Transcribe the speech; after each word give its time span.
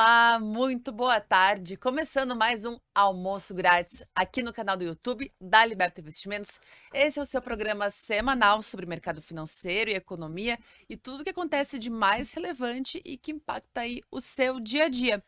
Olá, 0.00 0.38
muito 0.38 0.92
boa 0.92 1.20
tarde. 1.20 1.76
Começando 1.76 2.36
mais 2.36 2.64
um 2.64 2.78
almoço 2.94 3.52
grátis 3.52 4.04
aqui 4.14 4.44
no 4.44 4.52
canal 4.52 4.76
do 4.76 4.84
YouTube 4.84 5.28
da 5.40 5.64
Liberta 5.64 6.00
Investimentos. 6.00 6.60
Esse 6.94 7.18
é 7.18 7.22
o 7.22 7.26
seu 7.26 7.42
programa 7.42 7.90
semanal 7.90 8.62
sobre 8.62 8.86
mercado 8.86 9.20
financeiro 9.20 9.90
e 9.90 9.94
economia 9.94 10.56
e 10.88 10.96
tudo 10.96 11.22
o 11.22 11.24
que 11.24 11.30
acontece 11.30 11.80
de 11.80 11.90
mais 11.90 12.32
relevante 12.32 13.02
e 13.04 13.18
que 13.18 13.32
impacta 13.32 13.80
aí 13.80 14.00
o 14.08 14.20
seu 14.20 14.60
dia 14.60 14.84
a 14.84 14.88
dia. 14.88 15.20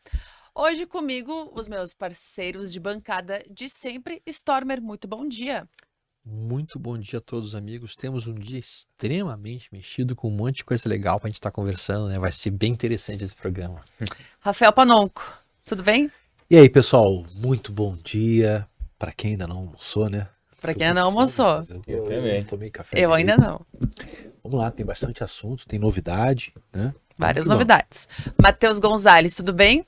Hoje 0.55 0.85
comigo, 0.85 1.51
os 1.53 1.67
meus 1.67 1.93
parceiros 1.93 2.71
de 2.71 2.79
bancada 2.79 3.43
de 3.49 3.67
sempre. 3.67 4.23
Stormer, 4.25 4.81
muito 4.81 5.05
bom 5.05 5.27
dia. 5.27 5.67
Muito 6.23 6.77
bom 6.77 6.99
dia 6.99 7.17
a 7.17 7.21
todos, 7.21 7.55
amigos. 7.55 7.95
Temos 7.95 8.27
um 8.27 8.35
dia 8.35 8.59
extremamente 8.59 9.67
mexido 9.71 10.15
com 10.15 10.27
um 10.27 10.31
monte 10.31 10.57
de 10.57 10.63
coisa 10.63 10.87
legal 10.87 11.19
para 11.19 11.27
a 11.27 11.29
gente 11.29 11.39
estar 11.39 11.49
tá 11.49 11.55
conversando, 11.55 12.09
né? 12.09 12.19
Vai 12.19 12.31
ser 12.31 12.51
bem 12.51 12.71
interessante 12.71 13.23
esse 13.23 13.33
programa. 13.33 13.81
Rafael 14.39 14.71
Panonco, 14.71 15.23
tudo 15.65 15.81
bem? 15.81 16.11
E 16.49 16.55
aí, 16.57 16.69
pessoal, 16.69 17.25
muito 17.33 17.71
bom 17.71 17.97
dia. 18.03 18.67
Para 18.99 19.11
quem 19.11 19.31
ainda 19.31 19.47
não 19.47 19.57
almoçou, 19.57 20.11
né? 20.11 20.27
Para 20.61 20.75
quem 20.75 20.85
ainda 20.85 20.99
não 20.99 21.07
almoçou. 21.07 21.63
Eu, 21.67 21.81
eu, 21.87 22.03
também. 22.03 22.43
tomei 22.43 22.69
café. 22.69 22.99
Eu 22.99 23.11
ainda 23.13 23.35
não. 23.35 23.65
Vamos 24.43 24.59
lá, 24.59 24.69
tem 24.69 24.85
bastante 24.85 25.23
assunto, 25.23 25.65
tem 25.65 25.79
novidade, 25.79 26.53
né? 26.71 26.93
Várias 27.17 27.47
muito 27.47 27.57
novidades. 27.57 28.07
Matheus 28.39 28.77
Gonzalez, 28.77 29.33
tudo 29.33 29.53
bem? 29.53 29.83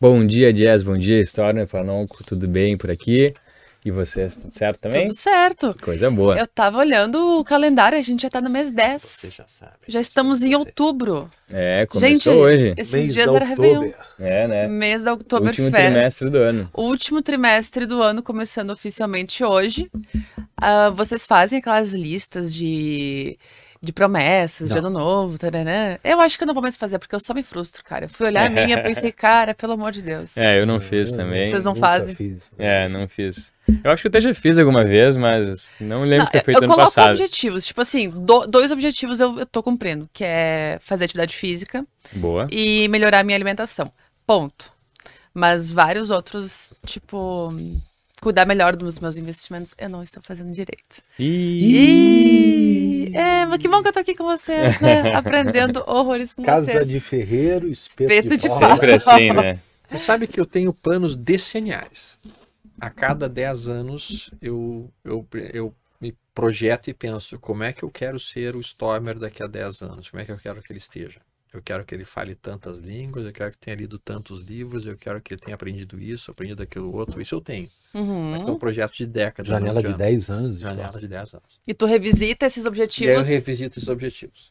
Bom 0.00 0.26
dia, 0.26 0.50
Jazz. 0.50 0.82
Bom 0.82 0.96
dia, 0.96 1.20
Stormer, 1.20 1.68
Panonco. 1.68 2.24
Tudo 2.24 2.48
bem 2.48 2.74
por 2.78 2.90
aqui? 2.90 3.34
E 3.84 3.90
vocês, 3.90 4.34
tudo 4.34 4.50
certo 4.50 4.80
também? 4.80 5.04
Tudo 5.04 5.14
certo. 5.14 5.76
Coisa 5.82 6.10
boa. 6.10 6.38
Eu 6.38 6.46
tava 6.46 6.78
olhando 6.78 7.38
o 7.38 7.44
calendário, 7.44 7.98
a 7.98 8.00
gente 8.00 8.22
já 8.22 8.30
tá 8.30 8.40
no 8.40 8.48
mês 8.48 8.70
10. 8.70 9.02
Você 9.02 9.30
já 9.30 9.44
sabe. 9.46 9.72
Já 9.86 10.00
estamos 10.00 10.42
em 10.42 10.54
outubro. 10.54 11.30
É, 11.52 11.84
começou 11.84 12.08
gente, 12.08 12.28
hoje. 12.30 12.74
Esses 12.78 12.94
mês 12.94 13.12
dias 13.12 13.28
era 13.28 13.44
Réveillon. 13.44 13.90
É, 14.18 14.48
né? 14.48 14.68
Mês 14.68 15.02
da 15.02 15.12
Oktoberfest. 15.12 15.60
Último 15.60 15.70
trimestre 15.70 16.30
do 16.30 16.38
ano. 16.38 16.70
Último 16.72 17.22
trimestre 17.22 17.84
do 17.84 18.02
ano, 18.02 18.22
começando 18.22 18.70
oficialmente 18.70 19.44
hoje. 19.44 19.90
Uh, 19.94 20.90
vocês 20.94 21.26
fazem 21.26 21.58
aquelas 21.58 21.92
listas 21.92 22.54
de 22.54 23.38
de 23.84 23.92
promessas, 23.92 24.70
não. 24.70 24.74
de 24.74 24.78
ano 24.78 24.90
novo, 24.90 25.38
taranã. 25.38 25.98
Eu 26.02 26.20
acho 26.20 26.36
que 26.36 26.44
eu 26.44 26.46
não 26.46 26.54
vou 26.54 26.62
mais 26.62 26.76
fazer, 26.76 26.98
porque 26.98 27.14
eu 27.14 27.20
só 27.20 27.34
me 27.34 27.42
frustro, 27.42 27.84
cara. 27.84 28.06
Eu 28.06 28.08
fui 28.08 28.26
olhar 28.26 28.46
a 28.46 28.48
minha 28.50 28.78
e 28.78 28.82
pensei, 28.82 29.12
cara, 29.12 29.54
pelo 29.54 29.74
amor 29.74 29.92
de 29.92 30.02
Deus. 30.02 30.36
É, 30.36 30.60
eu 30.60 30.66
não 30.66 30.80
fiz 30.80 31.12
também. 31.12 31.50
Vocês 31.50 31.64
não 31.64 31.74
fazem? 31.74 32.14
Fiz. 32.14 32.52
É, 32.58 32.88
não 32.88 33.06
fiz. 33.06 33.52
Eu 33.82 33.90
acho 33.90 34.02
que 34.02 34.08
eu 34.08 34.10
até 34.10 34.20
já 34.20 34.34
fiz 34.34 34.58
alguma 34.58 34.84
vez, 34.84 35.16
mas 35.16 35.72
não 35.80 36.02
lembro 36.02 36.18
não, 36.18 36.24
de 36.26 36.32
ter 36.32 36.44
feito 36.44 36.64
ano 36.64 36.74
passado. 36.74 36.86
Eu 36.86 36.92
coloco 36.92 37.22
objetivos, 37.22 37.64
tipo 37.64 37.80
assim, 37.80 38.10
do, 38.10 38.46
dois 38.46 38.70
objetivos 38.70 39.20
eu, 39.20 39.38
eu 39.38 39.46
tô 39.46 39.62
cumprindo, 39.62 40.08
que 40.12 40.24
é 40.24 40.78
fazer 40.80 41.04
atividade 41.04 41.34
física. 41.34 41.86
Boa. 42.12 42.46
E 42.50 42.88
melhorar 42.88 43.20
a 43.20 43.24
minha 43.24 43.36
alimentação. 43.36 43.90
Ponto. 44.26 44.72
Mas 45.32 45.70
vários 45.70 46.10
outros, 46.10 46.72
tipo 46.86 47.52
cuidar 48.24 48.46
melhor 48.46 48.74
dos 48.74 48.98
meus 48.98 49.18
investimentos, 49.18 49.74
eu 49.76 49.88
não 49.88 50.02
estou 50.02 50.22
fazendo 50.22 50.50
direito. 50.50 51.02
E... 51.18 53.10
e... 53.10 53.16
É, 53.16 53.44
mas 53.44 53.58
que 53.58 53.68
bom 53.68 53.82
que 53.82 53.88
eu 53.88 53.92
tô 53.92 53.98
aqui 54.00 54.14
com 54.14 54.24
você, 54.24 54.70
né? 54.80 55.12
Aprendendo 55.14 55.84
horrores 55.86 56.32
com 56.32 56.42
Casa 56.42 56.64
vocês. 56.64 56.88
de 56.88 57.00
ferreiro, 57.00 57.68
espeto, 57.68 58.10
espeto 58.10 58.36
de, 58.36 58.42
de 58.42 58.48
pau. 58.48 58.70
Sempre 58.70 58.94
assim, 58.94 59.32
né? 59.32 59.60
Você 59.86 59.98
sabe 59.98 60.26
que 60.26 60.40
eu 60.40 60.46
tenho 60.46 60.72
planos 60.72 61.14
decenniais. 61.14 62.18
A 62.80 62.88
cada 62.88 63.28
10 63.28 63.68
anos 63.68 64.30
eu, 64.40 64.90
eu, 65.04 65.24
eu 65.52 65.74
me 66.00 66.16
projeto 66.34 66.88
e 66.88 66.94
penso 66.94 67.38
como 67.38 67.62
é 67.62 67.72
que 67.72 67.82
eu 67.82 67.90
quero 67.90 68.18
ser 68.18 68.56
o 68.56 68.60
Stormer 68.60 69.18
daqui 69.18 69.42
a 69.42 69.46
10 69.46 69.82
anos, 69.82 70.10
como 70.10 70.22
é 70.22 70.24
que 70.24 70.32
eu 70.32 70.38
quero 70.38 70.62
que 70.62 70.72
ele 70.72 70.78
esteja. 70.78 71.20
Eu 71.54 71.62
quero 71.62 71.84
que 71.84 71.94
ele 71.94 72.04
fale 72.04 72.34
tantas 72.34 72.80
línguas, 72.80 73.24
eu 73.24 73.32
quero 73.32 73.52
que 73.52 73.58
tenha 73.58 73.76
lido 73.76 73.96
tantos 73.96 74.42
livros, 74.42 74.84
eu 74.84 74.96
quero 74.96 75.20
que 75.20 75.34
ele 75.34 75.40
tenha 75.40 75.54
aprendido 75.54 76.00
isso, 76.00 76.32
aprendido 76.32 76.60
aquilo 76.60 76.92
outro. 76.92 77.22
Isso 77.22 77.32
eu 77.32 77.40
tenho. 77.40 77.70
Uhum. 77.94 78.32
Mas 78.32 78.42
é 78.42 78.46
um 78.46 78.58
projeto 78.58 78.92
de 78.92 79.06
décadas. 79.06 79.48
Janela 79.50 79.80
de 79.80 79.94
10 79.94 80.30
anos. 80.30 80.58
Janela 80.58 80.98
de 80.98 81.06
10 81.06 81.34
anos. 81.34 81.60
E 81.64 81.72
tu 81.72 81.86
revisita 81.86 82.44
esses 82.44 82.66
objetivos? 82.66 83.08
E 83.08 83.14
eu 83.14 83.22
revisito 83.22 83.78
esses 83.78 83.88
objetivos. 83.88 84.50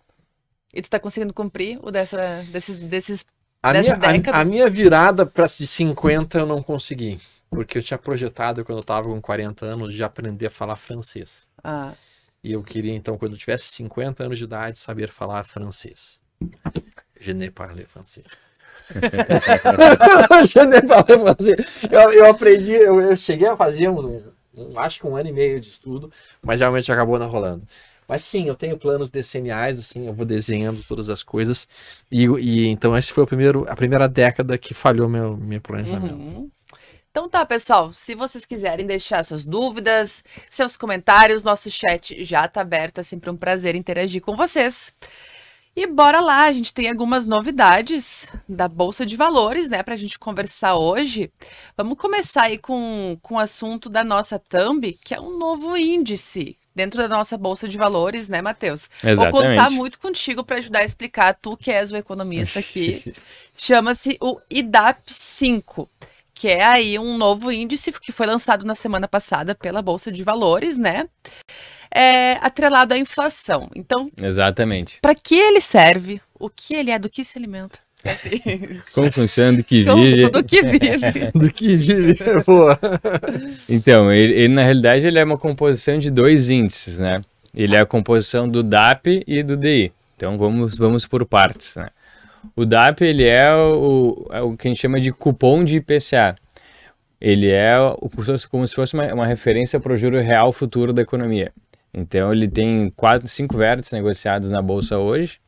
E 0.73 0.81
tu 0.81 0.89
tá 0.89 0.97
conseguindo 0.97 1.33
cumprir 1.33 1.77
o 1.83 1.91
dessa, 1.91 2.41
desses, 2.53 2.79
desses 2.79 3.25
a 3.61 3.73
dessa 3.73 3.97
minha, 3.97 4.13
década? 4.13 4.37
A, 4.37 4.41
a 4.41 4.45
minha 4.45 4.69
virada 4.69 5.25
para 5.25 5.45
de 5.45 5.67
50 5.67 6.37
eu 6.37 6.45
não 6.45 6.63
consegui. 6.63 7.19
Porque 7.49 7.79
eu 7.79 7.83
tinha 7.83 7.97
projetado, 7.97 8.63
quando 8.63 8.77
eu 8.77 8.83
tava 8.83 9.09
com 9.09 9.21
40 9.21 9.65
anos, 9.65 9.93
de 9.93 10.01
aprender 10.05 10.45
a 10.45 10.49
falar 10.49 10.77
francês. 10.77 11.49
Ah. 11.61 11.91
E 12.41 12.53
eu 12.53 12.63
queria, 12.63 12.95
então, 12.95 13.17
quando 13.17 13.33
eu 13.33 13.37
tivesse 13.37 13.65
50 13.65 14.23
anos 14.23 14.37
de 14.37 14.45
idade, 14.45 14.79
saber 14.79 15.09
falar 15.11 15.43
francês. 15.43 16.23
Je 17.23 17.33
ne 17.33 17.49
parle 17.49 17.85
français. 17.85 18.23
Je 20.51 20.65
ne 20.65 20.81
parle 20.81 21.17
français. 21.17 21.55
Eu, 21.89 22.11
eu 22.11 22.25
aprendi, 22.25 22.73
eu, 22.73 22.99
eu, 22.99 23.15
cheguei 23.15 23.47
a 23.47 23.55
fazer 23.55 23.87
um, 23.87 24.21
um, 24.53 24.77
acho 24.77 24.99
que 24.99 25.07
um 25.07 25.15
ano 25.15 25.29
e 25.29 25.31
meio 25.31 25.61
de 25.61 25.69
estudo, 25.69 26.11
mas 26.41 26.59
realmente 26.59 26.91
acabou 26.91 27.17
não 27.17 27.29
rolando. 27.29 27.65
Mas 28.05 28.25
sim, 28.25 28.49
eu 28.49 28.55
tenho 28.55 28.77
planos 28.77 29.09
decenniais, 29.09 29.79
assim, 29.79 30.05
eu 30.05 30.13
vou 30.13 30.25
desenhando 30.25 30.83
todas 30.83 31.09
as 31.09 31.23
coisas. 31.23 31.65
E, 32.11 32.25
e 32.25 32.67
então 32.67 32.97
esse 32.97 33.13
foi 33.13 33.23
o 33.23 33.27
primeiro, 33.27 33.65
a 33.69 33.75
primeira 33.75 34.09
década 34.09 34.57
que 34.57 34.73
falhou 34.73 35.07
meu, 35.07 35.37
meu 35.37 35.61
planejamento. 35.61 36.15
Uhum. 36.15 36.51
Então 37.09 37.29
tá, 37.29 37.45
pessoal, 37.45 37.93
se 37.93 38.15
vocês 38.15 38.43
quiserem 38.43 38.85
deixar 38.85 39.23
suas 39.23 39.45
dúvidas, 39.45 40.23
seus 40.49 40.75
comentários, 40.75 41.43
nosso 41.43 41.71
chat 41.71 42.25
já 42.25 42.47
tá 42.49 42.59
aberto, 42.59 42.97
é 42.97 43.03
sempre 43.03 43.29
um 43.29 43.37
prazer 43.37 43.75
interagir 43.75 44.21
com 44.21 44.35
vocês. 44.35 44.91
E 45.75 45.87
bora 45.87 46.21
lá, 46.21 46.43
a 46.43 46.51
gente 46.51 46.71
tem 46.71 46.87
algumas 46.87 47.25
novidades 47.25 48.31
da 48.47 48.67
Bolsa 48.67 49.05
de 49.05 49.17
Valores, 49.17 49.71
né, 49.71 49.81
para 49.81 49.95
a 49.95 49.97
gente 49.97 50.19
conversar 50.19 50.75
hoje. 50.75 51.31
Vamos 51.75 51.97
começar 51.97 52.43
aí 52.43 52.59
com, 52.59 53.17
com 53.23 53.35
o 53.35 53.39
assunto 53.39 53.89
da 53.89 54.03
nossa 54.03 54.37
Thumb, 54.37 54.93
que 55.03 55.15
é 55.15 55.19
um 55.19 55.35
novo 55.37 55.75
índice 55.75 56.55
dentro 56.75 57.01
da 57.01 57.07
nossa 57.07 57.39
Bolsa 57.39 57.67
de 57.67 57.75
Valores, 57.75 58.29
né, 58.29 58.39
Matheus? 58.39 58.87
Exatamente. 59.03 59.31
Vou 59.31 59.41
contar 59.41 59.69
muito 59.71 59.97
contigo 59.97 60.43
para 60.43 60.57
ajudar 60.57 60.79
a 60.79 60.85
explicar, 60.85 61.33
tu 61.33 61.57
que 61.57 61.71
és 61.71 61.91
o 61.91 61.97
economista 61.97 62.59
aqui. 62.61 63.11
Chama-se 63.55 64.15
o 64.21 64.39
IDAP 64.51 65.01
5 65.07 65.89
que 66.35 66.47
é 66.47 66.65
aí 66.65 66.97
um 66.97 67.15
novo 67.15 67.51
índice 67.51 67.91
que 68.01 68.11
foi 68.11 68.25
lançado 68.25 68.65
na 68.65 68.73
semana 68.73 69.07
passada 69.07 69.53
pela 69.53 69.81
Bolsa 69.81 70.11
de 70.11 70.23
Valores, 70.23 70.77
né? 70.77 71.07
É, 71.93 72.33
atrelado 72.41 72.93
à 72.93 72.97
inflação. 72.97 73.69
Então, 73.75 74.09
exatamente. 74.21 74.99
Para 75.01 75.15
que 75.15 75.35
ele 75.35 75.61
serve? 75.61 76.21
O 76.39 76.49
que 76.49 76.73
ele 76.73 76.91
é? 76.91 76.99
Do 76.99 77.09
que 77.09 77.23
se 77.23 77.37
alimenta? 77.37 77.79
Como 78.93 79.11
funciona 79.11 79.57
do 79.57 79.63
que 79.63 79.83
vive? 79.83 80.29
do 80.29 80.43
que 80.43 80.61
vive. 80.61 81.31
do 81.33 81.51
que 81.51 81.75
vive, 81.75 82.17
boa. 82.45 82.77
Então, 83.69 84.11
ele, 84.11 84.33
ele, 84.33 84.53
na 84.53 84.63
realidade 84.63 85.07
ele 85.07 85.19
é 85.19 85.23
uma 85.23 85.37
composição 85.37 85.97
de 85.97 86.11
dois 86.11 86.49
índices, 86.49 86.99
né? 86.99 87.21
Ele 87.55 87.75
é 87.75 87.79
a 87.79 87.85
composição 87.85 88.49
do 88.49 88.63
DAP 88.63 89.23
e 89.27 89.43
do 89.43 89.55
DI. 89.55 89.91
Então 90.15 90.37
vamos, 90.37 90.75
vamos 90.75 91.05
por 91.05 91.25
partes, 91.25 91.75
né? 91.75 91.89
O 92.55 92.65
DAP 92.65 93.01
ele 93.01 93.25
é 93.25 93.53
o, 93.53 94.27
é 94.31 94.41
o 94.41 94.57
que 94.57 94.67
a 94.67 94.69
gente 94.69 94.81
chama 94.81 94.99
de 94.99 95.11
cupom 95.11 95.63
de 95.63 95.77
IPCA. 95.77 96.35
Ele 97.21 97.49
é 97.49 97.79
o, 97.79 98.09
como 98.49 98.67
se 98.67 98.75
fosse 98.75 98.93
uma, 98.95 99.13
uma 99.13 99.25
referência 99.25 99.79
para 99.79 99.93
o 99.93 99.97
juro 99.97 100.19
real 100.19 100.51
futuro 100.51 100.91
da 100.91 101.01
economia. 101.01 101.53
Então 101.93 102.31
ele 102.31 102.47
tem 102.47 102.89
quatro, 102.89 103.27
cinco 103.27 103.57
vértices 103.57 103.93
negociados 103.93 104.49
na 104.49 104.61
bolsa 104.61 104.97
hoje. 104.97 105.39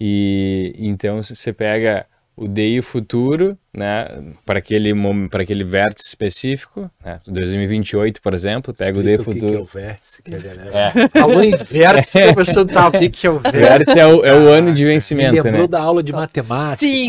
E 0.00 0.74
então 0.78 1.22
você 1.22 1.52
pega 1.52 2.06
o 2.40 2.48
DI 2.48 2.80
futuro, 2.80 3.54
né, 3.72 4.08
para 4.46 4.60
aquele 4.60 4.94
para 5.28 5.42
aquele 5.42 5.62
vértice 5.62 6.08
específico, 6.08 6.90
né, 7.04 7.20
2028, 7.26 8.22
por 8.22 8.32
exemplo, 8.32 8.72
pega 8.72 8.98
Explica 8.98 9.22
o 9.22 9.34
DI 9.34 9.34
futuro. 9.38 9.40
Que, 9.40 9.50
que 9.50 9.56
é 9.56 9.60
o 9.60 9.64
vértice, 9.84 10.22
que 10.22 10.34
a 10.34 10.38
galera... 10.38 10.70
É. 10.72 10.90
Falou 11.20 11.44
em 11.44 11.54
vértice, 11.54 12.22
a 12.22 12.34
pessoa 12.34 12.66
tá, 12.66 12.88
o 12.88 12.92
que, 12.92 13.10
que 13.10 13.26
é 13.26 13.30
o 13.30 13.38
vértice? 13.38 13.60
Vértice 13.60 13.98
é 13.98 14.06
o, 14.06 14.24
é 14.24 14.32
o 14.32 14.48
ano 14.48 14.72
de 14.72 14.86
vencimento, 14.86 15.34
Me 15.34 15.42
lembrou 15.42 15.62
né? 15.62 15.68
da 15.68 15.82
aula 15.82 16.02
de 16.02 16.12
matemática. 16.12 16.78
Sim. 16.78 17.08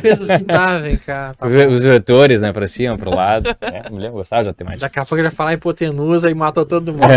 Pensa 0.00 0.34
assim, 0.34 0.44
tá, 0.44 0.78
vem 0.78 0.96
cá. 0.96 1.34
Tá 1.34 1.46
Os 1.46 1.84
vetores, 1.84 2.40
né, 2.40 2.50
para 2.50 2.66
cima, 2.66 2.96
para 2.96 3.10
o 3.10 3.14
lado. 3.14 3.54
É, 3.60 3.90
mulher 3.90 4.10
gostava 4.10 4.44
de 4.44 4.48
matemática. 4.48 4.80
Daqui 4.80 4.98
a 4.98 5.02
pouco 5.02 5.16
ele 5.16 5.24
vai 5.24 5.32
falar 5.32 5.52
hipotenusa 5.52 6.30
e 6.30 6.34
mata 6.34 6.64
todo 6.64 6.94
mundo. 6.94 7.04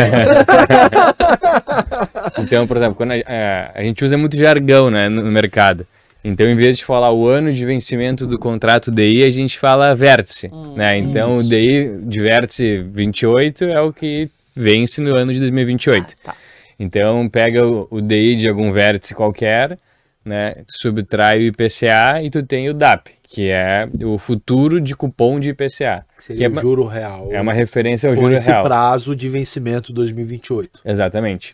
então, 2.40 2.68
por 2.68 2.76
exemplo, 2.76 2.96
quando 2.96 3.12
a, 3.12 3.16
a, 3.16 3.72
a 3.76 3.84
gente 3.84 4.04
usa 4.04 4.18
muito 4.18 4.36
jargão, 4.36 4.92
né, 4.92 5.08
no 5.08 5.32
mercado. 5.32 5.88
Então, 6.24 6.48
em 6.48 6.56
vez 6.56 6.78
de 6.78 6.86
falar 6.86 7.12
o 7.12 7.28
ano 7.28 7.52
de 7.52 7.66
vencimento 7.66 8.26
do 8.26 8.40
contrato 8.40 8.90
DI, 8.90 9.24
a 9.24 9.32
gente 9.32 9.60
fala 9.60 9.94
vértice, 9.94 10.50
hum, 10.54 10.74
né? 10.76 10.98
Então, 10.98 11.32
isso. 11.32 11.40
o 11.40 11.44
DI 11.44 11.98
de 12.04 12.20
vértice 12.22 12.78
28 12.82 13.66
é 13.66 13.82
o 13.82 13.92
que 13.92 14.30
vence 14.56 15.02
no 15.02 15.18
ano 15.18 15.34
de 15.34 15.40
2028. 15.40 16.16
Ah, 16.24 16.32
tá. 16.32 16.36
Então, 16.80 17.28
pega 17.28 17.68
o, 17.68 17.88
o, 17.92 18.02
DI 18.02 18.38
de 18.38 18.48
algum 18.48 18.72
vértice 18.72 19.14
qualquer, 19.14 19.78
né? 20.24 20.56
Subtrai 20.68 21.40
o 21.40 21.48
IPCA 21.48 22.22
e 22.24 22.30
tu 22.30 22.42
tem 22.42 22.70
o 22.70 22.74
DAP, 22.74 23.10
que 23.28 23.50
é 23.50 23.90
o 24.04 24.18
futuro 24.18 24.80
de 24.80 24.96
cupom 24.96 25.42
de 25.42 25.50
IPCA. 25.50 26.06
Que 26.18 26.24
seria 26.24 26.50
que 26.50 26.56
é 26.56 26.60
o 26.60 26.62
juro 26.62 26.86
real. 26.86 27.28
É 27.32 27.42
uma 27.42 27.54
referência 27.54 28.10
ao 28.10 28.16
com 28.16 28.22
juro 28.22 28.34
esse 28.34 28.50
real. 28.50 28.64
prazo 28.64 29.14
de 29.14 29.28
vencimento 29.28 29.92
2028. 29.92 30.82
Exatamente. 30.86 31.54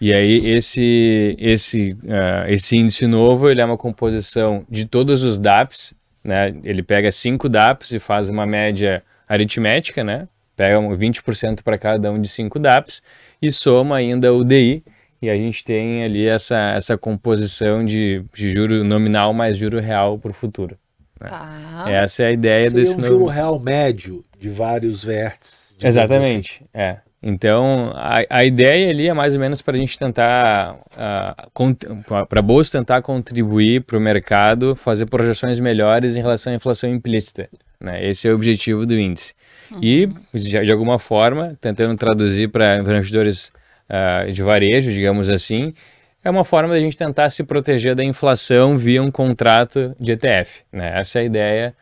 E 0.00 0.12
aí 0.12 0.46
esse 0.48 1.36
esse 1.38 1.92
uh, 2.04 2.48
esse 2.48 2.76
índice 2.76 3.06
novo 3.06 3.48
ele 3.48 3.60
é 3.60 3.64
uma 3.64 3.76
composição 3.78 4.64
de 4.68 4.86
todos 4.86 5.22
os 5.22 5.38
DAPs 5.38 5.94
né? 6.24 6.54
Ele 6.64 6.82
pega 6.82 7.12
cinco 7.12 7.48
DAPs 7.48 7.92
e 7.92 7.98
faz 7.98 8.30
uma 8.30 8.46
média 8.46 9.02
aritmética, 9.28 10.02
né? 10.02 10.26
Pega 10.56 10.78
um 10.78 10.96
20% 10.96 11.62
para 11.62 11.76
cada 11.76 12.10
um 12.10 12.20
de 12.20 12.28
cinco 12.28 12.58
DAPs 12.58 13.02
e 13.42 13.52
soma 13.52 13.96
ainda 13.96 14.32
o 14.32 14.42
DI 14.42 14.82
e 15.20 15.28
a 15.28 15.34
gente 15.36 15.62
tem 15.62 16.04
ali 16.04 16.26
essa, 16.26 16.72
essa 16.74 16.96
composição 16.96 17.84
de, 17.84 18.24
de 18.32 18.50
juro 18.50 18.82
nominal 18.84 19.34
mais 19.34 19.58
juro 19.58 19.80
real 19.80 20.18
para 20.18 20.30
o 20.30 20.34
futuro. 20.34 20.78
Tá. 21.18 21.84
Essa 21.88 22.24
é 22.24 22.26
a 22.26 22.32
ideia 22.32 22.70
Seria 22.70 22.84
desse 22.84 22.96
um 22.96 23.00
novo. 23.00 23.12
juro 23.12 23.26
real 23.26 23.58
médio 23.58 24.24
de 24.38 24.48
vários 24.48 25.04
vértices. 25.04 25.76
Exatamente, 25.82 26.64
é. 26.72 26.98
Então, 27.26 27.90
a, 27.94 28.18
a 28.28 28.44
ideia 28.44 28.90
ali 28.90 29.08
é 29.08 29.14
mais 29.14 29.32
ou 29.32 29.40
menos 29.40 29.62
para 29.62 29.74
a 29.74 29.78
gente 29.78 29.98
tentar, 29.98 30.76
para 32.28 32.38
a 32.38 32.42
Bolsa 32.42 32.78
tentar 32.78 33.00
contribuir 33.00 33.80
para 33.80 33.96
o 33.96 34.00
mercado, 34.00 34.76
fazer 34.76 35.06
projeções 35.06 35.58
melhores 35.58 36.16
em 36.16 36.20
relação 36.20 36.52
à 36.52 36.56
inflação 36.56 36.90
implícita. 36.90 37.48
Né? 37.80 38.06
Esse 38.06 38.28
é 38.28 38.30
o 38.30 38.34
objetivo 38.34 38.84
do 38.84 38.98
índice. 38.98 39.32
E, 39.80 40.06
de, 40.34 40.64
de 40.64 40.70
alguma 40.70 40.98
forma, 40.98 41.56
tentando 41.62 41.96
traduzir 41.96 42.48
para 42.48 42.76
investidores 42.76 43.50
ah, 43.88 44.26
de 44.30 44.42
varejo, 44.42 44.92
digamos 44.92 45.30
assim, 45.30 45.72
é 46.22 46.28
uma 46.28 46.44
forma 46.44 46.74
da 46.74 46.80
gente 46.80 46.94
tentar 46.94 47.30
se 47.30 47.42
proteger 47.42 47.94
da 47.94 48.04
inflação 48.04 48.76
via 48.76 49.02
um 49.02 49.10
contrato 49.10 49.96
de 49.98 50.12
ETF. 50.12 50.60
Né? 50.70 50.98
Essa 50.98 51.20
é 51.20 51.22
a 51.22 51.24
ideia, 51.24 51.74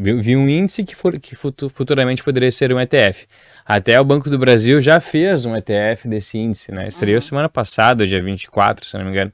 via 0.00 0.16
via 0.16 0.38
um 0.38 0.48
índice 0.48 0.84
que, 0.84 0.94
for, 0.94 1.18
que 1.18 1.34
futu- 1.34 1.68
futuramente 1.68 2.22
poderia 2.22 2.50
ser 2.50 2.72
um 2.72 2.80
ETF. 2.80 3.26
Até 3.64 4.00
o 4.00 4.04
Banco 4.04 4.30
do 4.30 4.38
Brasil 4.38 4.80
já 4.80 5.00
fez 5.00 5.44
um 5.44 5.56
ETF 5.56 6.08
desse 6.08 6.38
índice, 6.38 6.72
né? 6.72 6.86
Estreou 6.88 7.20
semana 7.20 7.48
passada, 7.48 8.06
dia 8.06 8.22
24, 8.22 8.84
se 8.84 8.96
não 8.96 9.04
me 9.04 9.10
engano. 9.10 9.32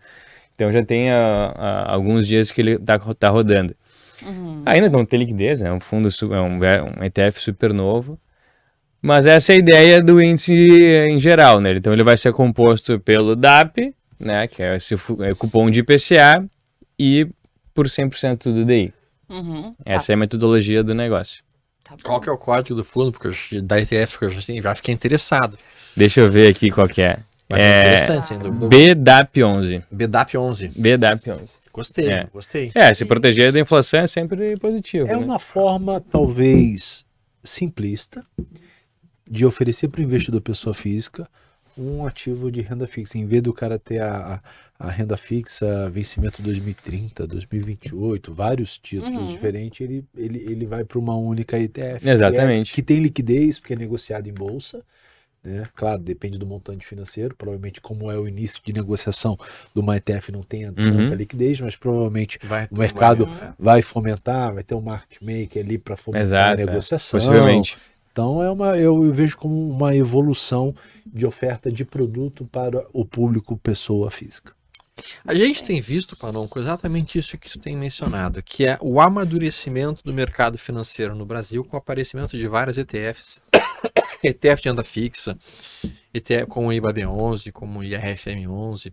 Então 0.55 0.71
já 0.71 0.85
tem 0.85 1.11
ah, 1.11 1.55
ah, 1.57 1.93
alguns 1.93 2.27
dias 2.27 2.51
que 2.51 2.61
ele 2.61 2.73
está 2.73 2.99
tá 2.99 3.29
rodando. 3.29 3.75
Ainda 4.65 4.89
não 4.89 5.05
tem 5.05 5.19
liquidez, 5.19 5.61
né? 5.63 5.71
É 5.71 5.73
um 5.73 5.81
fundo, 5.81 6.09
é 6.09 6.41
um, 6.41 6.65
é 6.65 6.83
um 6.83 7.05
ETF 7.05 7.41
super 7.41 7.73
novo. 7.73 8.19
Mas 9.01 9.27
essa 9.27 9.53
é 9.53 9.57
a 9.57 9.59
ideia 9.59 10.01
do 10.01 10.23
índice 10.23 10.53
em 10.53 11.19
geral, 11.19 11.61
né? 11.61 11.73
Então 11.73 11.93
ele 11.93 12.05
vai 12.05 12.17
ser 12.17 12.33
composto 12.33 13.01
pelo 13.01 13.35
DAP, 13.35 13.93
né? 14.19 14.47
Que 14.47 14.63
é 14.63 14.77
esse 14.77 14.95
é 14.95 15.35
cupom 15.35 15.69
de 15.69 15.81
IPCA, 15.81 16.45
e 16.99 17.27
por 17.75 17.87
100% 17.87 18.53
do 18.53 18.65
DI. 18.65 18.93
Uhum. 19.33 19.75
Essa 19.85 20.13
é 20.13 20.15
a 20.15 20.17
metodologia 20.17 20.85
do 20.85 20.95
negócio. 20.95 21.43
Tá. 21.83 21.97
Qual 22.03 22.21
que 22.21 22.29
é 22.29 22.33
o 22.33 22.39
código 22.39 22.77
do 22.77 22.85
fundo? 22.85 23.13
Porque 23.13 23.29
eu, 23.29 23.63
da 23.63 23.81
ETF, 23.81 24.19
porque 24.19 24.35
eu 24.35 24.39
assim, 24.39 24.61
vai 24.61 24.75
ficar 24.75 24.93
interessado. 24.93 25.59
Deixa 25.97 26.21
eu 26.21 26.31
ver 26.31 26.49
aqui 26.49 26.71
qual 26.71 26.89
que 26.89 27.03
é. 27.03 27.19
Ser 27.51 27.61
É 27.61 27.81
interessante, 27.81 28.27
sem 28.29 28.39
dúvida. 28.39 28.69
BDAP11. 28.69 29.83
BDAP 29.91 30.37
11. 30.37 30.69
BDAP11. 30.69 31.59
Gostei, 31.73 32.11
É. 32.11 32.27
gostei. 32.33 32.71
É, 32.75 32.95
se 32.95 33.05
proteger 33.05 33.53
da 33.53 33.61
inflação 33.61 34.01
é 34.01 34.07
sempre 34.07 34.57
positivo. 34.57 35.07
É 35.09 35.13
né? 35.13 35.17
uma 35.17 35.39
forma, 35.39 36.01
talvez, 36.01 37.05
simplista 37.43 38.25
de 39.29 39.45
oferecer 39.45 39.89
para 39.89 40.01
o 40.01 40.05
investidor 40.05 40.41
pessoa 40.41 40.75
física 40.75 41.29
um 41.77 42.07
ativo 42.07 42.51
de 42.51 42.61
renda 42.61 42.87
fixa. 42.87 43.19
Em 43.19 43.27
vez 43.27 43.43
do 43.43 43.53
cara 43.53 43.79
ter 43.79 44.01
a, 44.01 44.41
a, 44.79 44.87
a 44.89 44.91
renda 44.91 45.17
fixa 45.17 45.89
vencimento 45.91 46.43
2030, 46.43 47.27
2028, 47.27 48.33
vários 48.35 48.79
títulos 48.79 49.29
Uhum. 49.29 49.33
diferentes, 49.33 49.81
ele, 49.81 50.05
ele, 50.17 50.39
ele 50.39 50.67
vai 50.67 50.85
para 50.85 50.99
uma 50.99 51.17
única 51.17 51.59
ETF. 51.59 52.03
que 52.03 52.09
é- 52.09 52.13
Exatamente. 52.13 52.73
Que, 52.73 52.83
tem 52.83 52.99
liquidez, 53.01 53.59
porque 53.59 53.73
é 53.73 53.77
negociado 53.77 54.29
em 54.29 54.33
bolsa. 54.35 54.83
Né? 55.45 55.67
Claro, 55.75 56.01
depende 56.01 56.39
do 56.39 56.47
montante 56.47 56.87
financeiro. 56.87 57.35
Provavelmente, 57.35 57.81
como 57.81 58.09
é 58.13 58.17
o 58.17 58.29
início 58.29 58.61
de 58.65 58.73
negociação 58.73 59.37
de 59.75 59.81
uma 59.81 59.97
ETF, 59.97 60.31
não 60.31 60.43
tem 60.43 60.67
Uhum. 60.67 60.73
tanta 60.75 61.17
liquidez, 61.17 61.61
mas 61.61 61.75
provavelmente 61.75 62.39
Vai, 62.45 62.69
o 62.71 62.79
mercado 62.79 63.27
vai- 63.27 63.53
vai 63.59 63.83
fomentar, 63.83 64.55
vai 64.55 64.63
ter 64.63 64.77
um 64.77 64.81
market 64.81 65.21
maker 65.21 65.65
ali 65.65 65.79
para 65.79 65.97
fomentar 65.97 66.23
Exato, 66.23 66.61
a 66.61 66.63
é. 66.63 66.67
negociação. 66.67 67.19
Possivelmente. 67.19 67.77
Então 68.13 68.43
é 68.43 68.51
uma, 68.51 68.77
eu, 68.77 69.11
vejo 69.11 69.39
como 69.39 69.71
uma 69.71 69.97
evolução 69.97 70.75
de 71.07 71.27
oferta 71.27 71.73
de 71.73 71.85
produto 71.85 72.45
para 72.45 72.87
o 72.93 73.05
público 73.07 73.57
pessoa 73.57 74.11
física. 74.11 74.55
A 75.25 75.35
gente 75.35 75.65
tem 75.65 75.81
visto, 75.81 76.15
Panonco, 76.15 76.59
exatamente 76.59 77.19
isso 77.19 77.39
que 77.39 77.51
tu 77.51 77.59
tem 77.59 77.75
mencionado, 77.75 78.43
que 78.43 78.67
é 78.67 78.79
o 78.83 79.01
amadurecimento 79.01 80.05
do 80.05 80.13
mercado 80.13 80.59
financeiro 80.59 81.15
no 81.15 81.25
Brasil 81.25 81.65
com 81.65 81.77
o 81.77 81.79
aparecimento 81.79 82.37
de 82.37 82.47
várias 82.47 82.77
ETFs. 82.77 83.41
ETF 84.23 84.63
de 84.63 84.69
renda 84.69 84.85
fixa, 84.85 85.37
ETF 86.15 86.47
como 86.47 86.69
o 86.69 86.71
IBAB11, 86.71 87.51
como 87.51 87.81
o 87.81 87.83
IRFM11. 87.83 88.93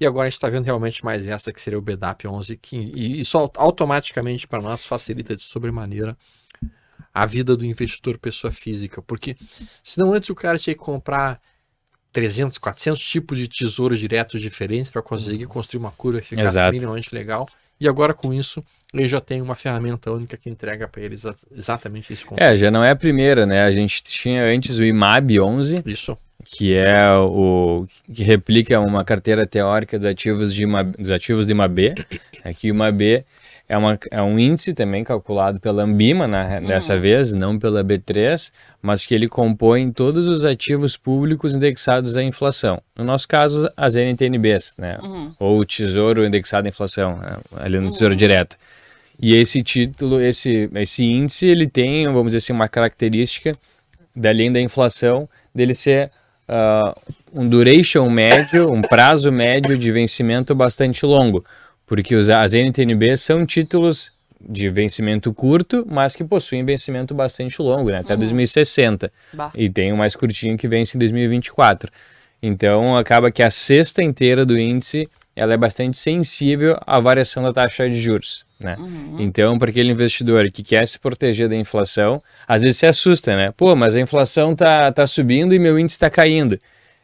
E 0.00 0.06
agora 0.06 0.26
a 0.26 0.30
gente 0.30 0.38
está 0.38 0.48
vendo 0.48 0.64
realmente 0.64 1.04
mais 1.04 1.28
essa, 1.28 1.52
que 1.52 1.60
seria 1.60 1.78
o 1.78 1.82
BDAP11, 1.82 2.58
que, 2.60 2.76
e 2.76 3.20
isso 3.20 3.38
au- 3.38 3.52
automaticamente 3.56 4.48
para 4.48 4.60
nós 4.60 4.84
facilita 4.84 5.36
de 5.36 5.44
sobremaneira 5.44 6.16
a 7.14 7.26
vida 7.26 7.56
do 7.56 7.64
investidor 7.64 8.18
pessoa 8.18 8.50
física, 8.50 9.02
porque 9.02 9.36
senão 9.82 10.12
antes 10.12 10.30
o 10.30 10.34
cara 10.34 10.58
tinha 10.58 10.74
que 10.74 10.80
comprar 10.80 11.40
300, 12.12 12.58
400 12.58 13.00
tipos 13.00 13.38
de 13.38 13.48
tesouros 13.48 13.98
diretos 13.98 14.40
diferentes 14.40 14.90
para 14.90 15.02
conseguir 15.02 15.46
construir 15.46 15.80
uma 15.80 15.90
curva 15.90 16.20
que 16.20 16.28
ficasse 16.28 16.48
Exato. 16.48 16.72
minimamente 16.72 17.14
legal. 17.14 17.48
E 17.80 17.88
agora 17.88 18.14
com 18.14 18.32
isso, 18.32 18.62
ele 18.94 19.08
já 19.08 19.20
tem 19.20 19.40
uma 19.42 19.54
ferramenta 19.54 20.12
única 20.12 20.36
que 20.36 20.48
entrega 20.48 20.86
para 20.86 21.02
ele 21.02 21.14
exa- 21.14 21.34
exatamente 21.50 22.12
esse 22.12 22.24
conceito. 22.24 22.48
É, 22.52 22.56
já 22.56 22.70
não 22.70 22.84
é 22.84 22.90
a 22.90 22.96
primeira, 22.96 23.44
né? 23.44 23.64
A 23.64 23.72
gente 23.72 24.02
tinha 24.02 24.44
antes 24.44 24.78
o 24.78 24.84
IMAB 24.84 25.40
11, 25.40 25.76
Isso. 25.86 26.16
que 26.44 26.74
é 26.74 27.10
o 27.16 27.86
que 28.12 28.22
replica 28.22 28.78
uma 28.78 29.04
carteira 29.04 29.46
teórica 29.46 29.98
dos 29.98 30.06
ativos 30.06 30.54
de 30.54 30.64
uma, 30.64 30.84
dos 30.84 31.10
ativos 31.10 31.46
de 31.46 31.52
uma 31.52 31.66
B. 31.66 31.94
Aqui 32.44 32.70
uma 32.70 32.92
B 32.92 33.24
é, 33.68 33.76
uma, 33.76 33.98
é 34.10 34.22
um 34.22 34.38
índice 34.38 34.74
também 34.74 35.02
calculado 35.02 35.58
pela 35.60 35.82
Ambima 35.82 36.26
na, 36.26 36.60
dessa 36.60 36.98
vez, 36.98 37.32
não 37.32 37.58
pela 37.58 37.82
B3, 37.82 38.50
mas 38.80 39.06
que 39.06 39.14
ele 39.14 39.28
compõe 39.28 39.90
todos 39.90 40.28
os 40.28 40.44
ativos 40.44 40.96
públicos 40.96 41.54
indexados 41.54 42.16
à 42.16 42.22
inflação. 42.22 42.82
No 42.96 43.04
nosso 43.04 43.26
caso, 43.26 43.70
as 43.76 43.94
NTNBs, 43.94 44.74
né? 44.78 44.98
Uhum. 45.02 45.34
Ou 45.38 45.60
o 45.60 45.64
Tesouro 45.64 46.24
indexado 46.24 46.66
à 46.66 46.68
inflação, 46.68 47.16
né? 47.18 47.38
ali 47.56 47.78
no 47.78 47.90
Tesouro 47.90 48.14
Direto. 48.14 48.56
E 49.20 49.36
esse 49.36 49.62
título, 49.62 50.20
esse, 50.20 50.68
esse 50.74 51.04
índice, 51.04 51.46
ele 51.46 51.66
tem, 51.66 52.06
vamos 52.06 52.26
dizer 52.26 52.38
assim, 52.38 52.52
uma 52.52 52.68
característica, 52.68 53.52
da 54.14 54.30
além 54.30 54.52
da 54.52 54.60
inflação, 54.60 55.28
dele 55.54 55.74
ser 55.74 56.10
ah, 56.48 56.94
um 57.32 57.48
duration 57.48 58.10
médio, 58.10 58.70
um 58.70 58.82
prazo 58.82 59.32
médio 59.32 59.78
de 59.78 59.90
vencimento 59.90 60.54
bastante 60.54 61.06
longo, 61.06 61.44
porque 61.92 62.14
os, 62.14 62.30
as 62.30 62.54
NTNB 62.54 63.18
são 63.18 63.44
títulos 63.44 64.10
de 64.40 64.70
vencimento 64.70 65.30
curto, 65.34 65.86
mas 65.86 66.16
que 66.16 66.24
possuem 66.24 66.64
vencimento 66.64 67.14
bastante 67.14 67.60
longo, 67.60 67.90
né? 67.90 67.98
até 67.98 68.16
2060. 68.16 69.12
Bah. 69.30 69.52
E 69.54 69.68
tem 69.68 69.92
o 69.92 69.96
mais 69.98 70.16
curtinho 70.16 70.56
que 70.56 70.66
vence 70.66 70.96
em 70.96 70.98
2024. 70.98 71.92
Então 72.42 72.96
acaba 72.96 73.30
que 73.30 73.42
a 73.42 73.50
cesta 73.50 74.02
inteira 74.02 74.46
do 74.46 74.58
índice 74.58 75.06
ela 75.36 75.52
é 75.52 75.56
bastante 75.58 75.98
sensível 75.98 76.78
à 76.86 76.98
variação 76.98 77.42
da 77.42 77.52
taxa 77.52 77.86
de 77.90 78.00
juros, 78.00 78.46
né? 78.58 78.74
Então, 79.18 79.58
para 79.58 79.68
aquele 79.68 79.92
investidor 79.92 80.50
que 80.50 80.62
quer 80.62 80.88
se 80.88 80.98
proteger 80.98 81.46
da 81.46 81.56
inflação, 81.56 82.18
às 82.48 82.62
vezes 82.62 82.78
se 82.78 82.86
assusta, 82.86 83.36
né? 83.36 83.52
Pô, 83.54 83.76
mas 83.76 83.94
a 83.94 84.00
inflação 84.00 84.56
tá, 84.56 84.90
tá 84.92 85.06
subindo 85.06 85.54
e 85.54 85.58
meu 85.58 85.78
índice 85.78 85.96
está 85.96 86.08
caindo. 86.08 86.58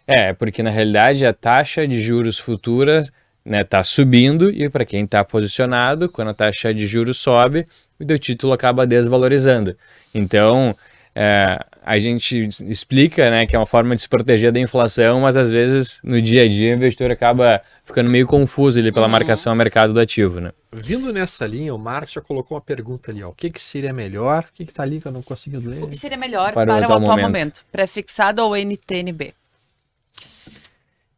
É, 0.06 0.32
porque 0.32 0.62
na 0.62 0.70
realidade 0.70 1.26
a 1.26 1.34
taxa 1.34 1.86
de 1.86 2.02
juros 2.02 2.38
futuras 2.38 3.12
né, 3.48 3.64
tá 3.64 3.82
subindo 3.82 4.50
e 4.50 4.68
para 4.68 4.84
quem 4.84 5.04
está 5.04 5.24
posicionado, 5.24 6.08
quando 6.08 6.28
a 6.28 6.34
taxa 6.34 6.72
de 6.74 6.86
juros 6.86 7.16
sobe, 7.16 7.66
o 7.98 8.04
teu 8.04 8.18
título 8.18 8.52
acaba 8.52 8.86
desvalorizando. 8.86 9.76
Então, 10.14 10.76
é, 11.14 11.58
a 11.82 11.98
gente 11.98 12.46
explica 12.68 13.30
né, 13.30 13.46
que 13.46 13.56
é 13.56 13.58
uma 13.58 13.66
forma 13.66 13.96
de 13.96 14.02
se 14.02 14.08
proteger 14.08 14.52
da 14.52 14.60
inflação, 14.60 15.20
mas 15.22 15.36
às 15.36 15.50
vezes 15.50 15.98
no 16.04 16.20
dia 16.20 16.42
a 16.44 16.48
dia 16.48 16.72
o 16.72 16.76
investidor 16.76 17.10
acaba 17.10 17.60
ficando 17.84 18.10
meio 18.10 18.26
confuso 18.26 18.78
ali 18.78 18.92
pela 18.92 19.08
marcação 19.08 19.50
ao 19.50 19.56
mercado 19.56 19.94
do 19.94 19.98
ativo. 19.98 20.40
Né? 20.40 20.52
Vindo 20.70 21.10
nessa 21.10 21.46
linha, 21.46 21.74
o 21.74 21.78
Marcos 21.78 22.12
já 22.12 22.20
colocou 22.20 22.54
uma 22.54 22.60
pergunta 22.60 23.10
ali, 23.10 23.22
ó. 23.22 23.30
O 23.30 23.34
que, 23.34 23.48
que 23.48 23.60
seria 23.60 23.92
melhor? 23.92 24.44
O 24.44 24.54
que, 24.54 24.66
que 24.66 24.72
tá 24.72 24.82
ali 24.82 25.00
que 25.00 25.08
eu 25.08 25.12
não 25.12 25.22
consegui 25.22 25.56
ler? 25.56 25.82
O 25.82 25.88
que 25.88 25.96
seria 25.96 26.18
melhor 26.18 26.52
Para 26.52 26.74
para, 26.74 26.82
o 26.82 26.84
atual 26.84 27.00
momento. 27.00 27.22
momento? 27.22 27.66
Prefixado 27.72 28.44
ou 28.44 28.54
NTNB? 28.54 29.32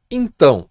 Então, 0.09 0.70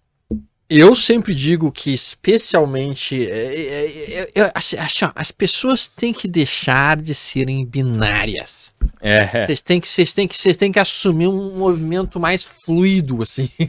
eu 0.70 0.94
sempre 0.94 1.34
digo 1.34 1.72
que, 1.72 1.92
especialmente, 1.92 3.26
é, 3.28 4.22
é, 4.22 4.30
é, 4.36 4.52
assim, 4.54 4.76
assim, 4.76 5.04
as 5.16 5.32
pessoas 5.32 5.88
têm 5.88 6.12
que 6.12 6.28
deixar 6.28 6.96
de 6.96 7.12
serem 7.12 7.66
binárias. 7.66 8.72
Vocês 9.44 9.60
têm 9.60 9.80
que, 9.80 9.88
vocês 9.88 10.12
têm 10.12 10.28
que, 10.28 10.36
vocês 10.36 10.56
têm 10.56 10.70
que 10.70 10.78
assumir 10.78 11.26
um 11.26 11.56
movimento 11.56 12.20
mais 12.20 12.44
fluido, 12.44 13.20
assim. 13.20 13.50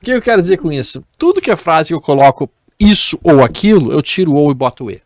O 0.00 0.04
que 0.04 0.10
eu 0.10 0.20
quero 0.20 0.42
dizer 0.42 0.56
com 0.56 0.72
isso? 0.72 1.04
Tudo 1.16 1.40
que 1.40 1.48
é 1.48 1.54
frase 1.54 1.90
que 1.90 1.94
eu 1.94 2.00
coloco 2.00 2.50
isso 2.76 3.16
ou 3.22 3.40
aquilo, 3.40 3.92
eu 3.92 4.02
tiro 4.02 4.32
o 4.32 4.34
ou 4.34 4.50
e 4.50 4.54
boto 4.54 4.86
o 4.86 4.90
e. 4.90 5.00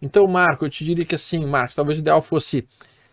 Então, 0.00 0.24
Marco, 0.28 0.64
eu 0.64 0.70
te 0.70 0.84
diria 0.84 1.04
que 1.04 1.16
assim, 1.16 1.44
Marcos, 1.44 1.74
talvez 1.74 1.98
o 1.98 2.00
ideal 2.00 2.22
fosse. 2.22 2.60
O 2.60 2.64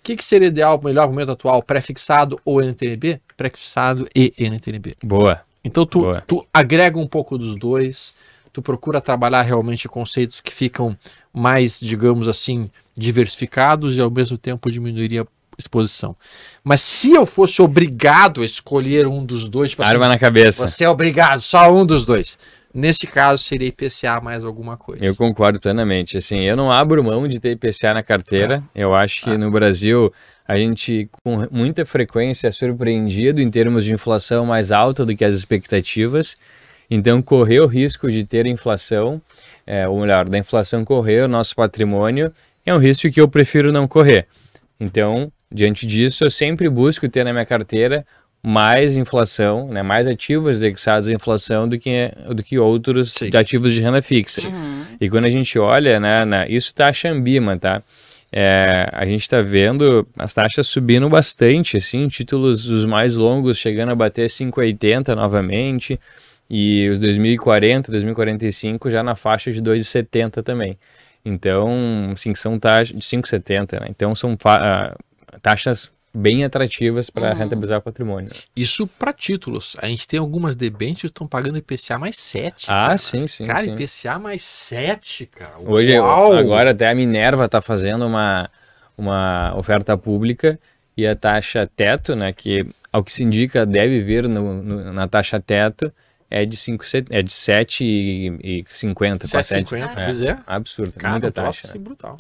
que, 0.04 0.16
que 0.16 0.24
seria 0.24 0.50
ideal, 0.50 0.80
melhor 0.84 1.08
no 1.08 1.14
momento 1.14 1.32
atual? 1.32 1.64
Prefixado 1.64 2.40
ou 2.46 2.62
NTNB? 2.62 3.20
Prefixado 3.36 4.08
e 4.16 4.32
NTNB. 4.38 4.98
Boa. 5.04 5.47
Então 5.68 5.86
tu, 5.86 6.02
Boa. 6.02 6.24
tu 6.26 6.48
agrega 6.54 6.98
um 6.98 7.06
pouco 7.06 7.38
dos 7.38 7.56
dois, 7.56 8.14
tu 8.54 8.62
procura 8.62 9.02
trabalhar 9.02 9.42
realmente 9.42 9.88
conceitos 9.88 10.42
que 10.42 10.52
ficam 10.52 10.98
mais, 11.34 11.80
digamos 11.80 12.28
assim, 12.28 12.72
diversificados 12.98 13.98
e 13.98 14.02
ao 14.02 14.10
mesmo 14.10 14.38
tempo 14.38 14.72
diminuiria 14.72 15.24
a 15.24 15.26
exposição. 15.58 16.16
Mas 16.64 16.82
se 16.82 17.14
eu 17.14 17.26
fosse 17.26 17.62
obrigado 17.62 18.42
a 18.42 18.46
escolher 18.46 19.08
um 19.08 19.26
dos 19.26 19.50
dois, 19.50 19.72
tipo 19.72 19.84
assim, 19.84 19.92
Arma 19.92 20.08
na 20.08 20.18
cabeça. 20.18 20.68
você 20.68 20.86
é 20.86 20.90
obrigado, 20.90 21.42
só 21.42 21.72
um 21.72 21.86
dos 21.86 22.06
dois. 22.06 22.38
Nesse 22.74 23.08
caso, 23.08 23.44
seria 23.44 23.68
IPCA 23.68 24.22
mais 24.22 24.44
alguma 24.44 24.78
coisa. 24.78 25.04
Eu 25.04 25.16
concordo 25.16 25.60
plenamente. 25.60 26.16
Assim, 26.16 26.42
eu 26.42 26.56
não 26.56 26.72
abro 26.72 27.04
mão 27.04 27.28
de 27.28 27.40
ter 27.40 27.52
IPCA 27.52 27.94
na 27.94 28.04
carteira. 28.04 28.64
Eu 28.76 28.94
acho 28.94 29.24
que 29.24 29.36
no 29.36 29.50
Brasil 29.50 30.14
a 30.48 30.56
gente 30.58 31.10
com 31.24 31.46
muita 31.52 31.86
frequência 31.86 32.48
é 32.48 32.52
surpreendido 32.52 33.42
em 33.42 33.50
termos 33.50 33.84
de 33.84 33.94
inflação 33.94 34.46
mais 34.46 34.72
alta 34.72 35.06
do 35.06 35.16
que 35.16 35.26
as 35.26 35.36
expectativas. 35.36 36.38
Então, 36.90 37.22
correr 37.22 37.60
o 37.60 37.68
risco 37.68 38.10
de 38.10 38.24
ter 38.24 38.46
inflação, 38.46 39.22
é, 39.66 39.88
ou 39.88 40.00
melhor, 40.00 40.30
da 40.30 40.38
inflação 40.38 40.86
correr 40.86 41.24
o 41.24 41.28
nosso 41.28 41.54
patrimônio, 41.54 42.32
é 42.66 42.74
um 42.74 42.78
risco 42.78 43.12
que 43.12 43.20
eu 43.20 43.28
prefiro 43.28 43.74
não 43.74 43.88
correr. 43.88 44.26
Então, 44.80 45.30
diante 45.52 45.86
disso, 45.86 46.24
eu 46.24 46.30
sempre 46.30 46.70
busco 46.70 47.10
ter 47.10 47.26
na 47.26 47.34
minha 47.34 47.46
carteira 47.46 48.06
mais 48.42 48.96
inflação, 48.96 49.68
né, 49.68 49.84
mais 49.84 50.08
ativos 50.08 50.60
indexados 50.60 51.10
à 51.10 51.14
inflação 51.14 51.68
do 51.68 51.78
que, 51.78 52.12
do 52.34 52.42
que 52.42 52.58
outros 52.58 53.12
Sim. 53.14 53.30
ativos 53.36 53.74
de 53.74 53.82
renda 53.82 54.02
fixa. 54.02 54.42
E 55.02 55.10
quando 55.10 55.26
a 55.26 55.30
gente 55.30 55.60
olha, 55.60 56.00
né, 56.00 56.24
na, 56.24 56.48
isso 56.48 56.74
tá 56.74 56.94
Xambima, 56.94 57.58
tá? 57.58 57.82
É, 58.32 58.90
a 58.92 59.06
gente 59.06 59.22
está 59.22 59.42
vendo 59.42 60.06
as 60.18 60.34
taxas 60.34 60.68
subindo 60.68 61.10
bastante, 61.10 61.78
assim, 61.78 62.08
títulos 62.10 62.68
os 62.70 62.84
mais 62.84 63.16
longos 63.16 63.58
chegando 63.58 63.92
a 63.92 63.96
bater 63.96 64.28
5,80 64.28 65.16
novamente, 65.16 66.00
e 66.50 66.88
os 66.90 67.00
2040, 67.00 67.92
2045 67.92 68.90
já 68.90 69.04
na 69.04 69.16
faixa 69.16 69.52
de 69.52 69.62
2,70 69.62 70.44
também. 70.44 70.78
Então, 71.24 72.12
assim, 72.14 72.34
são 72.36 72.58
taxas 72.58 72.96
de 72.98 73.04
5,70, 73.04 73.80
né? 73.80 73.88
Então 73.90 74.16
são 74.16 74.38
ah, 74.46 74.96
taxas 75.42 75.92
bem 76.18 76.44
atrativas 76.44 77.10
para 77.10 77.32
rentabilizar 77.34 77.78
o 77.80 77.82
patrimônio. 77.82 78.32
Isso 78.56 78.88
para 78.88 79.14
títulos. 79.14 79.76
A 79.80 79.88
gente 79.88 80.08
tem 80.08 80.20
algumas 80.20 80.56
debêntures 80.56 81.02
que 81.02 81.08
estão 81.08 81.28
pagando 81.28 81.58
IPCA 81.58 82.00
mais 82.00 82.18
7. 82.18 82.66
Ah, 82.68 82.86
cara. 82.88 82.98
sim, 82.98 83.28
sim, 83.28 83.46
Cara, 83.46 83.62
sim. 83.66 83.74
IPCA 83.74 84.18
mais 84.20 84.44
7, 84.44 85.26
cara. 85.28 85.54
Hoje, 85.60 85.98
Uau! 86.00 86.34
agora 86.36 86.72
até 86.72 86.90
a 86.90 86.96
Minerva 86.96 87.46
está 87.46 87.62
fazendo 87.62 88.06
uma, 88.06 88.50
uma 88.98 89.54
oferta 89.56 89.98
pública 89.98 90.60
e 90.96 91.06
a 91.06 91.16
taxa 91.16 91.70
teto, 91.76 92.16
né, 92.16 92.34
que 92.34 92.66
ao 92.92 93.04
que 93.04 93.14
se 93.14 93.24
indica 93.24 93.66
deve 93.66 94.02
vir 94.02 94.28
no, 94.28 94.64
no- 94.64 94.92
na 94.94 95.08
taxa 95.08 95.40
teto, 95.40 95.94
é 96.30 96.44
de, 96.46 96.58
5, 96.58 96.84
é 97.12 97.22
de 97.22 97.32
7,50 97.32 99.30
para 99.30 99.42
7,50, 99.42 99.68
7. 99.70 99.96
pois 99.96 100.22
é. 100.22 100.38
Absurdo, 100.46 100.92
Cara, 100.94 101.12
muita 101.14 101.32
taxa. 101.32 101.68
assim 101.68 101.80
brutal. 101.80 102.18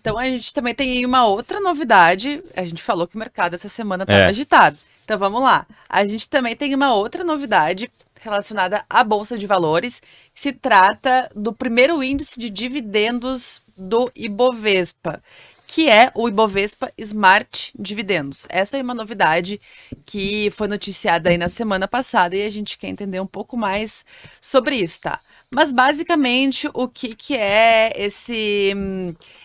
Então 0.00 0.18
a 0.18 0.24
gente 0.24 0.52
também 0.54 0.74
tem 0.74 0.92
aí 0.92 1.04
uma 1.06 1.26
outra 1.26 1.60
novidade. 1.60 2.42
A 2.56 2.64
gente 2.64 2.82
falou 2.82 3.06
que 3.06 3.16
o 3.16 3.18
mercado 3.18 3.54
essa 3.54 3.68
semana 3.68 4.04
estava 4.04 4.20
É. 4.20 4.26
agitado. 4.26 4.78
Então 5.04 5.18
vamos 5.18 5.42
lá. 5.42 5.66
A 5.88 6.04
gente 6.06 6.28
também 6.28 6.56
tem 6.56 6.74
uma 6.74 6.94
outra 6.94 7.22
novidade 7.22 7.90
relacionada 8.20 8.84
à 8.88 9.02
Bolsa 9.04 9.36
de 9.36 9.46
Valores. 9.46 10.00
Se 10.34 10.52
trata 10.52 11.30
do 11.34 11.52
primeiro 11.52 12.02
índice 12.02 12.38
de 12.38 12.48
dividendos 12.48 13.60
do 13.76 14.10
Ibovespa, 14.16 15.22
que 15.66 15.88
é 15.88 16.10
o 16.14 16.28
Ibovespa 16.28 16.92
Smart 16.98 17.72
Dividendos. 17.78 18.46
Essa 18.50 18.78
é 18.78 18.82
uma 18.82 18.94
novidade 18.94 19.60
que 20.04 20.50
foi 20.50 20.66
noticiada 20.68 21.30
aí 21.30 21.38
na 21.38 21.48
semana 21.48 21.86
passada 21.86 22.36
e 22.36 22.42
a 22.42 22.50
gente 22.50 22.76
quer 22.78 22.88
entender 22.88 23.20
um 23.20 23.26
pouco 23.26 23.56
mais 23.56 24.04
sobre 24.40 24.76
isso, 24.76 25.00
tá? 25.02 25.20
Mas 25.52 25.72
basicamente 25.72 26.68
o 26.72 26.86
que, 26.86 27.14
que 27.14 27.34
é 27.36 27.92
esse 27.96 28.72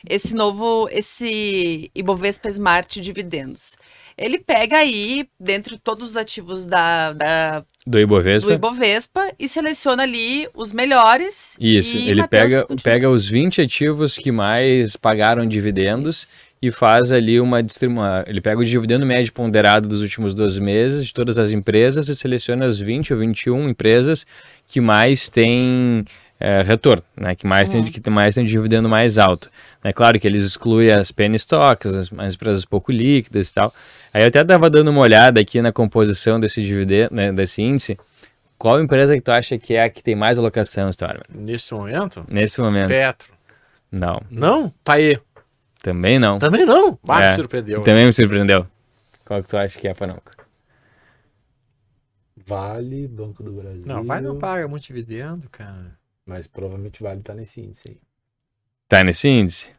esse 0.08 0.36
novo 0.36 0.88
esse 0.92 1.90
Ibovespa 1.96 2.48
Smart 2.48 3.02
Dividendos? 3.02 3.76
Ele 4.16 4.38
pega 4.40 4.78
aí 4.78 5.28
dentro 5.40 5.74
de 5.76 5.82
todos 5.82 6.12
os 6.12 6.16
ativos 6.18 6.66
da, 6.68 7.12
da- 7.12 7.66
Do 7.88 8.00
Ibovespa. 8.00 8.48
do 8.48 8.54
Ibovespa 8.54 9.32
e 9.38 9.50
seleciona 9.50 10.04
ali 10.04 10.48
os 10.54 10.72
melhores. 10.72 11.58
Isso, 11.60 11.98
ele 11.98 12.22
Matheus, 12.22 12.42
pega, 12.44 12.62
continua. 12.66 12.84
pega 12.84 13.10
os 13.10 13.28
20 13.28 13.62
ativos 13.64 14.16
que 14.18 14.32
mais 14.32 14.96
pagaram 14.96 15.46
dividendos 15.46 16.28
e 16.68 16.72
faz 16.72 17.12
ali 17.12 17.40
uma 17.40 17.62
distribuição. 17.62 18.24
Ele 18.28 18.42
pega 18.42 18.60
o 18.60 18.66
dividendo 18.66 19.06
médio 19.06 19.32
ponderado 19.34 19.88
dos 19.88 20.02
últimos 20.02 20.34
12 20.34 20.60
meses 20.62 21.06
de 21.06 21.14
todas 21.14 21.38
as 21.38 21.52
empresas 21.52 22.10
e 22.10 22.16
seleciona 22.16 22.66
as 22.66 22.80
20 22.80 23.14
ou 23.14 23.20
21 23.20 23.70
empresas 23.70 24.26
que 24.68 24.82
mais 24.82 25.30
têm 25.30 26.04
eh, 26.40 26.62
retorno, 26.64 27.04
né? 27.16 27.34
que 27.36 27.48
mais 27.48 27.74
Uhum. 27.74 27.84
tem 27.84 27.92
que 27.92 28.10
mais 28.10 28.36
tem 28.36 28.46
dividendo 28.46 28.90
mais 28.90 29.18
alto. 29.18 29.50
É 29.84 29.94
claro 29.94 30.20
que 30.20 30.28
eles 30.28 30.44
excluem 30.44 30.92
as 30.92 31.12
penny 31.12 31.36
stocks, 31.36 31.94
as, 31.94 32.12
as 32.18 32.34
empresas 32.34 32.66
pouco 32.66 32.92
líquidas 32.92 33.50
e 33.50 33.54
tal. 33.54 33.74
Aí 34.14 34.24
eu 34.24 34.28
até 34.28 34.42
estava 34.42 34.70
dando 34.70 34.90
uma 34.90 35.02
olhada 35.02 35.40
aqui 35.40 35.62
na 35.62 35.72
composição 35.72 36.40
desse 36.40 36.62
dividendo, 36.62 37.14
né, 37.14 37.32
desse 37.32 37.62
índice. 37.62 37.98
Qual 38.58 38.82
empresa 38.82 39.14
que 39.16 39.22
tu 39.22 39.32
acha 39.32 39.58
que 39.58 39.74
é 39.76 39.84
a 39.84 39.90
que 39.90 40.02
tem 40.02 40.16
mais 40.16 40.38
alocação, 40.38 40.90
Storm? 40.90 41.20
Nesse 41.34 41.74
momento, 41.74 42.26
Nesse 42.30 42.60
momento. 42.62 42.88
Petro. 42.88 43.34
Não, 43.92 44.22
Não? 44.32 44.74
Paê. 44.84 45.20
Também 45.86 46.18
não. 46.18 46.40
Também 46.40 46.66
não. 46.66 46.98
Ah, 47.08 47.24
É, 47.24 47.30
me 47.30 47.36
surpreendeu. 47.36 47.84
Também 47.84 48.08
me 48.08 48.12
surpreendeu. 48.12 48.66
Qual 49.24 49.44
que 49.44 49.50
tu 49.50 49.56
acha 49.56 49.80
que 49.80 49.88
é, 49.88 49.94
Panonco? 49.94 50.32
Vale, 52.44 53.08
Banco 53.08 53.44
do 53.44 53.52
Brasil. 53.54 53.84
Não, 53.86 54.04
vai 54.04 54.20
não 54.20 54.40
paga 54.40 54.68
muito 54.68 54.82
dividendo, 54.82 55.48
cara. 55.48 55.96
Mas 56.26 56.48
provavelmente 56.48 57.04
Vale 57.04 57.22
tá 57.22 57.36
nesse 57.36 57.62
índice 57.62 57.84
aí. 57.90 57.98
Tá 58.90 59.04
nesse 59.04 59.30
índice? 59.30 59.74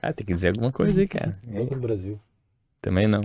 Ah, 0.00 0.10
tem 0.10 0.26
que 0.26 0.32
dizer 0.32 0.48
alguma 0.48 0.72
coisa 0.72 0.98
aí, 0.98 1.06
cara. 1.06 1.32
Banco 1.42 1.74
do 1.74 1.80
Brasil. 1.82 2.18
Também 2.80 3.06
não. 3.06 3.22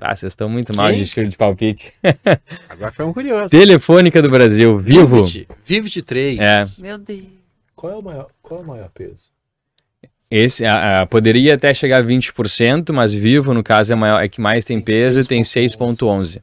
Ah, 0.00 0.16
vocês 0.16 0.32
estão 0.32 0.48
muito 0.48 0.74
mal 0.74 0.88
de 0.88 0.94
Quem? 0.94 1.02
estilo 1.02 1.28
de 1.28 1.36
palpite. 1.36 1.92
Agora 2.66 2.92
foi 2.92 3.04
um 3.04 3.12
curioso. 3.12 3.50
Telefônica 3.50 4.22
do 4.22 4.30
Brasil, 4.30 4.78
vivo. 4.78 5.24
Vivid 5.62 6.02
3. 6.02 6.38
É. 6.38 6.64
Meu 6.80 6.96
Deus. 6.96 7.26
Qual 7.76 7.92
é 7.92 7.96
o 7.96 8.02
maior, 8.02 8.30
qual 8.40 8.60
é 8.60 8.62
o 8.64 8.66
maior 8.66 8.88
peso? 8.88 9.36
Esse 10.30 10.64
a- 10.66 11.00
a- 11.00 11.06
poderia 11.06 11.54
até 11.54 11.72
chegar 11.72 11.98
a 11.98 12.02
20%, 12.02 12.92
mas 12.92 13.14
vivo, 13.14 13.54
no 13.54 13.62
caso, 13.62 13.92
é, 13.92 13.96
maior, 13.96 14.22
é 14.22 14.28
que 14.28 14.40
mais 14.40 14.64
tem 14.64 14.80
peso 14.80 15.20
e 15.20 15.24
tem 15.24 15.42
6,11. 15.42 16.40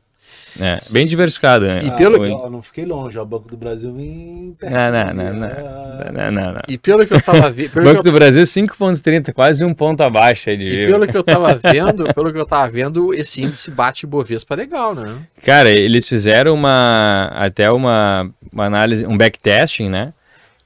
É, 0.57 0.79
bem 0.91 1.05
diversificado, 1.05 1.65
né? 1.65 1.81
E 1.83 1.91
pelo- 1.91 2.17
Oi. 2.21 2.31
Eu 2.31 2.49
não 2.49 2.61
fiquei 2.61 2.85
longe, 2.85 3.19
ó, 3.19 3.23
o 3.23 3.25
Banco 3.25 3.49
do 3.49 3.57
Brasil 3.57 3.93
vem 3.93 4.55
perto. 4.57 4.73
Não, 4.73 4.89
não, 4.89 4.99
ali, 5.01 5.13
não, 5.17 5.33
não. 5.33 5.47
ah, 5.47 6.11
Não, 6.13 6.31
não, 6.31 6.53
não. 6.53 6.61
E 6.69 6.77
pelo 6.77 7.05
que 7.05 7.13
eu 7.13 7.21
tava 7.21 7.51
vendo. 7.51 7.71
Banco 7.83 8.01
do 8.01 8.11
Brasil 8.13 8.41
5,30, 8.43 9.33
quase 9.33 9.65
um 9.65 9.73
ponto 9.73 10.01
abaixo 10.01 10.49
aí 10.49 10.55
de 10.55 10.67
E 10.69 10.85
pelo 10.87 11.05
que 11.07 11.17
eu 11.17 11.23
tava 11.23 11.53
vendo, 11.61 12.11
pelo 12.13 12.31
que 12.31 12.39
eu 12.39 12.45
tava 12.45 12.71
vendo, 12.71 13.13
esse 13.13 13.43
índice 13.43 13.69
bate 13.69 14.07
Bovespa 14.07 14.55
legal, 14.55 14.95
né? 14.95 15.17
Cara, 15.43 15.69
eles 15.69 16.07
fizeram 16.07 16.53
uma 16.53 17.29
até 17.35 17.69
uma, 17.69 18.31
uma 18.49 18.63
análise, 18.65 19.05
um 19.05 19.17
backtesting, 19.17 19.89
né? 19.89 20.13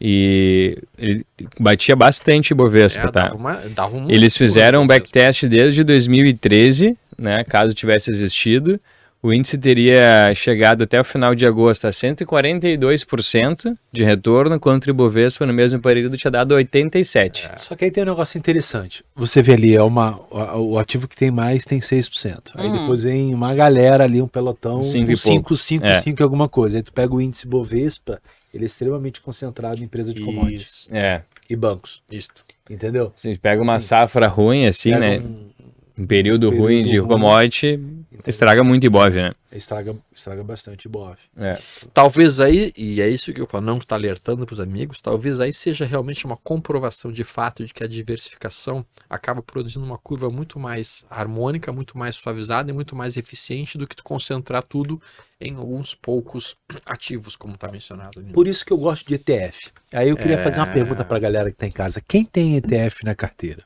E 0.02 0.78
ele 0.98 1.26
batia 1.60 1.96
bastante 1.96 2.52
Ibovespa, 2.52 3.02
É, 3.08 3.12
tá? 3.12 3.24
dava 3.24 3.36
uma, 3.36 3.54
dava 3.76 3.98
um 3.98 4.10
Eles 4.10 4.38
fizeram 4.38 4.84
um 4.84 4.88
Bovespa. 4.88 5.04
backtest 5.04 5.44
desde 5.48 5.84
2013, 5.84 6.98
né? 7.18 7.44
Caso 7.44 7.74
tivesse 7.74 8.10
existido, 8.10 8.80
o 9.22 9.34
índice 9.34 9.58
teria 9.58 10.32
chegado 10.34 10.84
até 10.86 11.02
o 11.02 11.04
final 11.04 11.36
de 11.36 11.46
agosto 11.46 11.86
a 11.86 11.90
142% 12.64 13.76
de 13.92 14.04
retorno, 14.04 14.60
contra 14.60 14.90
o 14.90 14.94
Ibovespa 14.94 15.46
no 15.46 15.54
mesmo 15.54 15.82
período 15.82 16.16
tinha 16.18 16.32
dado 16.32 16.56
87%. 16.56 17.58
Só 17.58 17.76
que 17.76 17.86
aí 17.86 17.92
tem 17.92 18.04
um 18.04 18.08
negócio 18.08 18.38
interessante. 18.38 19.04
Você 19.16 19.42
vê 19.42 19.54
ali, 19.54 19.76
é 19.76 19.84
uma, 19.84 20.18
o 20.58 20.78
ativo 20.80 21.08
que 21.08 21.16
tem 21.18 21.32
mais 21.32 21.66
tem 21.66 21.80
6%. 21.80 22.52
Aí 22.56 22.68
Uhum. 22.68 22.80
depois 22.80 23.04
vem 23.04 23.34
uma 23.34 23.54
galera 23.54 24.04
ali, 24.06 24.22
um 24.22 24.28
pelotão, 24.28 24.82
Cinco 24.84 25.12
e 25.12 25.18
5, 25.18 25.34
pouco. 25.34 25.56
5, 25.56 25.86
É. 25.86 26.02
5 26.02 26.24
alguma 26.24 26.48
coisa. 26.48 26.78
Aí 26.78 26.84
tu 26.84 26.94
pega 26.94 27.14
o 27.14 27.22
índice 27.22 27.46
Bovespa, 27.48 28.22
ele 28.54 28.64
é 28.64 28.68
extremamente 28.68 29.22
concentrado 29.22 29.82
em 29.82 29.86
empresa 29.86 30.14
de 30.14 30.24
commodities 30.24 30.88
É, 30.92 31.22
e 31.50 31.56
bancos. 31.56 32.04
isto. 32.12 32.46
Entendeu? 32.70 33.12
você 33.16 33.36
pega 33.36 33.62
uma 33.62 33.80
Sim. 33.80 33.88
safra 33.88 34.28
ruim 34.28 34.66
assim, 34.68 34.92
né? 34.92 35.20
um- 35.20 35.49
Um 36.00 36.08
período, 36.08 36.50
período 36.50 36.64
ruim 36.64 36.84
de 36.84 37.02
commodity, 37.02 37.68
entendeu? 37.74 38.00
estraga 38.26 38.64
muito 38.64 38.86
Ibov, 38.86 39.14
né? 39.16 39.34
estraga, 39.52 39.96
estraga 40.14 40.44
bastante 40.44 40.88
o 40.88 40.90
BOF. 40.90 41.18
É. 41.36 41.58
Talvez 41.94 42.40
aí, 42.40 42.72
e 42.78 43.02
é 43.02 43.10
isso 43.10 43.34
que 43.34 43.42
o 43.42 43.48
Panão 43.48 43.78
está 43.78 43.96
alertando 43.96 44.46
para 44.46 44.54
os 44.54 44.60
amigos, 44.60 45.02
talvez 45.02 45.40
aí 45.40 45.52
seja 45.52 45.86
realmente 45.86 46.26
uma 46.26 46.38
comprovação 46.38 47.12
de 47.12 47.24
fato 47.24 47.66
de 47.66 47.74
que 47.74 47.84
a 47.84 47.88
diversificação 47.88 48.86
acaba 49.10 49.42
produzindo 49.42 49.84
uma 49.86 49.98
curva 49.98 50.30
muito 50.30 50.60
mais 50.60 51.04
harmônica, 51.10 51.72
muito 51.72 51.98
mais 51.98 52.16
suavizada 52.16 52.70
e 52.70 52.74
muito 52.74 52.96
mais 52.96 53.18
eficiente 53.18 53.78
do 53.78 53.88
que 53.88 53.96
tu 53.96 54.04
concentrar 54.04 54.64
tudo 54.64 55.02
em 55.42 55.56
alguns 55.56 55.96
poucos 55.96 56.56
ativos, 56.86 57.36
como 57.36 57.56
está 57.56 57.72
mencionado. 57.72 58.20
ali. 58.20 58.32
Por 58.32 58.48
isso 58.48 58.64
que 58.66 58.74
eu 58.74 58.78
gosto 58.78 59.08
de 59.08 59.16
ETF. 59.16 59.72
Aí 59.94 60.10
eu 60.10 60.16
queria 60.18 60.36
É. 60.38 60.44
fazer 60.44 60.60
uma 60.60 60.68
pergunta 60.68 61.04
para 61.04 61.18
a 61.18 61.20
galera 61.20 61.46
que 61.50 61.56
está 61.56 61.66
em 61.66 61.72
casa. 61.72 62.02
Quem 62.06 62.24
tem 62.26 62.56
ETF 62.58 63.04
na 63.04 63.16
carteira? 63.16 63.64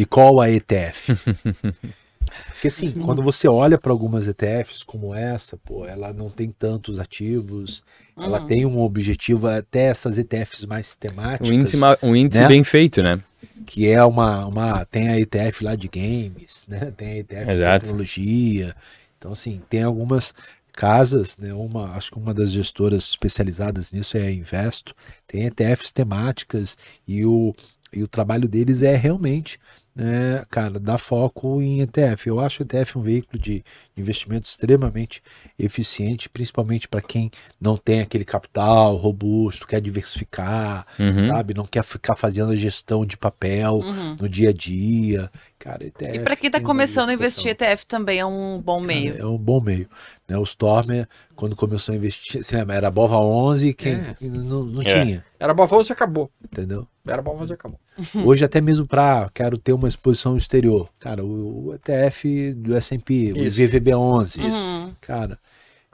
E 0.00 0.06
qual 0.06 0.40
a 0.40 0.48
ETF? 0.50 1.12
Porque 2.52 2.68
assim, 2.68 2.92
quando 2.92 3.22
você 3.22 3.46
olha 3.48 3.76
para 3.78 3.92
algumas 3.92 4.26
ETFs 4.26 4.82
como 4.82 5.14
essa, 5.14 5.58
pô, 5.58 5.84
ela 5.86 6.10
não 6.12 6.30
tem 6.30 6.50
tantos 6.50 6.98
ativos, 6.98 7.82
ela 8.18 8.38
Uhum. 8.38 8.46
tem 8.46 8.64
um 8.66 8.80
objetivo, 8.80 9.46
até 9.48 9.84
essas 9.86 10.16
ETFs 10.16 10.64
mais 10.64 10.94
temáticas, 10.94 11.48
Um 11.48 11.52
índice, 11.52 11.76
um 12.02 12.16
índice 12.16 12.40
né? 12.42 12.48
bem 12.48 12.64
feito, 12.64 13.02
né? 13.02 13.20
que 13.66 13.86
é 13.88 14.02
uma, 14.04 14.46
uma. 14.46 14.84
Tem 14.86 15.08
a 15.08 15.18
ETF 15.20 15.64
lá 15.64 15.76
de 15.76 15.88
games, 15.88 16.64
né? 16.66 16.90
Tem 16.96 17.08
a 17.08 17.16
ETF 17.18 17.44
de 17.46 17.52
Exato. 17.52 17.80
tecnologia. 17.80 18.74
Então, 19.18 19.32
assim, 19.32 19.60
tem 19.68 19.82
algumas 19.82 20.34
casas, 20.72 21.36
né? 21.36 21.52
Uma, 21.52 21.92
acho 21.94 22.10
que 22.10 22.18
uma 22.18 22.32
das 22.32 22.50
gestoras 22.52 23.04
especializadas 23.04 23.92
nisso 23.92 24.16
é 24.16 24.22
a 24.22 24.30
Investo, 24.32 24.94
tem 25.26 25.44
ETFs 25.46 25.92
temáticas 25.92 26.76
e 27.06 27.24
o, 27.26 27.54
e 27.92 28.02
o 28.02 28.08
trabalho 28.08 28.48
deles 28.48 28.82
é 28.82 28.96
realmente, 28.96 29.58
né, 29.94 30.44
cara, 30.50 30.78
dar 30.78 30.98
foco 30.98 31.60
em 31.60 31.80
ETF. 31.80 32.28
Eu 32.28 32.40
acho 32.40 32.62
o 32.62 32.64
ETF 32.64 32.96
um 32.98 33.02
veículo 33.02 33.40
de 33.42 33.64
investimento 33.96 34.46
extremamente 34.48 35.22
eficiente, 35.58 36.28
principalmente 36.28 36.88
para 36.88 37.02
quem 37.02 37.30
não 37.60 37.76
tem 37.76 38.00
aquele 38.00 38.24
capital 38.24 38.96
robusto, 38.96 39.66
quer 39.66 39.80
diversificar, 39.80 40.86
Uhum. 40.98 41.26
sabe? 41.26 41.54
Não 41.54 41.66
quer 41.66 41.84
ficar 41.84 42.14
fazendo 42.14 42.52
a 42.52 42.56
gestão 42.56 43.04
de 43.04 43.16
papel 43.16 43.76
Uhum. 43.80 44.16
no 44.20 44.28
dia 44.28 44.50
a 44.50 44.52
dia. 44.52 45.30
Cara, 45.60 45.84
ETF. 45.86 46.16
E 46.16 46.20
para 46.20 46.34
quem 46.36 46.50
tá 46.50 46.56
uma 46.58 46.64
começando 46.64 47.10
a 47.10 47.12
investir, 47.12 47.48
ETF 47.52 47.84
também 47.86 48.18
é 48.18 48.24
um 48.24 48.60
bom 48.64 48.80
meio. 48.80 49.12
Cara, 49.12 49.24
é 49.24 49.26
um 49.26 49.36
bom 49.36 49.60
meio. 49.60 49.86
Né? 50.26 50.38
O 50.38 50.42
Stormer, 50.42 51.06
quando 51.36 51.54
começou 51.54 51.92
a 51.92 51.96
investir, 51.96 52.42
você 52.42 52.56
lembra, 52.56 52.76
era 52.76 52.90
Bova 52.90 53.18
11 53.18 53.74
quem 53.74 53.92
É. 53.92 54.16
não, 54.22 54.64
não 54.64 54.80
É. 54.80 54.84
tinha, 55.04 55.24
Era 55.38 55.52
Bavoso 55.52 55.90
e 55.90 55.94
acabou. 55.94 56.30
entendeu? 56.42 56.88
Era 57.06 57.20
Bavoso 57.20 57.52
e 57.52 57.54
acabou. 57.54 57.78
Hoje 58.24 58.42
até 58.42 58.58
mesmo 58.58 58.86
para 58.86 59.28
quero 59.34 59.58
ter 59.58 59.74
uma 59.74 59.86
exposição 59.86 60.34
exterior. 60.34 60.88
Cara, 60.98 61.22
o, 61.22 61.66
o 61.68 61.74
ETF 61.74 62.54
do 62.54 62.74
S&P, 62.74 63.34
o 63.34 63.38
Isso. 63.38 63.60
IVVB11, 63.60 64.42
Uhum. 64.42 64.94
cara, 64.98 65.38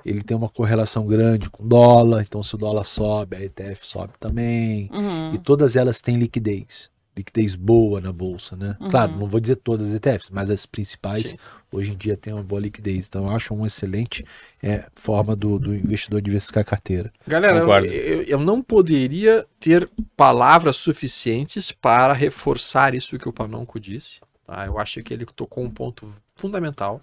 ele 0.04 0.22
tem 0.22 0.36
uma 0.36 0.48
correlação 0.48 1.04
grande 1.08 1.50
com 1.50 1.64
o 1.64 1.66
dólar, 1.66 2.22
então 2.22 2.40
se 2.40 2.54
o 2.54 2.58
dólar 2.58 2.84
sobe, 2.84 3.34
a 3.36 3.42
ETF 3.42 3.80
sobe 3.88 4.12
também. 4.20 4.88
Uhum. 4.92 5.34
E 5.34 5.38
todas 5.38 5.74
elas 5.74 6.00
têm 6.00 6.16
liquidez. 6.16 6.88
Liquidez 7.16 7.54
boa 7.54 8.00
na 8.00 8.12
bolsa, 8.12 8.54
né? 8.56 8.76
Uhum. 8.78 8.90
Claro, 8.90 9.12
não 9.16 9.26
vou 9.26 9.40
dizer 9.40 9.56
todas 9.56 9.88
as 9.88 9.94
ETFs, 9.94 10.28
mas 10.30 10.50
as 10.50 10.66
principais 10.66 11.30
Sim. 11.30 11.36
hoje 11.72 11.92
em 11.92 11.96
dia 11.96 12.14
têm 12.16 12.32
uma 12.34 12.42
boa 12.42 12.60
liquidez. 12.60 13.06
Então 13.08 13.24
eu 13.24 13.30
acho 13.30 13.54
uma 13.54 13.66
excelente 13.66 14.22
é, 14.62 14.84
forma 14.94 15.34
do, 15.34 15.58
do 15.58 15.74
investidor 15.74 16.20
diversificar 16.20 16.60
a 16.60 16.64
carteira. 16.64 17.10
Galera, 17.26 17.56
eu, 17.58 17.66
eu- 17.86 18.22
eu 18.24 18.38
não 18.38 18.60
poderia 18.62 19.46
ter 19.58 19.88
palavras 20.14 20.76
suficientes 20.76 21.72
para 21.72 22.12
reforçar 22.12 22.94
isso 22.94 23.18
que 23.18 23.28
o 23.28 23.32
Panonco 23.32 23.80
disse. 23.80 24.20
tá? 24.46 24.66
Eu 24.66 24.78
acho 24.78 25.02
que 25.02 25.14
ele 25.14 25.24
tocou 25.24 25.64
um 25.64 25.70
ponto 25.70 26.06
fundamental. 26.36 27.02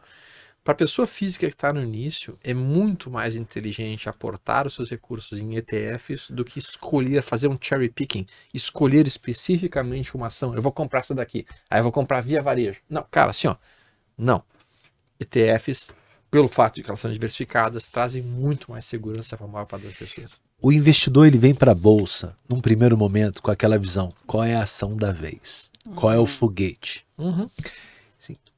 Para 0.63 0.71
a 0.71 0.77
pessoa 0.77 1.05
física 1.05 1.45
que 1.45 1.53
está 1.53 1.73
no 1.73 1.83
início, 1.83 2.39
é 2.41 2.53
muito 2.53 3.11
mais 3.11 3.35
inteligente 3.35 4.07
aportar 4.07 4.65
os 4.65 4.73
seus 4.73 4.89
recursos 4.89 5.37
em 5.37 5.57
ETFs 5.57 6.29
do 6.29 6.45
que 6.45 6.57
escolher, 6.57 7.21
fazer 7.21 7.49
um 7.49 7.57
cherry 7.59 7.89
picking, 7.89 8.25
escolher 8.53 9.05
especificamente 9.05 10.15
uma 10.15 10.27
ação. 10.27 10.55
Eu 10.55 10.61
vou 10.61 10.71
comprar 10.71 10.99
essa 10.99 11.13
daqui, 11.13 11.45
aí 11.69 11.79
eu 11.79 11.83
vou 11.83 11.91
comprar 11.91 12.21
via 12.21 12.41
varejo. 12.41 12.79
Não, 12.89 13.05
cara, 13.11 13.31
assim, 13.31 13.47
ó, 13.47 13.57
não. 14.17 14.41
ETFs, 15.19 15.91
pelo 16.31 16.47
fato 16.47 16.75
de 16.75 16.83
que 16.83 16.89
elas 16.89 17.01
são 17.01 17.11
diversificadas, 17.11 17.89
trazem 17.89 18.23
muito 18.23 18.71
mais 18.71 18.85
segurança 18.85 19.35
para 19.35 19.45
a 19.45 19.49
maior 19.49 19.65
parte 19.65 19.85
das 19.85 19.95
pessoas. 19.95 20.41
O 20.61 20.71
investidor 20.71 21.27
ele 21.27 21.37
vem 21.37 21.53
para 21.53 21.73
a 21.73 21.75
bolsa 21.75 22.37
num 22.47 22.61
primeiro 22.61 22.97
momento 22.97 23.41
com 23.41 23.51
aquela 23.51 23.77
visão: 23.77 24.13
qual 24.25 24.45
é 24.45 24.55
a 24.55 24.63
ação 24.63 24.95
da 24.95 25.11
vez? 25.11 25.69
Qual 25.95 26.13
é 26.13 26.17
o 26.17 26.25
foguete? 26.25 27.05
Uhum. 27.17 27.49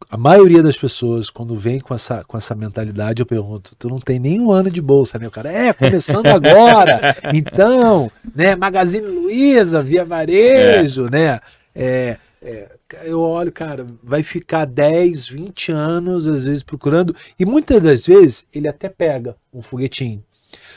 A 0.10 0.18
maioria 0.18 0.62
das 0.62 0.78
pessoas, 0.78 1.30
quando 1.30 1.56
vem 1.56 1.80
com 1.80 1.94
essa, 1.94 2.24
com 2.24 2.38
essa 2.38 2.54
mentalidade, 2.54 3.22
eu 3.22 3.26
pergunto: 3.26 3.76
tu 3.76 3.90
não 3.90 4.00
tem 4.00 4.20
nem 4.20 4.40
um 4.40 4.52
ano 4.52 4.70
de 4.70 4.82
bolsa, 4.82 5.18
né? 5.18 5.28
O 5.28 5.32
cara, 5.32 5.52
é, 5.52 5.74
começando 5.74 6.28
agora. 6.28 7.16
então, 7.34 8.12
né? 8.36 8.56
Magazine 8.56 9.08
Luiza, 9.08 9.82
via 9.82 10.06
varejo, 10.06 11.10
né? 11.10 11.40
É, 11.74 12.18
é, 12.42 12.68
eu 13.04 13.20
olho, 13.20 13.52
cara, 13.52 13.88
vai 14.04 14.22
ficar 14.22 14.66
10, 14.66 15.28
20 15.28 15.72
anos, 15.72 16.28
às 16.28 16.44
vezes, 16.44 16.62
procurando. 16.62 17.16
E 17.40 17.46
muitas 17.46 17.82
das 17.82 18.06
vezes 18.06 18.46
ele 18.54 18.68
até 18.68 18.88
pega 18.88 19.36
um 19.52 19.64
foguetinho. 19.64 20.24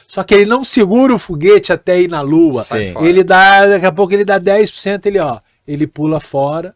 Só 0.06 0.24
que 0.24 0.34
ele 0.34 0.46
não 0.46 0.64
segura 0.64 1.14
o 1.14 1.18
foguete 1.18 1.70
até 1.70 2.00
ir 2.00 2.08
na 2.08 2.22
lua. 2.22 2.64
Sim. 2.64 2.94
Ele 3.00 3.22
dá, 3.22 3.66
daqui 3.66 3.84
a 3.84 3.92
pouco 3.92 4.14
ele 4.14 4.24
dá 4.24 4.40
10%, 4.40 5.04
ele, 5.04 5.18
ó, 5.18 5.38
ele 5.66 5.86
pula 5.86 6.18
fora 6.18 6.74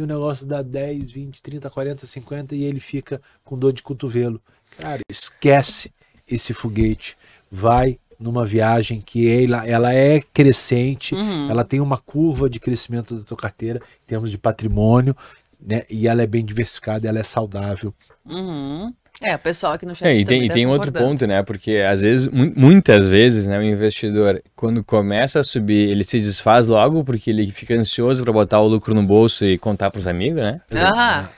e 0.00 0.02
o 0.02 0.06
negócio 0.06 0.46
dá 0.46 0.62
10, 0.62 1.10
20, 1.10 1.42
30, 1.42 1.68
40, 1.68 2.06
50 2.06 2.54
e 2.54 2.64
ele 2.64 2.80
fica 2.80 3.20
com 3.44 3.58
dor 3.58 3.72
de 3.72 3.82
cotovelo. 3.82 4.40
Cara, 4.78 5.02
esquece 5.10 5.92
esse 6.26 6.54
foguete. 6.54 7.18
Vai 7.50 7.98
numa 8.18 8.46
viagem 8.46 9.00
que 9.00 9.28
ela, 9.28 9.66
ela 9.66 9.92
é 9.94 10.20
crescente, 10.32 11.14
Uhum. 11.14 11.50
ela 11.50 11.64
tem 11.64 11.80
uma 11.80 11.98
curva 11.98 12.48
de 12.48 12.58
crescimento 12.58 13.14
da 13.14 13.24
tua 13.24 13.36
carteira 13.36 13.80
em 14.02 14.06
termos 14.06 14.30
de 14.30 14.38
patrimônio, 14.38 15.14
né? 15.60 15.84
E 15.90 16.08
ela 16.08 16.22
é 16.22 16.26
bem 16.26 16.44
diversificada, 16.44 17.06
ela 17.06 17.18
é 17.18 17.22
saudável. 17.22 17.92
Uhum. 18.24 18.94
É, 19.22 19.34
o 19.34 19.38
pessoal 19.38 19.74
aqui 19.74 19.84
no 19.84 19.94
chat 19.94 20.08
É, 20.08 20.14
e 20.14 20.24
tem, 20.24 20.44
e 20.44 20.48
tá 20.48 20.54
tem 20.54 20.66
outro 20.66 20.86
concordando. 20.90 21.10
ponto, 21.12 21.26
né? 21.26 21.42
Porque 21.42 21.76
às 21.86 22.00
vezes, 22.00 22.26
mu- 22.28 22.52
muitas 22.56 23.06
vezes, 23.08 23.46
né, 23.46 23.58
o 23.58 23.62
investidor, 23.62 24.42
quando 24.56 24.82
começa 24.82 25.40
a 25.40 25.42
subir, 25.44 25.90
ele 25.90 26.02
se 26.04 26.18
desfaz 26.18 26.68
logo 26.68 27.04
porque 27.04 27.28
ele 27.30 27.50
fica 27.52 27.74
ansioso 27.74 28.24
para 28.24 28.32
botar 28.32 28.60
o 28.60 28.66
lucro 28.66 28.94
no 28.94 29.02
bolso 29.02 29.44
e 29.44 29.58
contar 29.58 29.90
para 29.90 29.98
os 29.98 30.06
amigos, 30.06 30.40
né? 30.42 30.60
Aham. 30.72 31.28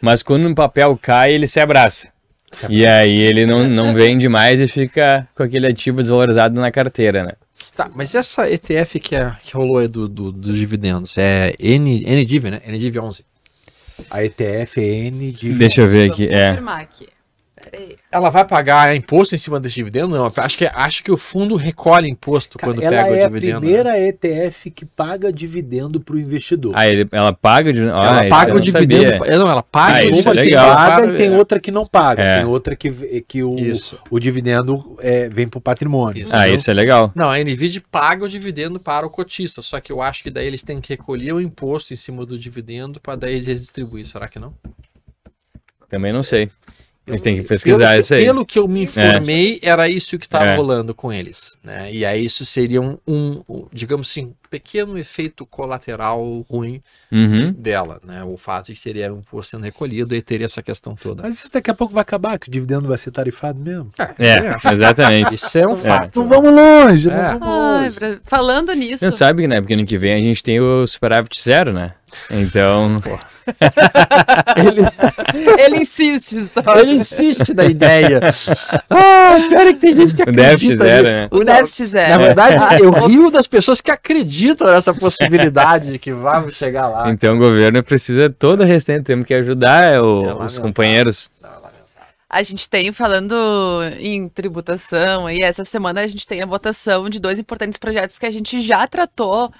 Mas 0.00 0.22
quando 0.22 0.46
o 0.46 0.54
papel 0.54 0.98
cai, 1.00 1.32
ele 1.32 1.46
se 1.46 1.58
abraça. 1.58 2.08
Se 2.52 2.66
E 2.70 2.86
aí 2.86 3.18
ele 3.20 3.46
não, 3.46 3.64
não 3.66 3.94
vende 3.94 4.28
mais 4.28 4.60
e 4.60 4.68
fica 4.68 5.26
com 5.34 5.42
aquele 5.42 5.66
ativo 5.66 5.96
desvalorizado 6.02 6.60
na 6.60 6.70
carteira, 6.70 7.22
né? 7.24 7.32
Tá, 7.74 7.90
mas 7.96 8.14
essa 8.14 8.48
ETF 8.48 9.00
que, 9.00 9.16
é, 9.16 9.32
que 9.42 9.56
rolou 9.56 9.78
aí 9.78 9.88
do, 9.88 10.06
do- 10.08 10.30
dos 10.30 10.56
dividendos 10.56 11.16
é 11.16 11.54
N, 11.58 12.04
NDIV, 12.06 12.50
né? 12.50 12.60
NDIV 12.68 12.98
11. 13.00 13.24
A 14.10 14.22
ETF 14.24 14.78
é 14.80 14.84
N 15.06 15.32
de 15.32 15.52
Deixa 15.54 15.80
eu 15.80 15.86
ver 15.86 16.08
Vamos 16.10 16.12
aqui. 16.22 16.28
É. 16.32 16.48
confirmar 16.50 16.80
aqui. 16.82 17.06
Peraí. 17.70 17.96
Ela 18.12 18.30
vai 18.30 18.44
pagar 18.44 18.94
imposto 18.94 19.34
em 19.34 19.38
cima 19.38 19.58
desse 19.58 19.76
dividendo? 19.76 20.08
Não, 20.08 20.30
acho 20.36 20.58
que, 20.58 20.66
acho 20.66 21.02
que 21.02 21.10
o 21.10 21.16
fundo 21.16 21.56
recolhe 21.56 22.08
imposto 22.08 22.58
Cara, 22.58 22.72
quando 22.72 22.82
ela 22.82 22.90
pega 23.04 23.16
é 23.16 23.22
o 23.22 23.24
a 23.24 23.28
dividendo. 23.28 23.52
né? 23.54 23.60
primeira 23.60 23.98
ETF 23.98 24.70
que 24.70 24.84
paga 24.84 25.32
dividendo 25.32 25.98
para 26.00 26.14
o 26.14 26.18
investidor. 26.18 26.72
Ah, 26.76 26.86
ele, 26.86 27.08
ela 27.10 27.32
paga 27.32 27.72
de. 27.72 27.80
Ela 27.82 28.10
Ah, 28.10 28.14
isso 28.16 28.24
eu 28.24 28.30
paga 28.30 28.50
o 28.50 28.54
não 28.54 28.60
dividendo. 28.60 29.18
sabia. 29.18 29.38
Não, 29.38 29.50
ela 29.50 29.62
paga 29.62 29.98
Ah, 29.98 30.04
o 30.04 30.10
isso 30.10 30.28
é 30.28 30.32
uma 30.32 30.42
que 30.42 30.48
legal. 30.48 30.74
paga 30.76 31.06
e 31.12 31.16
tem 31.16 31.34
outra 31.36 31.60
que 31.60 31.70
não 31.70 31.86
paga. 31.86 32.22
É. 32.22 32.36
Tem 32.38 32.46
outra 32.46 32.76
que, 32.76 32.90
que 33.26 33.42
o, 33.42 33.58
Isso. 33.58 33.98
o 34.10 34.18
dividendo 34.20 34.96
é, 35.00 35.28
vem 35.28 35.48
para 35.48 35.58
o 35.58 35.60
patrimônio. 35.60 36.26
Isso. 36.26 36.36
Ah, 36.36 36.48
isso 36.48 36.70
é 36.70 36.74
legal. 36.74 37.10
Não, 37.14 37.30
a 37.30 37.38
NVIDIA 37.38 37.82
paga 37.90 38.24
o 38.24 38.28
dividendo 38.28 38.78
para 38.78 39.06
o 39.06 39.10
cotista, 39.10 39.62
só 39.62 39.80
que 39.80 39.90
eu 39.90 40.02
acho 40.02 40.22
que 40.22 40.30
daí 40.30 40.46
eles 40.46 40.62
têm 40.62 40.80
que 40.80 40.90
recolher 40.90 41.32
o 41.32 41.40
imposto 41.40 41.92
em 41.94 41.96
cima 41.96 42.24
do 42.26 42.38
dividendo 42.38 43.00
para 43.00 43.16
daí 43.16 43.34
eles 43.36 43.60
distribuir, 43.60 44.06
será 44.06 44.28
que 44.28 44.38
não? 44.38 44.52
Também 45.88 46.12
não 46.12 46.22
sei. 46.22 46.50
Eles 47.06 47.20
têm 47.20 47.34
que 47.34 47.40
Pelo 47.42 47.48
pesquisar 47.48 47.94
que- 47.94 48.00
isso 48.00 48.14
aí. 48.14 48.24
Pelo 48.24 48.46
que 48.46 48.58
eu 48.58 48.66
me 48.66 48.84
informei, 48.84 49.58
era 49.62 49.86
isso 49.88 50.18
que 50.18 50.24
estava 50.24 50.46
É. 50.46 50.56
rolando 50.56 50.94
com 50.94 51.12
eles, 51.12 51.56
né? 51.62 51.92
E 51.92 52.04
aí 52.04 52.24
isso 52.24 52.46
seria 52.46 52.80
um, 52.80 52.96
um- 53.06 53.42
um, 53.46 53.66
digamos 53.70 54.08
assim, 54.08 54.32
pequeno 54.48 54.96
efeito 54.96 55.44
colateral 55.44 56.22
ruim 56.48 56.80
Uhum. 57.12 57.52
dela, 57.52 58.00
né? 58.06 58.24
O 58.24 58.36
fato 58.38 58.72
de 58.72 58.80
teria 58.80 59.12
um 59.12 59.18
imposto 59.18 59.50
sendo 59.50 59.64
recolhido 59.64 60.14
e 60.14 60.22
teria 60.22 60.46
essa 60.46 60.62
questão 60.62 60.94
toda. 60.94 61.22
Mas 61.24 61.34
isso 61.34 61.52
daqui 61.52 61.70
a 61.70 61.74
pouco 61.74 61.92
vai 61.92 62.02
acabar, 62.02 62.38
que 62.38 62.48
o 62.48 62.50
dividendo 62.50 62.88
vai 62.88 62.96
ser 62.96 63.10
tarifado 63.10 63.58
mesmo. 63.60 63.90
É, 64.18 64.72
exatamente. 64.72 65.34
Isso 65.34 65.58
é 65.58 65.66
um 65.66 65.76
fato. 65.76 66.20
Não 66.20 66.28
vamos 66.28 66.52
longe, 66.54 67.10
É. 67.10 67.32
não 67.32 67.38
vamos 67.38 67.48
Ai, 67.48 67.82
longe. 67.84 67.96
pra- 67.96 68.18
Falando 68.24 68.72
nisso, 68.72 69.04
Você 69.04 69.14
sabe 69.16 69.42
que, 69.42 69.48
né? 69.48 69.60
Porque 69.60 69.74
ano 69.74 69.84
que 69.84 69.98
vem 69.98 70.14
a 70.14 70.18
gente 70.18 70.42
tem 70.42 70.58
o 70.60 70.86
superávit 70.86 71.38
zero, 71.42 71.72
né? 71.72 71.92
Então, 72.30 73.02
ele 75.58 75.76
insiste, 75.78 76.36
Storm. 76.36 76.78
Ele 76.78 76.92
insiste 76.92 77.52
na 77.54 77.64
ideia. 77.64 78.20
Ah, 78.90 79.38
cara, 79.50 79.72
que 79.74 79.80
tem 79.80 79.94
gente 79.96 80.14
que 80.14 80.22
o 80.22 80.30
acredita. 80.30 80.84
zero, 80.84 81.02
nisso. 81.02 81.12
né? 81.12 81.28
O 81.30 81.44
déficit 81.44 81.86
zero. 81.86 82.10
Na 82.10 82.18
verdade, 82.18 82.82
eu 82.82 82.90
Ops. 82.90 83.06
rio 83.06 83.30
das 83.30 83.46
pessoas 83.46 83.80
que 83.80 83.90
acreditam 83.90 84.66
nessa 84.72 84.92
possibilidade 84.94 85.92
de 85.92 85.98
que 85.98 86.12
vamos 86.12 86.54
chegar 86.56 86.88
lá. 86.88 87.10
Então 87.10 87.36
o 87.36 87.38
governo 87.38 87.82
precisa 87.82 88.30
todo 88.30 88.60
o 88.62 88.64
restante, 88.64 89.04
temos 89.04 89.26
que 89.26 89.34
ajudar 89.34 90.02
o- 90.02 90.26
É 90.26 90.34
os 90.44 90.58
companheiros. 90.58 91.30
A 92.28 92.42
gente 92.42 92.68
tem, 92.68 92.92
falando 92.92 93.34
em 94.00 94.28
tributação, 94.28 95.26
aí 95.28 95.38
essa 95.40 95.62
semana 95.62 96.00
a 96.00 96.06
gente 96.08 96.26
tem 96.26 96.42
a 96.42 96.46
votação 96.46 97.08
de 97.08 97.20
dois 97.20 97.38
importantes 97.38 97.78
projetos 97.78 98.18
que 98.18 98.26
a 98.26 98.30
gente 98.30 98.60
já 98.60 98.84
tratou 98.88 99.52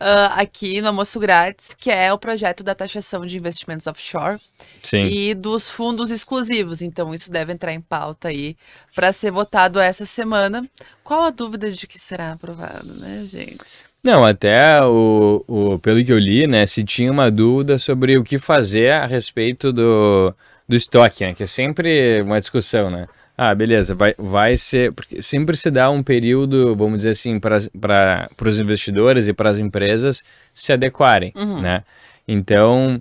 ah, 0.00 0.40
aqui 0.40 0.80
no 0.80 0.88
Almoço 0.88 1.18
Grátis, 1.18 1.74
que 1.74 1.90
é 1.90 2.12
o 2.12 2.18
projeto 2.18 2.62
da 2.62 2.74
taxação 2.74 3.26
de 3.26 3.36
investimentos 3.36 3.86
offshore 3.86 4.40
Sim. 4.82 5.02
e 5.02 5.34
dos 5.34 5.68
fundos 5.68 6.10
exclusivos. 6.10 6.80
Então, 6.82 7.12
isso 7.12 7.32
deve 7.32 7.52
entrar 7.52 7.72
em 7.72 7.80
pauta 7.80 8.28
aí 8.28 8.56
para 8.94 9.12
ser 9.12 9.32
votado 9.32 9.80
essa 9.80 10.06
semana. 10.06 10.68
Qual 11.02 11.24
a 11.24 11.30
dúvida 11.30 11.70
de 11.70 11.86
que 11.86 11.98
será 11.98 12.32
aprovado, 12.32 12.94
né, 12.94 13.24
gente? 13.26 13.88
Não, 14.02 14.24
até 14.24 14.80
o, 14.84 15.44
o, 15.48 15.78
pelo 15.80 16.04
que 16.04 16.12
eu 16.12 16.18
li, 16.18 16.46
né, 16.46 16.64
se 16.66 16.84
tinha 16.84 17.10
uma 17.10 17.30
dúvida 17.30 17.78
sobre 17.78 18.16
o 18.16 18.22
que 18.22 18.38
fazer 18.38 18.92
a 18.92 19.06
respeito 19.06 19.72
do, 19.72 20.32
do 20.68 20.76
estoque, 20.76 21.26
né? 21.26 21.34
Que 21.34 21.42
é 21.42 21.46
sempre 21.46 22.22
uma 22.22 22.38
discussão, 22.38 22.88
né? 22.88 23.08
Ah, 23.40 23.54
beleza, 23.54 23.94
vai, 23.94 24.14
vai 24.18 24.56
ser. 24.56 24.92
Porque 24.92 25.22
sempre 25.22 25.56
se 25.56 25.70
dá 25.70 25.88
um 25.88 26.02
período, 26.02 26.74
vamos 26.74 26.96
dizer 26.98 27.10
assim, 27.10 27.38
para 27.38 27.56
os 28.44 28.58
investidores 28.58 29.28
e 29.28 29.32
para 29.32 29.48
as 29.48 29.58
empresas 29.60 30.24
se 30.52 30.72
adequarem, 30.72 31.32
Uhum. 31.36 31.60
né? 31.60 31.84
Então, 32.26 33.00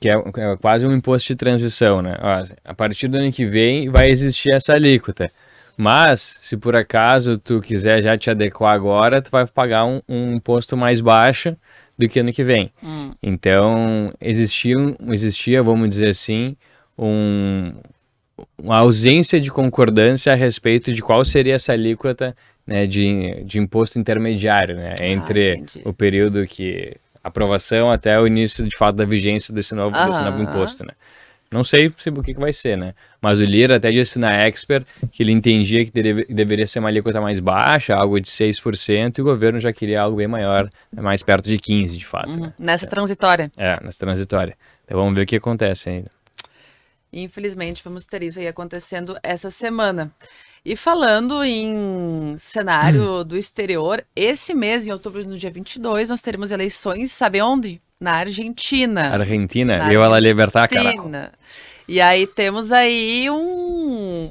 que 0.00 0.10
é, 0.10 0.14
é 0.14 0.56
quase 0.60 0.84
um 0.84 0.92
imposto 0.92 1.28
de 1.28 1.36
transição, 1.36 2.02
né? 2.02 2.16
Ó, 2.20 2.42
a 2.64 2.74
partir 2.74 3.06
do 3.06 3.16
ano 3.16 3.30
que 3.30 3.46
vem 3.46 3.88
vai 3.88 4.10
existir 4.10 4.52
essa 4.52 4.72
alíquota. 4.74 5.30
Mas, 5.78 6.38
se 6.40 6.56
por 6.56 6.74
acaso 6.74 7.38
tu 7.38 7.60
quiser 7.60 8.02
já 8.02 8.18
te 8.18 8.28
adequar 8.28 8.74
agora, 8.74 9.22
tu 9.22 9.30
vai 9.30 9.46
pagar 9.46 9.84
um, 9.84 10.00
um 10.08 10.34
imposto 10.34 10.76
mais 10.76 11.00
baixo 11.00 11.54
do 11.96 12.08
que 12.08 12.18
ano 12.18 12.32
que 12.32 12.42
vem. 12.42 12.72
Hum. 12.82 13.12
Então, 13.22 14.12
existia, 14.20 14.74
existia, 15.10 15.62
vamos 15.62 15.88
dizer 15.90 16.08
assim, 16.08 16.56
um, 16.98 17.72
uma 18.62 18.78
ausência 18.78 19.40
de 19.40 19.50
concordância 19.50 20.32
a 20.32 20.36
respeito 20.36 20.92
de 20.92 21.02
qual 21.02 21.24
seria 21.24 21.54
essa 21.54 21.72
alíquota 21.72 22.36
né, 22.66 22.86
de, 22.86 23.42
de 23.44 23.58
imposto 23.58 23.98
intermediário, 23.98 24.76
né, 24.76 24.94
entre 25.00 25.54
entendi. 25.54 25.82
o 25.84 25.92
período 25.92 26.46
que 26.46 26.94
aprovação 27.22 27.90
até 27.90 28.18
o 28.20 28.26
início 28.26 28.66
de 28.66 28.76
fato 28.76 28.96
da 28.96 29.04
vigência 29.04 29.54
desse 29.54 29.74
novo, 29.74 29.96
desse 30.06 30.20
novo 30.22 30.42
imposto, 30.42 30.84
né. 30.84 30.92
Não 31.48 31.62
sei 31.62 31.92
se, 31.96 32.10
o 32.10 32.22
que, 32.24 32.34
que 32.34 32.40
vai 32.40 32.52
ser, 32.52 32.76
né? 32.76 32.92
Mas 33.22 33.38
o 33.38 33.44
Lira 33.44 33.76
até 33.76 33.92
disse 33.92 34.18
na 34.18 34.32
Expert 34.44 34.84
que 35.12 35.22
ele 35.22 35.30
entendia 35.30 35.84
que 35.84 35.92
deve- 35.92 36.26
deveria 36.28 36.66
ser 36.66 36.80
uma 36.80 36.88
alíquota 36.88 37.20
mais 37.20 37.38
baixa, 37.38 37.94
algo 37.94 38.20
de 38.20 38.28
6%, 38.28 39.18
e 39.18 39.20
o 39.20 39.24
governo 39.24 39.60
já 39.60 39.72
queria 39.72 40.00
algo 40.00 40.16
bem 40.16 40.26
maior, 40.26 40.68
mais 40.92 41.22
perto 41.22 41.48
de 41.48 41.56
15%, 41.56 41.96
de 41.98 42.04
fato. 42.04 42.30
Uhum. 42.30 42.40
né? 42.46 42.52
Nessa 42.58 42.88
transitória. 42.88 43.48
É, 43.56 43.78
nessa 43.82 43.98
transitória. 44.00 44.56
Então 44.84 44.98
vamos 44.98 45.14
ver 45.14 45.22
o 45.22 45.26
que 45.26 45.36
acontece 45.36 45.88
ainda. 45.88 46.10
Infelizmente, 47.22 47.82
vamos 47.82 48.04
ter 48.04 48.22
isso 48.22 48.38
aí 48.38 48.46
acontecendo 48.46 49.18
essa 49.22 49.50
semana. 49.50 50.12
E 50.62 50.76
falando 50.76 51.42
em 51.42 52.36
cenário 52.38 53.24
do 53.24 53.38
exterior, 53.38 54.04
esse 54.14 54.52
mês, 54.52 54.86
em 54.86 54.92
outubro, 54.92 55.24
no 55.24 55.38
dia 55.38 55.50
22, 55.50 56.10
nós 56.10 56.20
teremos 56.20 56.50
eleições, 56.50 57.12
sabe 57.12 57.40
onde? 57.40 57.80
Na 57.98 58.16
Argentina. 58.16 59.14
Argentina, 59.14 59.78
Na 59.78 59.88
viva 59.88 60.06
la 60.08 60.20
libertad, 60.20 60.68
cara. 60.68 60.88
Argentina. 60.88 61.32
E 61.88 62.00
aí 62.00 62.26
temos 62.26 62.70
aí 62.70 63.30
um, 63.30 64.30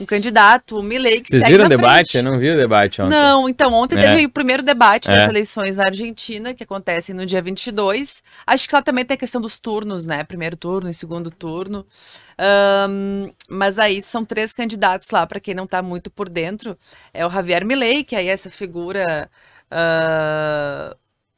um 0.00 0.06
candidato, 0.06 0.78
o 0.78 0.82
Milei, 0.82 1.20
que 1.20 1.28
Vocês 1.28 1.42
segue 1.42 1.52
viram 1.52 1.66
o 1.66 1.68
debate? 1.68 2.12
frente. 2.12 2.16
Eu 2.16 2.22
não 2.32 2.38
vi 2.38 2.50
o 2.50 2.56
debate 2.56 3.02
ontem. 3.02 3.10
Não, 3.10 3.48
então 3.48 3.72
ontem 3.74 3.98
É. 3.98 4.00
teve 4.00 4.24
o 4.24 4.30
primeiro 4.30 4.62
debate 4.62 5.06
das 5.08 5.18
É. 5.18 5.28
eleições 5.28 5.76
na 5.76 5.84
Argentina, 5.84 6.54
que 6.54 6.62
acontecem 6.62 7.14
no 7.14 7.26
dia 7.26 7.42
22. 7.42 8.22
Acho 8.46 8.66
que 8.68 8.74
lá 8.74 8.80
também 8.82 9.04
tem 9.04 9.14
a 9.14 9.18
questão 9.18 9.40
dos 9.40 9.58
turnos, 9.58 10.06
né? 10.06 10.24
Primeiro 10.24 10.56
turno 10.56 10.88
e 10.88 10.94
segundo 10.94 11.30
turno. 11.30 11.86
Ahn, 12.38 13.28
mas 13.48 13.78
aí 13.78 14.02
são 14.02 14.24
três 14.24 14.52
candidatos 14.52 15.10
lá, 15.10 15.26
para 15.26 15.38
quem 15.38 15.54
não 15.54 15.66
tá 15.66 15.82
muito 15.82 16.10
por 16.10 16.28
dentro. 16.28 16.76
É 17.12 17.26
o 17.26 17.30
Javier 17.30 17.64
Milei, 17.66 18.02
que 18.02 18.16
aí 18.16 18.28
é 18.28 18.32
essa 18.32 18.50
figura 18.50 19.28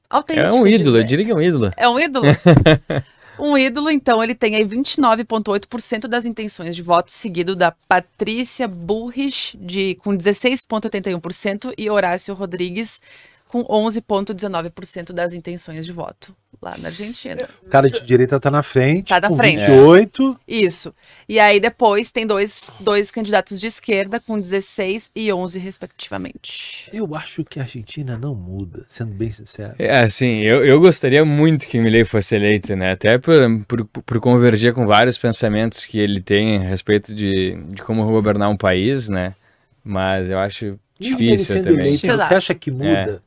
autêntica. 0.08 0.46
É 0.48 0.52
um 0.52 0.66
ídolo, 0.66 0.98
eu 0.98 1.02
diria. 1.02 1.04
diria 1.04 1.24
que 1.26 1.32
é 1.32 1.34
um 1.34 1.42
ídolo. 1.42 1.70
É 1.76 1.88
um 1.88 1.98
ídolo? 1.98 2.26
um 3.42 3.58
ídolo, 3.58 3.90
então, 3.90 4.22
ele 4.22 4.34
tem 4.34 4.54
aí 4.54 4.64
29,8% 4.64 6.06
das 6.06 6.24
intenções 6.24 6.76
de 6.76 6.82
voto, 6.82 7.10
seguido 7.10 7.56
da 7.56 7.72
Patrícia 7.72 8.68
Burrich, 8.68 9.56
de, 9.58 9.96
com 9.96 10.16
16,81%, 10.16 11.74
e 11.76 11.90
Horácio 11.90 12.34
Rodrigues, 12.34 13.02
com 13.48 13.64
11,19% 13.64 15.12
das 15.12 15.34
intenções 15.34 15.84
de 15.84 15.92
voto, 15.92 16.34
lá 16.62 16.74
na 16.78 16.88
Argentina. 16.88 17.48
O 17.66 17.68
cara 17.68 17.88
de 17.88 18.00
direita 18.04 18.38
tá 18.38 18.50
na 18.50 18.62
frente. 18.62 19.08
Tá 19.08 19.20
na 19.20 19.28
com 19.28 19.36
frente. 19.36 19.66
28. 19.66 20.40
Isso. 20.46 20.94
E 21.28 21.40
aí 21.40 21.58
depois 21.58 22.10
tem 22.10 22.24
dois, 22.24 22.70
dois 22.78 23.10
candidatos 23.10 23.60
de 23.60 23.66
esquerda, 23.66 24.20
com 24.20 24.38
16 24.38 25.10
e 25.14 25.32
11, 25.32 25.58
respectivamente. 25.58 26.88
Eu 26.92 27.14
acho 27.16 27.44
que 27.44 27.58
a 27.58 27.62
Argentina 27.62 28.16
não 28.16 28.34
muda, 28.34 28.84
sendo 28.86 29.12
bem 29.12 29.30
sincero. 29.30 29.74
É, 29.78 30.00
assim, 30.00 30.40
eu, 30.42 30.64
eu 30.64 30.80
gostaria 30.80 31.24
muito 31.24 31.66
que 31.66 31.78
o 31.78 31.82
Milley 31.82 32.04
fosse 32.04 32.36
eleito, 32.36 32.76
né? 32.76 32.92
Até 32.92 33.18
por, 33.18 33.34
por, 33.66 33.84
por 33.84 34.20
converger 34.20 34.72
com 34.72 34.86
vários 34.86 35.18
pensamentos 35.18 35.84
que 35.84 35.98
ele 35.98 36.20
tem 36.20 36.58
a 36.58 36.68
respeito 36.68 37.12
de, 37.12 37.56
de 37.68 37.82
como 37.82 38.04
governar 38.04 38.48
um 38.48 38.56
país, 38.56 39.08
né? 39.08 39.34
Mas 39.84 40.30
eu 40.30 40.38
acho 40.38 40.78
difícil 40.98 41.56
também. 41.62 41.80
eleito, 41.80 42.06
você 42.06 42.34
acha 42.34 42.54
que 42.54 42.70
muda? 42.70 43.20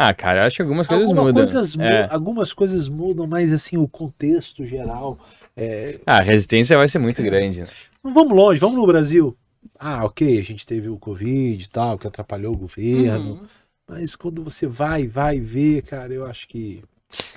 Ah, 0.00 0.14
cara, 0.14 0.40
eu 0.42 0.44
acho 0.46 0.56
que 0.56 0.62
algumas 0.62 0.86
coisas 0.86 1.06
Alguma 1.08 1.22
mudam. 1.26 1.34
coisas 1.42 1.74
mu- 1.74 1.82
É. 1.82 2.06
Algumas 2.08 2.52
coisas 2.52 2.88
mudam, 2.88 3.26
mas 3.26 3.52
assim, 3.52 3.76
o 3.76 3.88
contexto 3.88 4.64
geral. 4.64 5.18
é, 5.56 5.98
Ah, 6.06 6.18
a 6.18 6.20
resistência 6.20 6.76
vai 6.78 6.88
ser 6.88 7.00
muito 7.00 7.20
grande. 7.20 7.62
Né? 7.62 7.66
Não 8.04 8.14
vamos 8.14 8.32
longe, 8.32 8.60
vamos 8.60 8.76
no 8.76 8.86
Brasil. 8.86 9.36
Ah, 9.76 10.04
ok, 10.04 10.38
a 10.38 10.42
gente 10.44 10.64
teve 10.64 10.88
o 10.88 10.96
Covid 10.98 11.64
e 11.64 11.68
tal, 11.68 11.98
que 11.98 12.06
atrapalhou 12.06 12.54
o 12.54 12.56
governo. 12.56 13.32
Uhum. 13.32 13.40
Mas 13.88 14.14
quando 14.14 14.44
você 14.44 14.68
vai, 14.68 15.08
vai 15.08 15.40
ver, 15.40 15.82
cara, 15.82 16.12
eu 16.14 16.24
acho 16.26 16.46
que 16.46 16.84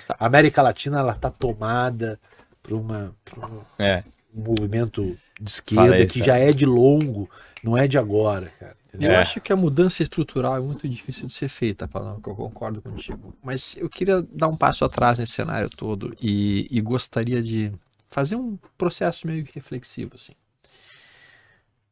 a 0.08 0.26
América 0.26 0.62
Latina 0.62 1.00
ela 1.00 1.14
tá 1.14 1.30
tomada 1.30 2.16
por, 2.62 2.74
uma, 2.74 3.12
por 3.24 3.44
um 3.44 3.60
É. 3.76 4.04
movimento 4.32 5.16
de 5.40 5.50
esquerda 5.50 6.06
que 6.06 6.22
já 6.22 6.36
é 6.38 6.52
de 6.52 6.64
longo, 6.64 7.28
não 7.64 7.76
é 7.76 7.88
de 7.88 7.98
agora, 7.98 8.52
cara. 8.60 8.76
Eu 9.00 9.12
É. 9.12 9.16
acho 9.16 9.40
que 9.40 9.52
a 9.52 9.56
mudança 9.56 10.02
estrutural 10.02 10.56
é 10.56 10.60
muito 10.60 10.88
difícil 10.88 11.26
de 11.26 11.32
ser 11.32 11.48
feita, 11.48 11.88
Paulão, 11.88 12.20
que 12.20 12.28
eu 12.28 12.36
concordo 12.36 12.82
contigo. 12.82 13.34
Mas 13.42 13.74
eu 13.76 13.88
queria 13.88 14.22
dar 14.22 14.48
um 14.48 14.56
passo 14.56 14.84
atrás 14.84 15.18
nesse 15.18 15.32
cenário 15.32 15.70
todo 15.70 16.14
e, 16.20 16.68
e 16.70 16.80
gostaria 16.80 17.42
de 17.42 17.72
fazer 18.10 18.36
um 18.36 18.58
processo 18.76 19.26
meio 19.26 19.46
reflexivo. 19.54 20.12
Assim. 20.14 20.32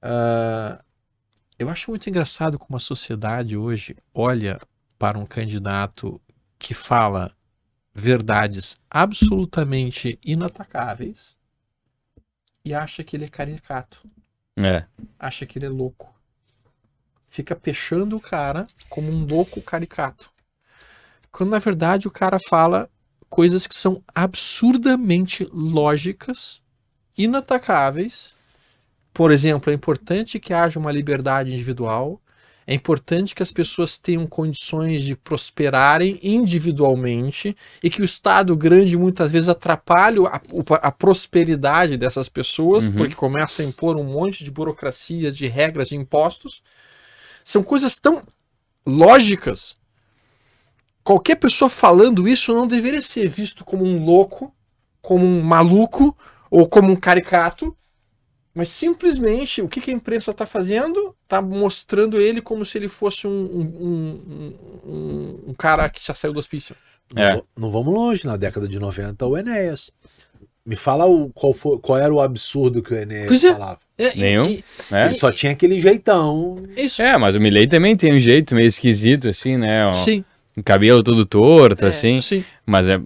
Ah, 0.02 0.82
eu 1.58 1.68
acho 1.68 1.90
muito 1.90 2.08
engraçado 2.08 2.58
como 2.58 2.76
a 2.76 2.80
sociedade 2.80 3.56
hoje 3.56 3.96
olha 4.14 4.60
para 4.98 5.18
um 5.18 5.26
candidato 5.26 6.20
que 6.58 6.74
fala 6.74 7.32
verdades 7.94 8.78
absolutamente 8.90 10.18
inatacáveis 10.24 11.36
e 12.64 12.72
acha 12.74 13.02
que 13.02 13.16
ele 13.16 13.24
é 13.24 13.28
caricato 13.28 14.02
É. 14.58 14.84
acha 15.18 15.46
que 15.46 15.58
ele 15.58 15.66
é 15.66 15.68
louco. 15.70 16.14
Fica 17.30 17.54
pechando 17.54 18.16
o 18.16 18.20
cara 18.20 18.66
como 18.88 19.10
um 19.10 19.24
louco 19.24 19.62
caricato. 19.62 20.30
Quando 21.30 21.50
na 21.50 21.58
verdade 21.60 22.08
o 22.08 22.10
cara 22.10 22.38
fala 22.48 22.90
coisas 23.28 23.66
que 23.68 23.74
são 23.74 24.02
absurdamente 24.12 25.48
lógicas, 25.52 26.60
inatacáveis. 27.16 28.34
Por 29.14 29.30
exemplo, 29.30 29.70
é 29.70 29.74
importante 29.74 30.40
que 30.40 30.52
haja 30.52 30.78
uma 30.78 30.90
liberdade 30.90 31.52
individual. 31.54 32.20
É 32.66 32.74
importante 32.74 33.34
que 33.34 33.42
as 33.42 33.52
pessoas 33.52 33.98
tenham 33.98 34.26
condições 34.26 35.02
de 35.04 35.16
prosperarem 35.16 36.18
individualmente 36.22 37.56
e 37.82 37.90
que 37.90 38.00
o 38.02 38.04
Estado 38.04 38.56
grande 38.56 38.96
muitas 38.96 39.30
vezes 39.30 39.48
atrapalhe 39.48 40.18
a, 40.26 40.40
a 40.82 40.92
prosperidade 40.92 41.96
dessas 41.96 42.28
pessoas, 42.28 42.86
Uhum. 42.88 42.94
porque 42.96 43.14
começa 43.14 43.62
a 43.62 43.64
impor 43.64 43.96
um 43.96 44.04
monte 44.04 44.44
de 44.44 44.50
burocracia, 44.50 45.32
de 45.32 45.46
regras, 45.48 45.88
de 45.88 45.96
impostos. 45.96 46.62
São 47.44 47.62
coisas 47.62 47.96
tão 47.96 48.22
lógicas. 48.86 49.76
Qualquer 51.02 51.36
pessoa 51.36 51.68
falando 51.68 52.28
isso 52.28 52.54
não 52.54 52.66
deveria 52.66 53.02
ser 53.02 53.28
visto 53.28 53.64
como 53.64 53.84
um 53.84 54.04
louco, 54.04 54.54
como 55.00 55.24
um 55.24 55.42
maluco 55.42 56.16
ou 56.50 56.68
como 56.68 56.90
um 56.92 56.96
caricato, 56.96 57.74
mas 58.54 58.68
simplesmente 58.68 59.62
o 59.62 59.68
que 59.68 59.80
que 59.80 59.90
a 59.90 59.94
imprensa 59.94 60.30
está 60.32 60.44
fazendo? 60.44 61.14
Está 61.22 61.40
mostrando 61.40 62.20
ele 62.20 62.42
como 62.42 62.64
se 62.64 62.76
ele 62.76 62.88
fosse 62.88 63.26
um, 63.26 63.30
um, 63.30 63.60
um- 63.80 64.54
um- 64.84 65.40
um 65.48 65.54
cara 65.54 65.88
que 65.88 66.04
já 66.04 66.14
saiu 66.14 66.32
do 66.32 66.38
hospício. 66.40 66.76
Não, 67.14 67.22
É. 67.22 67.36
va- 67.36 67.42
não 67.56 67.70
vamos 67.70 67.94
longe, 67.94 68.26
na 68.26 68.36
década 68.36 68.68
de 68.68 68.78
90, 68.78 69.26
o 69.26 69.36
Enéas. 69.38 69.90
Me 70.64 70.76
fala 70.76 71.06
o, 71.06 71.30
qual, 71.34 71.52
foi, 71.52 71.78
qual 71.78 71.98
era 71.98 72.12
o 72.12 72.20
absurdo 72.20 72.82
que 72.82 72.92
o 72.92 72.96
Enéas 72.96 73.26
Pois 73.26 73.42
é. 73.44 73.52
falava. 73.52 73.78
É, 73.98 74.16
e- 74.16 74.20
Nenhum. 74.20 74.44
e- 74.46 74.64
É. 74.92 75.06
Ele 75.06 75.14
só 75.18 75.32
tinha 75.32 75.52
aquele 75.52 75.80
jeitão. 75.80 76.62
isso. 76.76 77.02
É, 77.02 77.16
mas 77.18 77.34
o 77.34 77.40
Milley 77.40 77.66
também 77.66 77.96
tem 77.96 78.12
um 78.14 78.18
jeito 78.18 78.54
meio 78.54 78.66
esquisito, 78.68 79.28
assim, 79.28 79.56
né? 79.56 79.86
Um, 79.88 79.92
Sim, 79.94 80.24
um 80.56 80.62
cabelo 80.62 81.02
todo 81.02 81.24
torto, 81.24 81.84
É. 81.84 81.88
assim. 81.88 82.20
sim. 82.20 82.44
Mas 82.66 82.88
é 82.88 83.00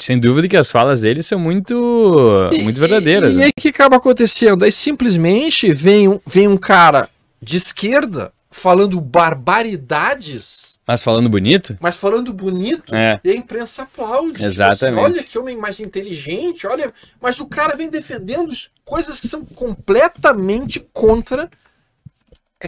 sem 0.00 0.18
dúvida 0.18 0.48
que 0.48 0.56
as 0.56 0.70
falas 0.70 1.00
dele 1.02 1.22
são 1.22 1.38
muito, 1.38 2.50
muito 2.62 2.78
verdadeiras. 2.80 3.30
E, 3.32 3.34
e 3.34 3.38
né? 3.38 3.44
aí 3.44 3.50
o 3.56 3.60
que 3.60 3.68
acaba 3.68 3.96
acontecendo? 3.96 4.64
Aí 4.64 4.72
simplesmente 4.72 5.72
vem 5.72 6.08
um, 6.08 6.20
vem 6.26 6.46
um 6.48 6.56
cara 6.56 7.08
de 7.40 7.56
esquerda 7.56 8.32
falando 8.52 9.00
barbaridades, 9.00 10.78
Mas 10.86 11.02
falando 11.02 11.28
bonito, 11.28 11.76
mas 11.80 11.96
falando 11.96 12.32
bonito, 12.32 12.94
É. 12.94 13.18
e 13.24 13.30
a 13.30 13.34
imprensa 13.34 13.82
aplaude. 13.82 14.34
Tipo 14.34 14.44
Exatamente. 14.44 14.98
assim, 15.00 15.12
olha 15.14 15.22
que 15.24 15.38
homem 15.38 15.56
mais 15.56 15.80
inteligente, 15.80 16.66
olha. 16.66 16.92
Mas 17.20 17.40
o 17.40 17.46
cara 17.46 17.74
vem 17.76 17.88
defendendo 17.88 18.52
coisas 18.84 19.18
que 19.18 19.26
são 19.26 19.44
completamente 19.44 20.80
contra 20.92 21.50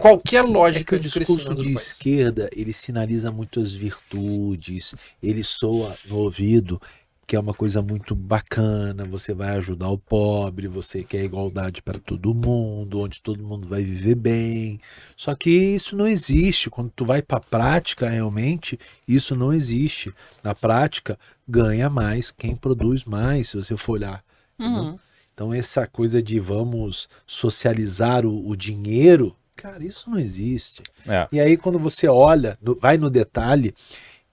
qualquer 0.01 0.43
É 0.43 0.47
que 0.47 0.51
lógica 0.51 0.97
o 0.97 0.99
de 0.99 1.09
discurso 1.09 1.51
de 1.51 1.55
do 1.57 1.63
país. 1.65 1.83
esquerda, 1.83 2.49
ele 2.53 2.73
sinaliza 2.73 3.31
muito 3.31 3.61
as 3.61 3.75
virtudes, 3.75 4.95
ele 5.23 5.45
soa 5.45 5.97
no 6.07 6.17
ouvido 6.17 6.81
que 7.27 7.37
é 7.37 7.41
uma 7.41 7.55
coisa 7.55 7.81
muito 7.83 8.15
bacana, 8.15 9.05
você 9.05 9.33
vai 9.35 9.57
ajudar 9.57 9.89
o 9.89 9.99
pobre, 9.99 10.69
você 10.69 11.03
quer 11.03 11.25
igualdade 11.25 11.83
para 11.83 11.99
todo 11.99 12.35
mundo, 12.35 13.01
onde 13.01 13.21
todo 13.23 13.43
mundo 13.43 13.67
vai 13.69 13.83
viver 13.83 14.15
bem. 14.15 14.79
Só 15.17 15.35
que 15.35 15.51
isso 15.51 15.97
não 15.97 16.07
existe. 16.07 16.69
Quando 16.71 16.91
tu 16.95 17.05
vai 17.05 17.23
para 17.23 17.39
a 17.39 17.41
prática, 17.41 18.09
realmente, 18.09 18.79
isso 19.09 19.35
não 19.35 19.53
existe. 19.53 20.13
Na 20.43 20.55
prática, 20.55 21.19
ganha 21.49 21.89
mais 21.89 22.31
quem 22.31 22.55
produz 22.55 23.05
mais, 23.05 23.49
se 23.49 23.57
você 23.57 23.77
for 23.77 23.93
olhar. 23.93 24.23
Uhum. 24.59 24.99
Então, 25.33 25.53
essa 25.53 25.87
coisa 25.87 26.23
de 26.23 26.39
vamos 26.39 27.09
socializar 27.27 28.25
o, 28.25 28.49
o 28.49 28.57
dinheiro, 28.57 29.35
cara, 29.57 29.85
isso 29.85 30.09
não 30.09 30.19
existe. 30.19 30.83
É. 31.07 31.27
E 31.33 31.41
aí, 31.41 31.57
quando 31.57 31.79
você 31.79 32.07
olha, 32.07 32.57
no- 32.63 32.77
vai 32.77 32.97
no 32.97 33.11
detalhe, 33.11 33.75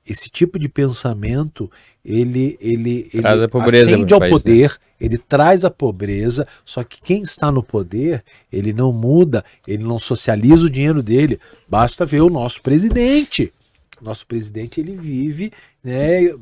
esse 0.05 0.29
tipo 0.29 0.57
de 0.59 0.67
pensamento, 0.67 1.71
ele, 2.03 2.57
ele, 2.59 3.09
ele 3.13 3.21
Traz 3.21 3.43
a 3.43 3.47
pobreza 3.47 3.91
acende 3.91 4.05
pro 4.05 4.15
ao 4.15 4.19
país, 4.19 4.31
né? 4.31 4.37
poder, 4.39 4.77
ele 4.99 5.17
traz 5.17 5.63
a 5.63 5.69
pobreza, 5.69 6.47
só 6.65 6.83
que 6.83 6.99
quem 7.01 7.21
está 7.21 7.51
no 7.51 7.61
poder, 7.61 8.23
ele 8.51 8.73
não 8.73 8.91
muda, 8.91 9.45
ele 9.67 9.83
não 9.83 9.99
socializa 9.99 10.65
o 10.65 10.69
dinheiro 10.69 11.03
dele. 11.03 11.39
Basta 11.67 12.05
ver 12.05 12.21
o 12.21 12.29
nosso 12.29 12.61
presidente. 12.61 13.53
Nosso 14.01 14.25
presidente, 14.25 14.79
ele 14.79 14.95
vive, 14.95 15.51
né? 15.83 16.33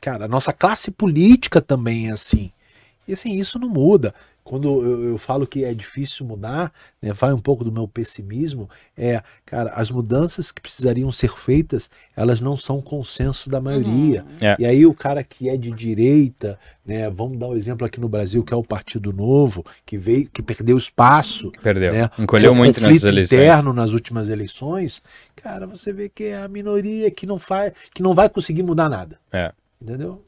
Cara, 0.00 0.26
a 0.26 0.28
nossa 0.28 0.52
classe 0.52 0.90
política 0.90 1.60
também 1.60 2.08
é 2.08 2.12
assim. 2.12 2.52
E 3.06 3.12
assim, 3.12 3.34
isso 3.34 3.58
não 3.58 3.68
muda. 3.68 4.14
Quando 4.50 4.84
eu, 4.84 5.04
eu 5.10 5.16
falo 5.16 5.46
que 5.46 5.62
é 5.62 5.72
difícil 5.72 6.26
mudar, 6.26 6.72
né, 7.00 7.12
vai 7.12 7.32
um 7.32 7.38
pouco 7.38 7.62
do 7.62 7.70
meu 7.70 7.86
pessimismo, 7.86 8.68
é, 8.98 9.22
cara, 9.46 9.70
as 9.74 9.92
mudanças 9.92 10.50
que 10.50 10.60
precisariam 10.60 11.12
ser 11.12 11.30
feitas, 11.36 11.88
elas 12.16 12.40
não 12.40 12.56
são 12.56 12.80
consenso 12.80 13.48
da 13.48 13.60
maioria. 13.60 14.24
É. 14.40 14.56
E 14.58 14.66
aí 14.66 14.84
o 14.84 14.92
cara 14.92 15.22
que 15.22 15.48
é 15.48 15.56
de 15.56 15.70
direita, 15.70 16.58
né, 16.84 17.08
vamos 17.08 17.38
dar 17.38 17.46
um 17.46 17.54
exemplo 17.54 17.86
aqui 17.86 18.00
no 18.00 18.08
Brasil, 18.08 18.42
que 18.42 18.52
é 18.52 18.56
o 18.56 18.64
Partido 18.64 19.12
Novo, 19.12 19.64
que 19.86 19.96
veio, 19.96 20.28
que 20.28 20.42
perdeu 20.42 20.76
espaço, 20.76 21.52
Perdeu. 21.62 21.92
né? 21.92 22.10
Encolheu 22.18 22.52
muito 22.52 22.80
nessas 22.80 23.04
eleições. 23.04 23.40
interno 23.40 23.72
nas 23.72 23.92
últimas 23.92 24.28
eleições, 24.28 25.00
cara, 25.36 25.64
você 25.64 25.92
vê 25.92 26.08
que 26.08 26.24
é 26.24 26.42
a 26.42 26.48
minoria 26.48 27.08
que 27.08 27.24
não 27.24 27.38
faz, 27.38 27.72
que 27.94 28.02
não 28.02 28.14
vai 28.14 28.28
conseguir 28.28 28.64
mudar 28.64 28.88
nada. 28.88 29.16
É. 29.30 29.52
Entendeu? 29.80 30.24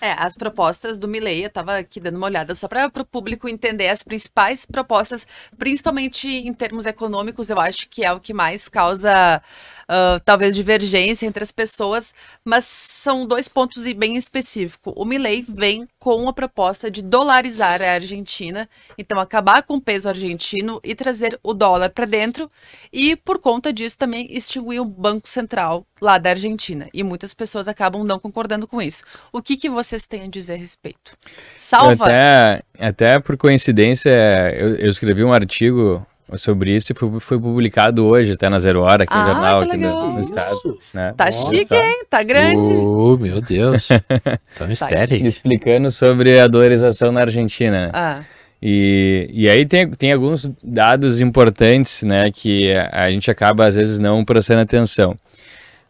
É, 0.00 0.12
as 0.12 0.36
propostas 0.36 0.98
do 0.98 1.08
Milley, 1.08 1.44
eu 1.44 1.50
tava 1.50 1.78
aqui 1.78 2.00
dando 2.00 2.16
uma 2.16 2.26
olhada 2.26 2.54
só 2.54 2.68
para 2.68 2.90
o 2.94 3.04
público 3.04 3.48
entender 3.48 3.88
as 3.88 4.02
principais 4.02 4.66
propostas, 4.66 5.26
principalmente 5.58 6.28
em 6.28 6.52
termos 6.52 6.86
econômicos, 6.86 7.50
eu 7.50 7.60
acho 7.60 7.88
que 7.88 8.04
é 8.04 8.12
o 8.12 8.20
que 8.20 8.34
mais 8.34 8.68
causa 8.68 9.42
ah, 9.88 10.20
talvez 10.24 10.54
divergência 10.54 11.26
entre 11.26 11.42
as 11.42 11.52
pessoas, 11.52 12.14
mas 12.44 12.64
são 12.64 13.26
dois 13.26 13.48
pontos 13.48 13.86
e 13.86 13.94
bem 13.94 14.16
específicos. 14.16 14.92
O 14.96 15.04
Milley 15.04 15.44
vem 15.48 15.86
com 15.98 16.28
a 16.28 16.32
proposta 16.32 16.90
de 16.90 17.02
dolarizar 17.02 17.82
a 17.82 17.92
Argentina, 17.92 18.68
então 18.96 19.18
acabar 19.18 19.62
com 19.62 19.76
o 19.76 19.80
peso 19.80 20.08
argentino 20.08 20.80
e 20.84 20.94
trazer 20.94 21.38
o 21.42 21.54
dólar 21.54 21.90
para 21.90 22.04
dentro 22.04 22.50
e 22.92 23.16
por 23.16 23.38
conta 23.38 23.72
disso 23.72 23.98
também 23.98 24.26
extinguir 24.30 24.80
o 24.80 24.84
Banco 24.84 25.28
Central 25.28 25.86
lá 26.00 26.18
da 26.18 26.30
Argentina. 26.30 26.88
E 26.92 27.02
muitas 27.02 27.34
pessoas 27.34 27.68
acabam 27.68 28.04
não 28.04 28.18
concordando 28.18 28.66
com 28.66 28.82
isso. 28.82 29.04
O 29.32 29.40
que, 29.40 29.56
que 29.56 29.70
vocês 29.70 30.06
têm 30.06 30.24
a 30.24 30.28
dizer 30.28 30.54
a 30.54 30.56
respeito? 30.56 31.16
Salva! 31.56 32.06
Até, 32.06 32.62
até 32.78 33.20
por 33.20 33.36
coincidência, 33.36 34.10
eu, 34.56 34.76
eu 34.76 34.90
escrevi 34.90 35.22
um 35.24 35.32
artigo 35.32 36.04
sobre 36.34 36.74
isso 36.74 36.92
e 36.92 36.94
foi, 36.94 37.20
foi 37.20 37.38
publicado 37.40 38.04
hoje, 38.06 38.32
até 38.32 38.48
na 38.48 38.58
Zero 38.58 38.80
Hora, 38.82 39.04
aqui 39.04 39.14
no 39.14 39.20
Ah, 39.20 39.26
jornal, 39.26 39.62
que 39.62 39.68
aqui 39.70 39.76
legal. 39.78 40.06
no, 40.08 40.12
no 40.14 40.20
estado. 40.20 40.78
Né? 40.94 41.14
Tá 41.16 41.26
Nossa. 41.26 41.50
chique, 41.50 41.74
hein? 41.74 42.04
Tá 42.08 42.22
grande. 42.22 42.72
Oh, 42.72 43.16
meu 43.18 43.40
Deus. 43.40 43.88
Tão 44.56 44.70
estéril. 44.70 45.26
Explicando 45.26 45.90
sobre 45.90 46.38
a 46.38 46.46
dolarização 46.48 47.12
na 47.12 47.20
Argentina. 47.22 47.86
né? 47.86 47.90
Ah, 47.92 48.20
E, 48.62 49.28
e 49.32 49.48
aí 49.48 49.66
tem, 49.66 49.90
tem 49.90 50.12
alguns 50.12 50.48
dados 50.62 51.20
importantes, 51.20 52.02
né, 52.04 52.30
que 52.30 52.72
a 52.92 53.10
gente 53.10 53.30
acaba 53.30 53.66
às 53.66 53.74
vezes 53.74 53.98
não 53.98 54.24
prestando 54.24 54.60
atenção. 54.60 55.16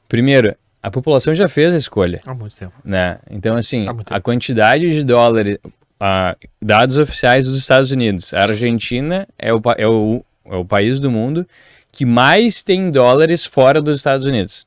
Primeiro, 0.08 0.54
a 0.82 0.90
população 0.90 1.34
já 1.34 1.48
fez 1.48 1.72
a 1.72 1.76
escolha, 1.76 2.20
Há 2.26 2.34
muito 2.34 2.56
tempo. 2.56 2.72
né? 2.84 3.18
Então, 3.30 3.54
assim, 3.56 3.82
a 4.10 4.20
quantidade 4.20 4.90
de 4.90 5.04
dólares, 5.04 5.58
ah, 6.04 6.36
dados 6.60 6.96
oficiais 6.98 7.46
dos 7.46 7.56
Estados 7.56 7.92
Unidos, 7.92 8.34
a 8.34 8.42
Argentina 8.42 9.28
é 9.38 9.54
o, 9.54 9.60
é, 9.76 9.86
o, 9.86 10.24
é 10.46 10.56
o 10.56 10.64
país 10.64 10.98
do 10.98 11.10
mundo 11.12 11.46
que 11.92 12.04
mais 12.04 12.60
tem 12.62 12.90
dólares 12.90 13.44
fora 13.44 13.80
dos 13.80 13.96
Estados 13.96 14.26
Unidos, 14.26 14.66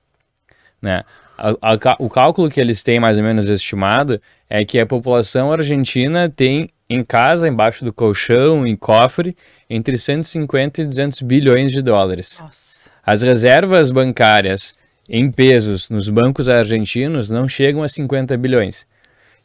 né? 0.81 1.03
A- 1.37 1.73
a 1.73 1.95
o 1.99 2.09
cálculo 2.09 2.49
que 2.49 2.61
eles 2.61 2.81
têm 2.83 2.97
mais 3.01 3.17
ou 3.17 3.23
menos 3.25 3.49
estimado 3.49 4.21
é 4.49 4.63
que 4.63 4.79
a 4.79 4.85
população 4.85 5.51
argentina 5.51 6.29
tem 6.29 6.69
em 6.89 7.03
casa, 7.03 7.47
embaixo 7.49 7.83
do 7.83 7.91
colchão, 7.91 8.65
em 8.65 8.75
cofre, 8.77 9.35
entre 9.69 9.97
150 9.97 10.81
e 10.81 10.85
200 10.85 11.21
bilhões 11.21 11.71
de 11.73 11.81
dólares. 11.81 12.37
nossa. 12.39 12.89
As 13.05 13.21
reservas 13.21 13.91
bancárias 13.91 14.73
em 15.09 15.29
pesos 15.29 15.89
nos 15.89 16.07
bancos 16.07 16.47
argentinos 16.47 17.29
não 17.29 17.49
chegam 17.49 17.83
a 17.83 17.89
50 17.89 18.37
bilhões. 18.37 18.85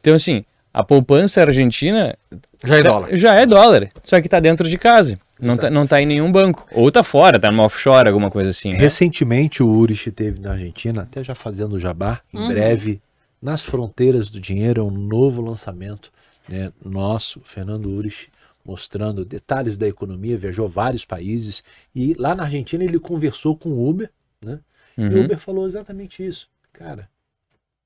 Então, 0.00 0.14
assim, 0.14 0.44
a 0.72 0.85
poupança 0.85 1.40
argentina 1.40 2.16
Já 2.64 2.76
é 2.78 2.83
tá- 2.83 2.88
dólar. 2.88 3.16
já 3.16 3.35
é 3.35 3.46
dólar, 3.46 3.88
só 4.02 4.20
que 4.20 4.26
está 4.26 4.38
dentro 4.40 4.68
de 4.68 4.78
casa. 4.78 5.18
Não 5.40 5.56
tá, 5.56 5.70
não 5.70 5.87
tá 5.87 6.00
em 6.02 6.06
nenhum 6.06 6.30
banco. 6.30 6.66
Ou 6.72 6.92
tá 6.92 7.02
fora, 7.02 7.38
tá 7.40 7.50
numa 7.50 7.64
offshore, 7.64 8.09
alguma 8.09 8.30
coisa 8.30 8.50
assim. 8.50 8.72
né? 8.72 8.78
Recentemente 8.78 9.62
o 9.62 9.68
Urich 9.70 10.11
teve 10.12 10.38
na 10.38 10.52
Argentina, 10.52 11.02
até 11.02 11.24
já 11.24 11.35
fazendo 11.35 11.78
jabá, 11.78 12.20
em 12.33 12.38
Uhum. 12.38 12.48
breve, 12.48 13.00
nas 13.40 13.62
fronteiras 13.64 14.28
do 14.30 14.38
dinheiro, 14.38 14.83
é 14.83 14.85
um 14.85 14.90
novo 14.90 15.40
lançamento 15.40 16.12
né, 16.48 16.70
nosso, 16.85 17.40
Fernando 17.44 17.87
Urich, 17.87 18.28
mostrando 18.64 19.24
detalhes 19.24 19.78
da 19.78 19.88
economia, 19.88 20.37
viajou 20.37 20.68
vários 20.68 21.04
países 21.06 21.64
e 21.94 22.12
lá 22.18 22.35
na 22.35 22.42
Argentina 22.42 22.85
ele 22.85 22.98
conversou 22.98 23.56
com 23.56 23.70
o 23.70 23.88
Uber, 23.88 24.11
né? 24.44 24.59
E 24.98 25.02
o 25.02 25.12
Uhum. 25.12 25.24
Uber 25.24 25.38
falou 25.38 25.64
exatamente 25.64 26.26
isso. 26.26 26.48
Cara, 26.72 27.09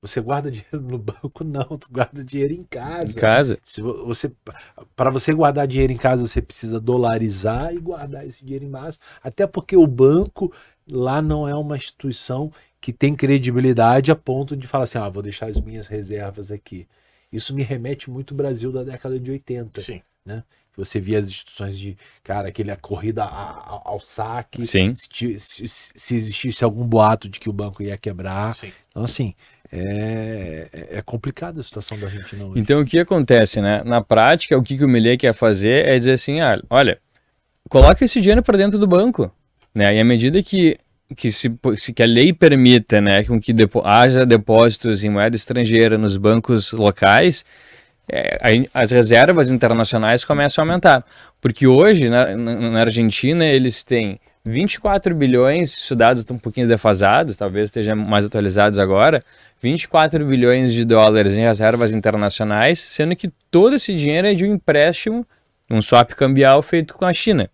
você 0.01 0.21
guarda 0.21 0.49
dinheiro 0.51 0.81
no 0.81 0.97
banco? 0.97 1.43
Não, 1.43 1.63
tu 1.77 1.89
guarda 1.91 2.23
dinheiro 2.23 2.53
em 2.53 2.57
Em 2.61 2.63
casa. 2.63 3.19
casa. 3.19 3.59
Se 3.63 3.81
vo- 3.81 4.05
você 4.05 4.31
para 4.95 5.09
você 5.09 5.33
guardar 5.33 5.67
dinheiro 5.67 5.93
em 5.93 5.97
casa, 5.97 6.25
você 6.27 6.41
precisa 6.41 6.79
dolarizar 6.79 7.73
e 7.73 7.79
guardar 7.79 8.25
esse 8.25 8.43
dinheiro 8.43 8.65
em 8.65 8.69
massa, 8.69 8.99
até 9.23 9.45
porque 9.47 9.75
o 9.75 9.87
banco 9.87 10.51
lá 10.89 11.21
não 11.21 11.47
é 11.47 11.55
uma 11.55 11.75
instituição 11.77 12.51
que 12.79 12.93
tem 12.93 13.15
credibilidade 13.15 14.11
a 14.11 14.15
ponto 14.15 14.55
de 14.55 14.67
falar 14.67 14.83
assim: 14.85 14.97
"Ah, 14.97 15.09
vou 15.09 15.23
deixar 15.23 15.47
as 15.49 15.59
minhas 15.59 15.87
reservas 15.87 16.51
aqui". 16.51 16.87
Isso 17.31 17.53
me 17.53 17.63
remete 17.63 18.09
muito 18.09 18.33
ao 18.33 18.37
Brasil 18.37 18.71
da 18.71 18.83
década 18.83 19.19
de 19.19 19.31
80. 19.31 19.81
Sim. 19.81 20.01
Você 20.77 20.99
via 20.99 21.19
as 21.19 21.25
instituições 21.27 21.77
de, 21.77 21.97
cara, 22.23 22.47
aquele 22.49 22.75
corrida 22.77 23.23
a- 23.23 23.27
a- 23.27 23.81
ao 23.85 23.99
saque, 23.99 24.65
Sim. 24.65 24.93
se, 24.95 25.37
se- 25.39 25.65
se 25.67 26.15
existisse 26.15 26.63
algum 26.63 26.85
boato 26.85 27.29
de 27.29 27.39
que 27.39 27.49
o 27.49 27.53
banco 27.53 27.81
ia 27.81 27.97
quebrar. 27.97 28.55
Sim. 28.55 28.71
Então, 28.89 29.03
assim, 29.03 29.33
é, 29.71 30.67
é 30.91 31.01
complicada 31.01 31.59
a 31.59 31.63
situação 31.63 31.97
da 31.99 32.07
Argentina 32.07 32.45
hoje. 32.45 32.59
Então, 32.59 32.79
o 32.81 32.85
que 32.85 32.99
acontece, 32.99 33.61
né? 33.61 33.83
Na 33.85 34.01
prática, 34.01 34.57
o 34.57 34.63
que, 34.63 34.77
que 34.77 34.83
o 34.83 34.87
Millet 34.87 35.17
quer 35.17 35.33
fazer 35.33 35.85
é 35.87 35.97
dizer 35.97 36.13
assim, 36.13 36.41
ah, 36.41 36.61
olha, 36.69 36.99
coloca 37.69 38.03
esse 38.03 38.19
dinheiro 38.21 38.43
para 38.43 38.57
dentro 38.57 38.77
do 38.79 38.87
banco, 38.87 39.31
né? 39.73 39.95
E 39.95 39.99
à 39.99 40.03
medida 40.03 40.41
que, 40.43 40.77
que, 41.15 41.31
se, 41.31 41.51
se- 41.77 41.93
que 41.93 42.03
a 42.03 42.05
lei 42.05 42.33
permita, 42.33 42.99
né, 43.01 43.23
com 43.23 43.39
que 43.39 43.53
depo 43.53 43.81
haja 43.85 44.25
depósitos 44.25 45.03
em 45.03 45.09
moeda 45.09 45.35
estrangeira 45.35 45.97
nos 45.97 46.17
bancos 46.17 46.71
locais, 46.71 47.43
é, 48.11 48.37
as 48.73 48.91
reservas 48.91 49.51
internacionais 49.51 50.23
começam 50.23 50.63
a 50.63 50.67
aumentar. 50.67 51.03
Porque 51.41 51.65
hoje, 51.67 52.09
na, 52.09 52.35
na- 52.35 52.55
na 52.71 52.79
Argentina, 52.81 53.45
eles 53.45 53.83
têm 53.83 54.19
24 54.43 55.15
bilhões, 55.15 55.75
os 55.89 55.97
dados 55.97 56.19
estão 56.19 56.35
um 56.35 56.39
pouquinho 56.39 56.67
defasados, 56.67 57.35
talvez 57.35 57.65
estejam 57.69 57.95
mais 57.95 58.25
atualizados 58.25 58.77
agora, 58.77 59.19
24 59.61 60.23
bilhões 60.23 60.71
de 60.73 60.85
dólares 60.85 61.33
em 61.33 61.41
reservas 61.41 61.93
internacionais, 61.93 62.77
sendo 62.79 63.15
que 63.15 63.31
todo 63.49 63.75
esse 63.75 63.95
dinheiro 63.95 64.27
é 64.27 64.33
de 64.35 64.45
um 64.45 64.53
empréstimo, 64.53 65.25
um 65.69 65.81
swap 65.81 66.11
cambial 66.11 66.61
feito 66.61 66.93
com 66.93 67.05
a 67.05 67.13
China. 67.13 67.49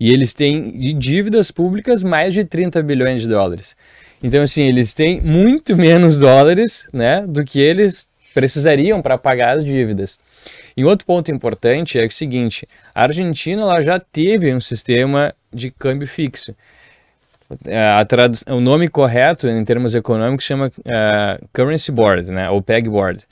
E 0.00 0.10
eles 0.12 0.32
têm 0.32 0.70
de 0.72 0.92
dívidas 0.94 1.50
públicas 1.50 2.02
mais 2.02 2.32
de 2.32 2.44
30 2.44 2.82
bilhões 2.82 3.20
de 3.22 3.28
dólares. 3.28 3.76
Então, 4.22 4.42
assim, 4.42 4.62
eles 4.62 4.94
têm 4.94 5.20
muito 5.20 5.76
menos 5.76 6.18
dólares 6.18 6.86
né, 6.92 7.24
do 7.26 7.44
que 7.44 7.60
eles 7.60 8.08
precisariam 8.36 9.00
para 9.00 9.16
pagar 9.16 9.56
as 9.56 9.64
dívidas. 9.64 10.20
E 10.76 10.84
outro 10.84 11.06
ponto 11.06 11.32
importante 11.32 11.98
é 11.98 12.04
o 12.04 12.10
seguinte: 12.10 12.68
a 12.94 13.04
Argentina 13.04 13.62
ela 13.62 13.80
já 13.80 13.98
teve 13.98 14.52
um 14.54 14.60
sistema 14.60 15.34
de 15.50 15.70
câmbio 15.70 16.06
fixo. 16.06 16.54
É, 17.64 18.52
o 18.52 18.60
nome 18.60 18.88
correto 18.88 19.48
em 19.48 19.64
termos 19.64 19.94
econômicos 19.94 20.44
chama 20.44 20.70
é, 20.84 21.40
Currency 21.50 21.90
Board, 21.90 22.30
né, 22.30 22.50
ou 22.50 22.60
Peg 22.60 22.90
Board, 22.90 23.24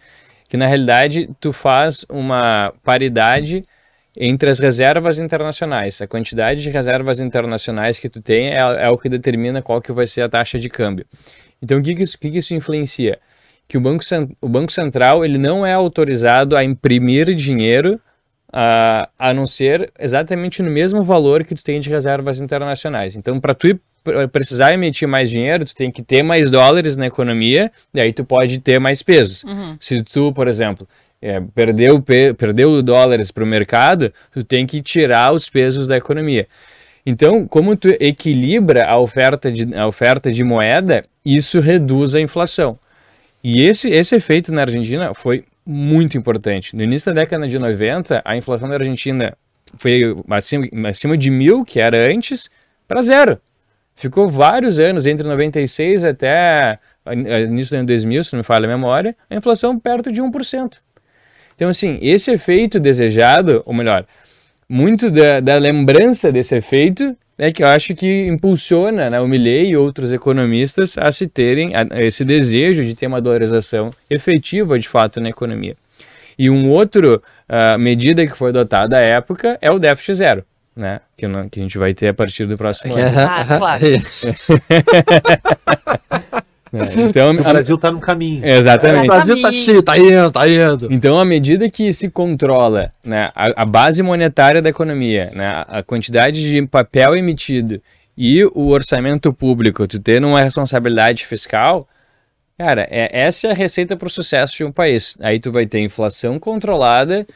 que 0.49 0.57
na 0.57 0.67
realidade 0.67 1.29
tu 1.39 1.53
faz 1.53 2.07
uma 2.09 2.73
paridade 2.83 3.63
entre 4.17 4.49
as 4.49 4.59
reservas 4.59 5.19
internacionais. 5.19 6.01
A 6.01 6.07
quantidade 6.07 6.63
de 6.63 6.71
reservas 6.71 7.21
internacionais 7.21 7.99
que 7.99 8.09
tu 8.09 8.23
tem 8.23 8.55
é, 8.55 8.59
é 8.59 8.89
o 8.89 8.97
que 8.97 9.11
determina 9.11 9.61
qual 9.61 9.83
que 9.83 9.93
vai 9.93 10.07
ser 10.07 10.23
a 10.23 10.31
taxa 10.31 10.59
de 10.59 10.71
câmbio. 10.71 11.05
Então, 11.61 11.79
o 11.79 11.83
que, 11.83 11.95
que, 11.95 12.03
isso, 12.05 12.17
que, 12.17 12.31
que 12.31 12.39
isso 12.39 12.55
influencia? 12.55 13.19
Que 13.67 13.79
o 13.79 13.81
Banco, 13.81 14.05
o 14.41 14.49
Banco 14.49 14.73
Central 14.73 15.25
ele 15.25 15.39
não 15.39 15.65
é 15.65 15.73
autorizado 15.73 16.57
a 16.57 16.63
imprimir 16.65 17.35
dinheiro 17.35 18.01
a, 18.53 19.09
a 19.19 19.35
não 19.35 19.47
ser 19.47 19.93
exatamente 19.99 20.63
no 20.63 20.71
mesmo 20.71 21.03
valor 21.03 21.45
que 21.45 21.55
tu 21.55 21.65
tem 21.65 21.81
de 21.81 21.91
reservas 21.91 22.41
internacionais. 22.41 23.17
Então, 23.17 23.41
para 23.41 23.55
tu 23.55 23.79
precisar 24.31 24.75
emitir 24.75 25.09
mais 25.09 25.31
dinheiro, 25.31 25.65
tu 25.65 25.75
tem 25.75 25.91
que 25.91 26.03
ter 26.03 26.23
mais 26.23 26.51
dólares 26.51 26.97
na 26.97 27.07
economia, 27.07 27.73
e 27.93 28.01
aí 28.01 28.13
tu 28.13 28.25
pode 28.25 28.59
ter 28.59 28.79
mais 28.79 29.03
pesos. 29.03 29.43
Uhum. 29.45 29.77
Se 29.81 30.03
tu, 30.03 30.31
por 30.33 30.47
exemplo, 30.47 30.87
é, 31.23 31.41
perdeu, 31.41 32.01
pe- 32.03 32.35
perdeu 32.35 32.83
dólares 32.83 33.31
para 33.31 33.43
o 33.43 33.47
mercado, 33.47 34.13
tu 34.31 34.45
tem 34.45 34.67
que 34.67 34.83
tirar 34.83 35.33
os 35.33 35.49
pesos 35.49 35.89
da 35.89 35.97
economia. 35.97 36.47
Então, 37.07 37.47
como 37.47 37.75
tu 37.77 37.89
equilibra 37.99 38.87
a 38.87 38.99
oferta 38.99 39.51
de, 39.51 39.75
a 39.75 39.87
oferta 39.87 40.31
de 40.31 40.45
moeda, 40.45 41.03
isso 41.25 41.61
reduz 41.61 42.15
a 42.15 42.21
inflação. 42.21 42.79
E 43.45 43.61
esse, 43.61 43.91
esse 43.91 44.17
efeito 44.17 44.51
na 44.55 44.63
Argentina 44.63 45.13
foi 45.13 45.45
muito 45.67 46.17
importante. 46.17 46.75
No 46.75 46.83
início 46.83 47.13
da 47.13 47.21
década 47.21 47.47
de 47.47 47.59
90, 47.59 48.23
a 48.25 48.37
inflação 48.39 48.71
da 48.71 48.77
Argentina 48.77 49.37
foi 49.77 50.17
acima, 50.31 50.67
acima 50.89 51.19
de 51.19 51.31
mil, 51.31 51.63
que 51.63 51.79
era 51.79 52.11
antes, 52.11 52.49
para 52.89 53.03
zero. 53.03 53.39
Ficou 53.95 54.31
vários 54.31 54.79
anos, 54.79 55.05
entre 55.05 55.29
96 55.29 56.07
até 56.07 56.79
início 57.47 57.77
do 57.77 57.81
ano 57.81 57.87
2000, 57.87 58.25
se 58.25 58.33
não 58.33 58.39
me 58.39 58.45
falha 58.45 58.65
a 58.65 58.69
memória, 58.69 59.15
a 59.29 59.37
inflação 59.37 59.79
perto 59.79 60.11
de 60.11 60.23
1%. 60.23 60.79
Então, 61.55 61.69
assim, 61.69 61.99
esse 62.01 62.33
efeito 62.33 62.81
desejado, 62.81 63.63
ou 63.67 63.75
melhor, 63.75 64.07
muito 64.67 65.11
da, 65.11 65.41
da 65.41 65.59
lembrança 65.59 66.33
desse 66.33 66.57
efeito 66.57 67.15
é 67.39 67.53
que 67.53 67.63
eu 67.63 67.67
acho 67.67 67.95
que 67.95 68.27
impulsiona 68.27 69.11
né, 69.11 69.21
o 69.21 69.27
Milley 69.27 69.71
e 69.71 69.77
outros 69.77 70.13
economistas 70.13 70.97
a 70.99 71.11
se 71.11 71.27
terem 71.27 71.75
a- 71.75 71.87
esse 72.03 72.25
desejo 72.25 72.85
de 72.85 72.95
ter 72.95 73.07
uma 73.07 73.21
dolarização 73.21 73.91
efetiva, 74.09 74.79
de 74.79 74.89
fato, 74.89 75.21
na 75.21 75.29
economia. 75.29 75.75
E 76.39 76.49
um 76.51 76.69
outro 76.71 77.23
ah, 77.49 77.77
medida 77.79 78.27
que 78.27 78.37
foi 78.37 78.51
adotada 78.51 78.97
à 78.97 79.01
época 79.01 79.59
é 79.61 79.71
o 79.71 79.79
déficit 79.79 80.15
zero, 80.15 80.45
né, 80.75 81.01
que, 81.17 81.27
não- 81.29 81.49
que 81.49 81.61
a 81.61 81.63
gente 81.63 81.79
vai 81.79 81.93
ter 81.95 82.09
a 82.09 82.15
partir 82.15 82.47
do 82.47 82.57
próximo 82.57 82.95
ano. 82.95 83.19
Ah, 83.19 83.45
claro. 83.59 83.85
né. 86.79 86.89
Então, 86.97 87.35
O 87.35 87.41
a- 87.41 87.53
Brasil 87.53 87.79
tá 87.79 87.91
no 87.91 88.01
caminho. 88.01 88.43
O 88.43 88.47
exatamente. 88.47 89.07
Brasil 89.07 89.41
tá 89.41 89.53
cheio, 89.53 89.83
tá 89.83 89.99
indo, 89.99 90.31
tá 90.31 90.49
indo. 90.49 90.93
Então, 90.93 91.19
à 91.19 91.25
medida 91.25 91.71
que 91.71 91.93
se 91.93 92.11
controla 92.11 92.93
né, 93.05 93.31
a, 93.35 93.63
a 93.63 93.65
base 93.65 94.03
monetária 94.03 94.61
da 94.61 94.69
economia, 94.71 95.31
né, 95.35 95.47
a 95.47 95.79
a 95.79 95.83
quantidade 95.83 96.43
de 96.51 96.67
papel 96.67 97.17
emitido 97.17 97.81
e 98.17 98.45
o 98.45 98.69
orçamento 98.69 99.33
público, 99.33 99.87
tu 99.89 99.99
tendo 99.99 100.27
uma 100.29 100.41
responsabilidade 100.43 101.27
fiscal, 101.27 101.89
cara, 102.57 102.87
é, 102.91 103.09
essa 103.13 103.49
é 103.49 103.51
a 103.51 103.55
receita 103.55 103.97
para 103.97 104.07
o 104.07 104.11
sucesso 104.11 104.57
de 104.57 104.65
um 104.65 104.71
país. 104.71 105.17
Aí 105.21 105.41
tu 105.41 105.51
vai 105.51 105.67
ter 105.67 105.81
inflação 105.81 106.39
controlada, 106.39 107.27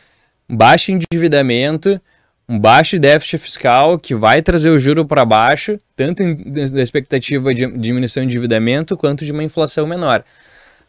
baixo 0.49 0.93
endividamento, 0.93 2.01
um 2.49 2.59
baixo 2.59 2.99
déficit 2.99 3.39
fiscal 3.39 3.99
que 3.99 4.15
vai 4.15 4.41
trazer 4.41 4.71
o 4.71 4.79
juro 4.79 5.05
para 5.05 5.25
baixo, 5.25 5.79
tanto 5.95 6.23
da 6.35 6.83
expectativa 6.83 7.53
de 7.53 7.67
diminuição 7.77 8.23
de 8.23 8.29
endividamento 8.29 8.97
quanto 8.97 9.25
de 9.25 9.33
uma 9.33 9.45
inflação 9.45 9.87
menor. 9.87 10.25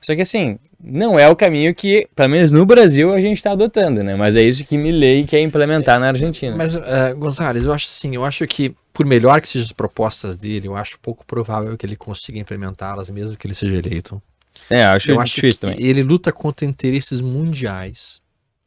Só 0.02 0.15
que 0.15 0.22
assim, 0.22 0.58
não 0.82 1.19
é 1.19 1.28
o 1.28 1.36
caminho 1.36 1.76
que, 1.76 2.08
pelo 2.15 2.30
menos 2.30 2.52
no 2.52 2.65
Brasil, 2.65 3.13
a 3.13 3.19
gente 3.19 3.36
está 3.36 3.52
adotando, 3.52 4.02
né? 4.02 4.15
Mas 4.15 4.38
é 4.38 4.41
isso 4.41 4.63
que 4.63 4.78
Milley 4.78 5.26
quer 5.26 5.41
implementar 5.41 6.00
na 6.00 6.08
Argentina. 6.08 6.56
Mas, 6.56 6.76
eh, 6.76 7.13
Gonzalez, 7.15 7.65
eu 7.65 7.74
acho 7.74 7.88
assim, 7.88 8.15
eu 8.15 8.24
acho 8.24 8.48
que, 8.48 8.74
por 8.93 9.06
melhor 9.06 9.41
que 9.41 9.50
sejam 9.50 9.65
as 9.65 9.74
propostas 9.74 10.38
dele, 10.38 10.69
eu 10.69 10.76
acho 10.78 10.98
pouco 11.00 11.26
provável 11.26 11.78
que 11.78 11.86
ele 11.86 11.98
consiga 11.98 12.39
implementá-las, 12.39 13.10
mesmo 13.10 13.36
que 13.36 13.45
ele 13.45 13.54
seja 13.54 13.76
eleito. 13.76 14.22
É, 14.69 14.86
acho, 14.86 15.12
eu 15.12 15.19
acho 15.19 15.36
difícil 15.36 15.60
que 15.60 15.76
também. 15.76 15.86
ele 15.86 16.02
luta 16.02 16.32
contra 16.32 16.65
interesses 16.65 17.19
mundiais. 17.19 18.22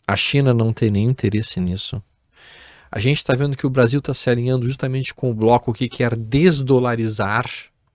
A 0.07 0.17
China 0.17 0.53
não 0.53 0.71
tem 0.73 0.91
nenhum 0.91 1.11
interesse 1.11 1.59
nisso. 1.61 2.03
A 2.93 3.01
gente 3.01 3.17
está 3.17 3.35
vendo 3.35 3.57
que 3.57 3.67
o 3.67 3.71
Brasil 3.71 4.01
está 4.01 4.13
se 4.13 4.29
alinhando 4.29 4.67
justamente 4.67 5.15
com 5.15 5.31
o 5.31 5.35
bloco 5.35 5.73
que 5.73 5.89
quer 5.89 6.15
desdolarizar 6.15 7.47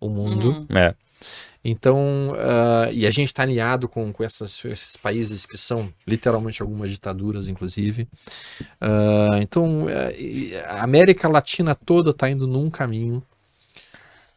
o 0.02 0.10
mundo. 0.10 0.66
Uhum. 0.70 0.78
É. 0.78 0.96
Então, 1.64 2.34
ah, 2.38 2.90
e 2.92 3.06
a 3.06 3.12
gente 3.12 3.28
está 3.28 3.44
alinhado 3.44 3.88
com, 3.88 4.12
com 4.12 4.24
essas- 4.24 4.64
esses 4.66 4.96
países 4.96 5.46
que 5.46 5.58
são 5.58 5.94
literalmente 6.08 6.62
algumas 6.62 6.90
ditaduras, 6.90 7.48
inclusive. 7.48 8.08
Ah, 8.82 9.38
então, 9.42 9.86
e 10.18 10.56
a 10.66 10.84
América 10.84 11.28
Latina 11.28 11.76
toda 11.76 12.10
está 12.12 12.30
indo 12.30 12.48
num 12.48 12.70
caminho. 12.70 13.22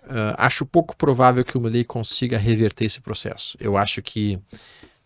Ah, 0.09 0.46
acho 0.46 0.66
pouco 0.66 0.96
provável 0.96 1.44
que 1.44 1.57
o 1.57 1.61
Milley 1.61 1.85
consiga 1.85 2.37
reverter 2.37 2.87
esse 2.87 3.01
processo. 3.01 3.57
Eu 3.61 3.77
acho 3.77 4.03
que 4.03 4.38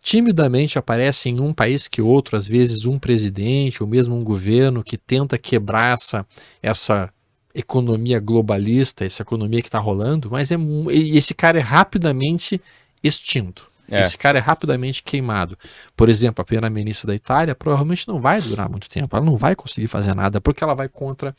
timidamente 0.05 0.79
aparece 0.79 1.31
em 1.31 1.41
um 1.41 1.51
país 1.51 1.89
que 1.89 2.03
outro, 2.03 2.37
às 2.37 2.47
vezes 2.47 2.85
um 2.85 2.99
presidente 2.99 3.83
ou 3.83 3.89
mesmo 3.89 4.15
um 4.15 4.23
governo 4.23 4.85
que 4.85 4.99
tenta 4.99 5.39
quebrar 5.39 5.95
essa, 5.95 6.27
essa 6.63 7.11
economia 7.55 8.21
globalista, 8.21 9.07
essa 9.07 9.23
economia 9.23 9.63
que 9.63 9.69
está 9.69 9.79
rolando, 9.79 10.31
mas 10.31 10.53
é 10.53 10.57
esse 10.91 11.33
cara 11.33 11.59
é 11.59 11.63
rapidamente 11.63 12.61
extinto. 13.03 13.67
É. 13.89 14.03
Esse 14.03 14.19
cara 14.19 14.37
é 14.37 14.43
rapidamente 14.43 15.03
queimado. 15.03 15.57
Por 15.97 16.11
exemplo, 16.11 16.43
a 16.43 16.45
primeira-ministra 16.45 17.07
da 17.07 17.15
Itália 17.15 17.55
provavelmente 17.55 18.07
não 18.07 18.21
vai 18.21 18.43
durar 18.43 18.69
muito 18.69 18.91
tempo, 18.91 19.17
ela 19.17 19.25
não 19.25 19.39
vai 19.39 19.57
conseguir 19.57 19.89
fazer 19.89 20.15
nada, 20.15 20.39
porque 20.39 20.63
ela 20.63 20.75
vai 20.75 20.89
contra 20.89 21.35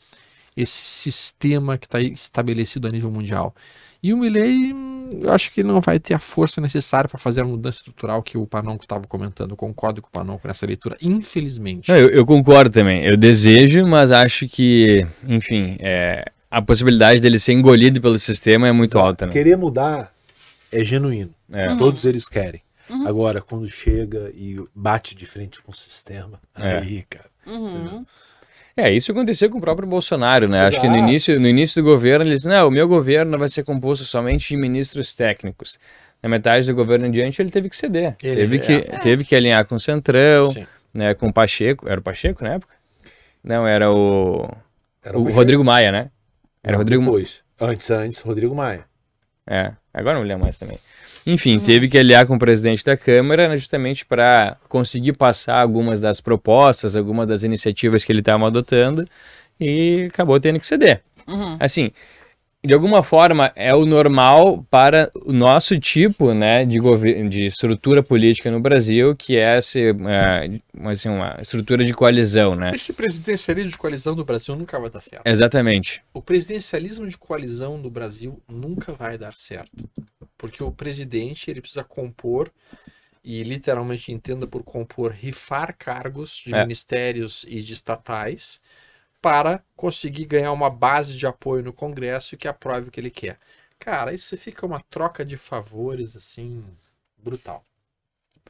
esse 0.56 0.84
sistema 0.84 1.78
que 1.78 1.86
está 1.86 2.00
estabelecido 2.00 2.88
a 2.88 2.90
nível 2.90 3.12
mundial. 3.12 3.54
E 4.06 4.14
o 4.14 4.16
Milley, 4.16 4.72
hum, 4.72 5.18
eu 5.20 5.32
acho 5.32 5.50
que 5.50 5.64
não 5.64 5.80
vai 5.80 5.98
ter 5.98 6.14
a 6.14 6.20
força 6.20 6.60
necessária 6.60 7.08
para 7.08 7.18
fazer 7.18 7.40
a 7.40 7.44
mudança 7.44 7.78
estrutural 7.78 8.22
que 8.22 8.38
o 8.38 8.46
Panonco 8.46 8.84
estava 8.84 9.02
comentando. 9.08 9.50
Eu 9.50 9.56
concordo 9.56 10.00
com 10.00 10.06
o 10.06 10.10
Panonco 10.12 10.46
nessa 10.46 10.64
leitura, 10.64 10.96
infelizmente. 11.02 11.88
Não, 11.90 11.98
eu, 11.98 12.08
eu 12.10 12.24
concordo 12.24 12.70
também. 12.70 13.04
Eu 13.04 13.16
desejo, 13.16 13.84
mas 13.84 14.12
acho 14.12 14.46
que, 14.46 15.04
enfim, 15.26 15.76
é, 15.80 16.24
a 16.48 16.62
possibilidade 16.62 17.18
dele 17.18 17.40
ser 17.40 17.54
engolido 17.54 18.00
pelo 18.00 18.16
sistema 18.16 18.68
é 18.68 18.72
muito 18.72 18.96
alta, 18.96 19.26
né? 19.26 19.32
Querer 19.32 19.56
mudar 19.56 20.14
é 20.70 20.84
genuíno. 20.84 21.34
É. 21.50 21.74
Todos 21.74 22.04
eles 22.04 22.28
querem. 22.28 22.62
Uhum. 22.88 23.08
Agora, 23.08 23.40
quando 23.42 23.66
chega 23.66 24.30
e 24.36 24.56
bate 24.72 25.16
de 25.16 25.26
frente 25.26 25.60
com 25.60 25.72
o 25.72 25.74
sistema, 25.74 26.38
É. 26.56 26.78
aí, 26.78 27.04
cara. 27.10 27.26
Uhum. 27.44 28.06
É, 28.76 28.92
isso 28.92 29.10
aconteceu 29.10 29.48
com 29.48 29.56
o 29.56 29.60
próprio 29.60 29.88
Bolsonaro, 29.88 30.48
né? 30.48 30.60
Acho 30.66 30.78
que 30.80 30.86
no 30.86 30.94
Exato. 30.96 31.08
início, 31.08 31.40
no 31.40 31.48
início 31.48 31.82
do 31.82 31.88
governo, 31.88 32.26
eles 32.26 32.44
não, 32.44 32.68
o 32.68 32.70
meu 32.70 32.86
governo 32.86 33.38
vai 33.38 33.48
ser 33.48 33.64
composto 33.64 34.04
somente 34.04 34.48
de 34.48 34.56
ministros 34.56 35.14
técnicos. 35.14 35.78
Na 36.22 36.28
metade 36.28 36.66
do 36.66 36.74
governo 36.74 37.06
em 37.06 37.10
diante, 37.10 37.40
ele 37.40 37.50
teve 37.50 37.70
que 37.70 37.76
ceder. 37.76 38.16
Ele- 38.22 38.36
teve, 38.36 38.58
que, 38.58 38.72
é. 38.72 38.98
teve 38.98 39.24
que 39.24 39.34
alinhar 39.34 39.64
com 39.64 39.76
o 39.76 39.80
Centrão, 39.80 40.50
Sim. 40.52 40.66
né, 40.92 41.14
com 41.14 41.28
o 41.28 41.32
Pacheco. 41.32 41.88
Era 41.88 42.00
o 42.00 42.02
Pacheco 42.02 42.44
na 42.44 42.54
época? 42.54 42.74
Não, 43.42 43.66
era 43.66 43.90
o, 43.90 44.46
Era 45.02 45.16
o 45.18 45.22
Pacheco. 45.22 45.38
Rodrigo 45.38 45.64
Maia, 45.64 45.90
né? 45.92 46.10
Era 46.62 46.72
Não, 46.72 46.78
o 46.78 46.82
Rodrigo 46.82 47.02
Maia. 47.02 47.26
Antes, 47.58 47.90
antes, 47.90 48.20
Rodrigo 48.20 48.54
Maia. 48.54 48.84
É, 49.46 49.72
agora 49.94 50.16
não 50.16 50.22
me 50.22 50.28
lembro 50.28 50.42
mais 50.44 50.58
também. 50.58 50.78
Enfim, 51.26 51.58
teve 51.58 51.88
que 51.88 51.98
aliar 51.98 52.24
com 52.24 52.36
o 52.36 52.38
presidente 52.38 52.84
da 52.84 52.96
Câmara 52.96 53.48
né, 53.48 53.56
justamente 53.56 54.06
para 54.06 54.56
conseguir 54.68 55.12
passar 55.14 55.60
algumas 55.60 56.00
das 56.00 56.20
propostas, 56.20 56.94
algumas 56.94 57.26
das 57.26 57.42
iniciativas 57.42 58.04
que 58.04 58.12
ele 58.12 58.20
estava 58.20 58.46
adotando 58.46 59.08
e 59.60 60.06
acabou 60.08 60.38
tendo 60.38 60.60
que 60.60 60.66
ceder. 60.66 61.02
Uhum. 61.26 61.56
Assim, 61.58 61.90
de 62.64 62.74
alguma 62.74 63.02
forma 63.02 63.52
é 63.54 63.74
o 63.74 63.84
normal 63.84 64.64
para 64.70 65.10
o 65.24 65.32
nosso 65.32 65.78
tipo 65.78 66.34
né, 66.34 66.64
de, 66.64 66.78
de 67.28 67.44
estrutura 67.44 68.02
política 68.02 68.50
no 68.50 68.60
Brasil, 68.60 69.14
que 69.14 69.36
é 69.36 69.58
esse, 69.58 69.90
é, 69.90 70.60
assim, 70.84 71.08
uma 71.08 71.38
estrutura 71.40 71.84
de 71.84 71.94
coalizão, 71.94 72.56
né? 72.56 72.72
Esse 72.74 72.92
presidencialismo 72.92 73.70
de 73.70 73.78
coalizão 73.78 74.14
do 74.14 74.24
Brasil 74.24 74.56
nunca 74.56 74.80
vai 74.80 74.90
dar 74.90 75.00
certo. 75.00 75.26
Exatamente. 75.26 76.02
O 76.12 76.20
presidencialismo 76.20 77.06
de 77.06 77.16
coalizão 77.16 77.78
no 77.78 77.90
Brasil 77.90 78.42
nunca 78.48 78.92
vai 78.92 79.16
dar 79.16 79.34
certo. 79.34 79.88
Porque 80.36 80.62
o 80.62 80.72
presidente 80.72 81.50
ele 81.50 81.60
precisa 81.60 81.84
compor, 81.84 82.50
e 83.26 83.42
literalmente 83.42 84.12
entenda 84.12 84.46
por 84.46 84.62
compor, 84.62 85.10
rifar 85.10 85.74
cargos 85.76 86.42
de 86.46 86.54
É. 86.54 86.62
ministérios 86.62 87.44
e 87.48 87.60
de 87.60 87.72
estatais 87.72 88.60
para 89.20 89.62
conseguir 89.74 90.24
ganhar 90.26 90.52
uma 90.52 90.70
base 90.70 91.16
de 91.16 91.26
apoio 91.26 91.62
no 91.64 91.72
Congresso 91.72 92.36
que 92.36 92.46
aprove 92.48 92.88
o 92.88 92.90
que 92.92 93.00
ele 93.00 93.10
quer. 93.10 93.38
Cara, 93.78 94.12
isso 94.12 94.36
fica 94.36 94.64
uma 94.64 94.80
troca 94.90 95.24
de 95.24 95.36
favores 95.36 96.16
assim 96.16 96.64
brutal. 97.18 97.64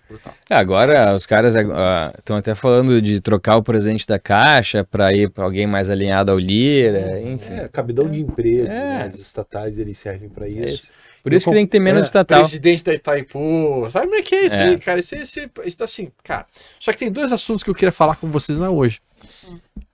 Brutal. 0.09 0.33
É, 0.49 0.55
Agora 0.55 1.15
os 1.17 1.27
caras 1.27 1.57
estão 1.57 2.37
até 2.37 2.55
falando 2.55 3.03
de 3.03 3.21
trocar 3.21 3.57
o 3.57 3.63
presidente 3.63 4.07
da 4.07 4.21
Caixa 4.21 4.85
para 4.85 5.13
ir 5.13 5.29
para 5.31 5.43
alguém 5.43 5.67
mais 5.67 5.91
alinhado 5.91 6.31
ao 6.31 6.39
Lira, 6.39 7.21
enfim. 7.23 7.55
É, 7.55 7.69
cabidão 7.69 8.09
de 8.09 8.21
emprego, 8.21 8.67
É. 8.67 8.69
né? 8.69 9.03
As 9.03 9.19
estatais 9.19 9.79
eles 9.79 9.99
servem 9.99 10.29
para 10.29 10.47
É 10.47 10.51
isso. 10.51 10.75
isso. 10.75 10.93
Por 11.25 11.33
isso 11.33 11.49
que 11.49 11.57
tem 11.57 11.67
que 11.67 11.73
ter 11.73 11.81
menos 11.81 12.03
É, 12.03 12.05
estatal. 12.05 12.39
Presidente 12.43 12.85
da 12.85 12.95
Itaipu, 12.95 13.89
sabe 13.91 14.07
como 14.07 14.21
é 14.21 14.23
que 14.23 14.35
é 14.37 14.47
isso 14.47 14.57
É. 14.57 14.69
aí, 14.69 14.79
cara? 14.79 15.01
Isso, 15.01 15.17
isso, 15.17 15.41
isso 15.65 15.83
assim, 15.83 16.13
cara. 16.23 16.47
Só 16.79 16.93
que 16.93 16.99
tem 16.99 17.11
dois 17.11 17.33
assuntos 17.33 17.65
que 17.65 17.71
eu 17.71 17.75
queria 17.75 17.91
falar 17.91 18.15
com 18.15 18.31
vocês 18.31 18.57
na 18.59 18.71
hoje. 18.71 19.01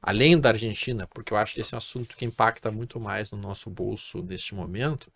Além 0.00 0.38
da 0.38 0.50
Argentina, 0.50 1.06
porque 1.08 1.32
eu 1.32 1.36
acho 1.36 1.54
que 1.54 1.60
esse 1.60 1.74
é 1.74 1.76
um 1.76 1.78
assunto 1.78 2.16
que 2.16 2.24
impacta 2.24 2.70
muito 2.70 2.98
mais 3.00 3.30
no 3.30 3.38
nosso 3.38 3.70
bolso 3.70 4.22
neste 4.22 4.54
momento. 4.54 5.10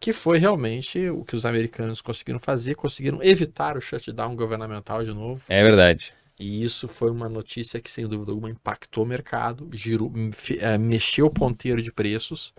que 0.00 0.12
foi 0.12 0.38
realmente 0.38 1.08
o 1.10 1.24
que 1.24 1.36
os 1.36 1.46
americanos 1.46 2.00
conseguiram 2.02 2.38
fazer, 2.40 2.74
conseguiram 2.74 3.22
evitar 3.22 3.76
o 3.76 3.80
shutdown 3.80 4.36
governamental 4.36 5.02
de 5.04 5.12
novo. 5.14 5.44
É 5.48 5.62
verdade. 5.62 6.12
E 6.38 6.62
isso 6.64 6.88
foi 6.88 7.10
uma 7.10 7.28
notícia 7.28 7.80
que, 7.80 7.90
sem 7.90 8.06
dúvida 8.08 8.32
alguma, 8.32 8.50
impactou 8.50 9.04
o 9.04 9.06
mercado, 9.06 9.68
girou, 9.72 10.12
eh, 10.60 10.78
mexeu 10.78 11.26
o 11.26 11.30
ponteiro 11.30 11.80
de 11.80 11.92
preços, 11.92 12.52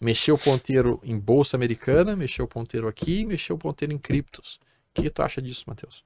mexeu 0.00 0.34
o 0.34 0.38
ponteiro 0.38 1.00
em 1.04 1.18
bolsa 1.18 1.56
americana, 1.56 2.16
mexeu 2.16 2.44
o 2.46 2.48
ponteiro 2.48 2.88
aqui, 2.88 3.24
mexeu 3.24 3.56
o 3.56 3.58
ponteiro 3.58 3.92
em 3.94 3.98
criptos. 3.98 4.60
O 4.96 5.02
que 5.02 5.10
tu 5.10 5.22
acha 5.22 5.40
disso, 5.40 5.64
Matheus? 5.68 6.04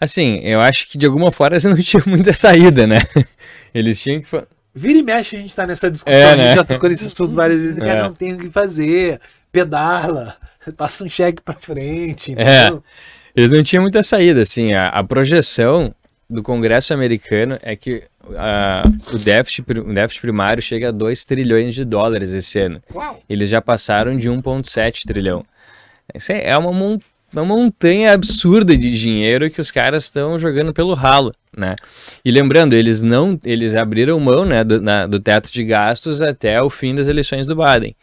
Assim, 0.00 0.40
eu 0.42 0.60
acho 0.60 0.88
que 0.88 0.98
de 0.98 1.06
alguma 1.06 1.30
forma 1.30 1.54
eles 1.54 1.64
não 1.64 1.76
tinham 1.76 2.02
muita 2.06 2.32
saída, 2.32 2.86
né? 2.86 2.98
Eles 3.74 4.00
tinham 4.00 4.20
que. 4.20 4.28
Vira 4.74 4.98
e 4.98 5.02
mexe, 5.02 5.36
a 5.36 5.38
gente 5.40 5.54
tá 5.54 5.66
nessa 5.66 5.90
discussão. 5.90 6.18
É, 6.18 6.24
a 6.24 6.30
gente 6.36 6.38
né? 6.46 6.54
já 6.56 6.64
tocou 6.64 6.88
nesse 6.88 7.04
assunto 7.04 7.36
várias 7.36 7.60
vezes. 7.60 7.78
Cara, 7.78 8.00
É. 8.00 8.02
não 8.02 8.14
tem 8.14 8.32
o 8.34 8.38
que 8.38 8.50
fazer. 8.50 9.20
Pedala. 9.52 10.36
Passa 10.76 11.04
um 11.04 11.08
cheque 11.08 11.42
pra 11.42 11.54
frente. 11.54 12.34
É. 12.38 12.72
Eles 13.36 13.50
não 13.50 13.62
tinham 13.62 13.82
muita 13.82 14.02
saída, 14.02 14.40
assim. 14.42 14.72
A, 14.72 14.86
a 14.86 15.04
projeção 15.04 15.94
do 16.28 16.42
Congresso 16.42 16.94
americano 16.94 17.58
é 17.62 17.76
que 17.76 18.02
ah, 18.36 18.84
o, 19.12 19.18
déficit, 19.18 19.60
o 19.78 19.92
déficit 19.92 20.22
primário 20.22 20.62
chega 20.62 20.88
a 20.88 20.92
2 20.92 21.26
trilhões 21.26 21.74
de 21.74 21.84
dólares 21.84 22.30
esse 22.30 22.58
ano. 22.58 22.82
Uau! 22.94 23.20
Eles 23.28 23.50
já 23.50 23.60
passaram 23.60 24.16
de 24.16 24.30
1,7 24.30 25.02
trilhão. 25.06 25.44
Isso 26.14 26.32
é 26.32 26.56
uma, 26.56 26.72
mon- 26.72 26.98
uma 27.32 27.44
montanha 27.44 28.12
absurda 28.12 28.76
de 28.76 28.90
dinheiro 28.98 29.50
que 29.50 29.60
os 29.60 29.70
caras 29.70 30.04
estão 30.04 30.38
jogando 30.38 30.72
pelo 30.72 30.94
ralo, 30.94 31.32
né? 31.56 31.76
E 32.24 32.30
lembrando, 32.30 32.74
eles 32.74 33.02
não, 33.02 33.38
eles 33.44 33.74
abriram 33.74 34.18
mão, 34.20 34.44
né, 34.44 34.62
do, 34.64 34.80
na- 34.80 35.06
do 35.06 35.18
teto 35.18 35.50
de 35.52 35.64
gastos 35.64 36.20
até 36.22 36.60
o 36.62 36.68
fim 36.70 36.94
das 36.94 37.08
eleições 37.08 37.46
do 37.46 37.56
Biden. 37.56 37.94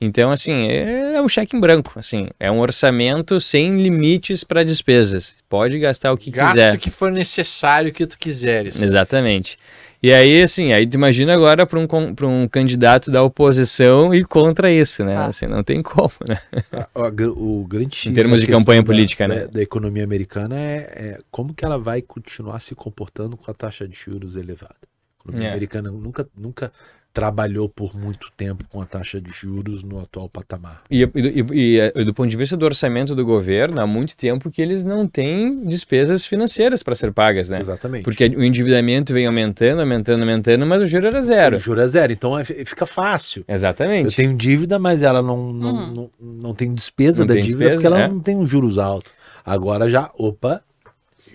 Então, 0.00 0.32
assim, 0.32 0.66
é 0.68 1.22
um 1.22 1.28
cheque 1.28 1.56
em 1.56 1.60
branco, 1.60 1.92
assim, 1.96 2.28
é 2.40 2.50
um 2.50 2.58
orçamento 2.58 3.38
sem 3.40 3.80
limites 3.80 4.42
para 4.42 4.64
despesas. 4.64 5.36
Pode 5.48 5.78
gastar 5.78 6.10
o 6.12 6.16
que 6.16 6.28
Gasto 6.30 6.52
quiser. 6.54 6.76
que 6.78 6.90
for 6.90 7.12
necessário 7.12 7.92
que 7.92 8.04
tu 8.04 8.18
quiseres. 8.18 8.82
Exatamente. 8.82 9.56
E 10.02 10.12
aí, 10.12 10.42
assim, 10.42 10.72
aí 10.72 10.84
tu 10.86 10.94
imagina 10.94 11.32
agora 11.32 11.64
para 11.64 11.78
um, 11.78 11.86
pra 12.14 12.26
um 12.26 12.48
candidato 12.48 13.08
da 13.10 13.22
oposição 13.22 14.12
e 14.12 14.24
contra 14.24 14.70
isso, 14.70 15.04
né? 15.04 15.16
Ah. 15.16 15.26
Assim, 15.26 15.46
não 15.46 15.62
tem 15.62 15.80
como, 15.82 16.10
né? 16.28 16.38
A- 16.72 16.88
a 17.06 17.30
o 17.36 17.64
grande 17.64 17.94
X 17.96 18.10
Em 18.10 18.14
termos 18.14 18.40
da 18.40 18.46
de 18.46 18.50
campanha 18.50 18.82
política, 18.82 19.28
da, 19.28 19.34
né? 19.34 19.46
Da 19.46 19.62
economia 19.62 20.02
americana 20.02 20.58
é, 20.58 20.76
é 20.76 21.18
como 21.30 21.54
que 21.54 21.64
ela 21.64 21.78
vai 21.78 22.02
continuar 22.02 22.58
se 22.60 22.74
comportando 22.74 23.36
com 23.36 23.48
a 23.50 23.54
taxa 23.54 23.86
de 23.86 23.94
juros 23.96 24.34
elevada. 24.34 24.74
A 24.82 25.22
economia 25.28 25.48
É. 25.48 25.50
americana 25.52 25.90
nunca, 25.92 26.28
nunca 26.36 26.72
trabalhou 27.12 27.68
por 27.68 27.94
muito 27.94 28.28
tempo 28.36 28.64
com 28.70 28.80
a 28.80 28.86
taxa 28.86 29.20
de 29.20 29.30
juros 29.30 29.82
no 29.82 30.00
atual 30.00 30.28
patamar. 30.28 30.82
E, 30.90 31.02
e- 31.02 31.44
e- 31.52 31.92
e, 31.94 32.04
do 32.04 32.14
ponto 32.14 32.28
de 32.30 32.36
vista 32.36 32.56
do 32.56 32.64
orçamento 32.64 33.14
do 33.14 33.24
governo, 33.24 33.80
há 33.80 33.86
muito 33.86 34.16
tempo 34.16 34.50
que 34.50 34.62
eles 34.62 34.84
não 34.84 35.06
têm 35.06 35.64
despesas 35.64 36.24
financeiras 36.24 36.82
para 36.82 36.94
ser 36.94 37.12
pagas, 37.12 37.48
né? 37.50 37.60
Exatamente. 37.60 38.04
Porque 38.04 38.24
o 38.28 38.42
endividamento 38.42 39.12
vem 39.12 39.26
aumentando, 39.26 39.80
aumentando, 39.80 40.20
aumentando, 40.22 40.66
mas 40.66 40.80
o 40.82 40.86
juro 40.86 41.06
era 41.06 41.18
O 41.18 41.22
zero. 41.22 41.58
juro 41.58 41.80
é 41.80 41.88
zero, 41.88 42.12
então 42.12 42.38
é- 42.38 42.44
fica 42.44 42.86
fácil. 42.86 43.44
Eu 43.46 43.54
Exatamente. 43.54 44.16
tenho 44.16 44.34
dívida, 44.34 44.78
mas 44.78 45.02
ela 45.02 45.20
não, 45.22 45.52
não, 45.52 45.72
Uhum. 45.74 45.94
não, 45.94 46.10
não 46.42 46.54
tem 46.54 46.72
despesa 46.72 47.20
Não 47.20 47.26
da 47.26 47.34
tem 47.34 47.42
dívida 47.42 47.58
despesa, 47.70 47.74
porque 47.82 47.86
ela 47.86 48.00
é. 48.04 48.08
não 48.08 48.20
tem 48.20 48.36
um 48.36 48.46
juros 48.46 48.78
alto. 48.78 49.12
Agora 49.44 49.88
já, 49.90 50.10
opa, 50.16 50.62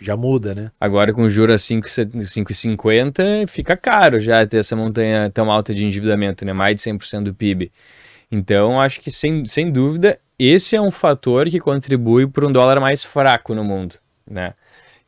já 0.01 0.15
muda, 0.15 0.53
né? 0.55 0.71
Agora 0.79 1.13
com 1.13 1.23
o 1.23 1.29
juro 1.29 1.53
a 1.53 1.57
5 1.57 1.87
5,50 1.87 3.47
fica 3.47 3.75
caro 3.75 4.19
já 4.19 4.45
ter 4.45 4.57
essa 4.57 4.75
montanha 4.75 5.29
tão 5.29 5.51
alta 5.51 5.73
de 5.73 5.85
endividamento, 5.85 6.45
né? 6.45 6.53
Mais 6.53 6.75
de 6.75 6.81
100% 6.81 7.23
do 7.23 7.33
PIB. 7.33 7.71
Então, 8.31 8.79
acho 8.81 8.99
que 8.99 9.09
sem, 9.09 9.45
sem 9.45 9.71
dúvida, 9.71 10.19
esse 10.37 10.75
é 10.75 10.81
um 10.81 10.91
fator 10.91 11.49
que 11.49 11.59
contribui 11.59 12.27
para 12.27 12.45
um 12.45 12.51
dólar 12.51 12.79
mais 12.79 13.03
fraco 13.03 13.55
no 13.55 13.63
mundo, 13.63 13.95
né? 14.29 14.53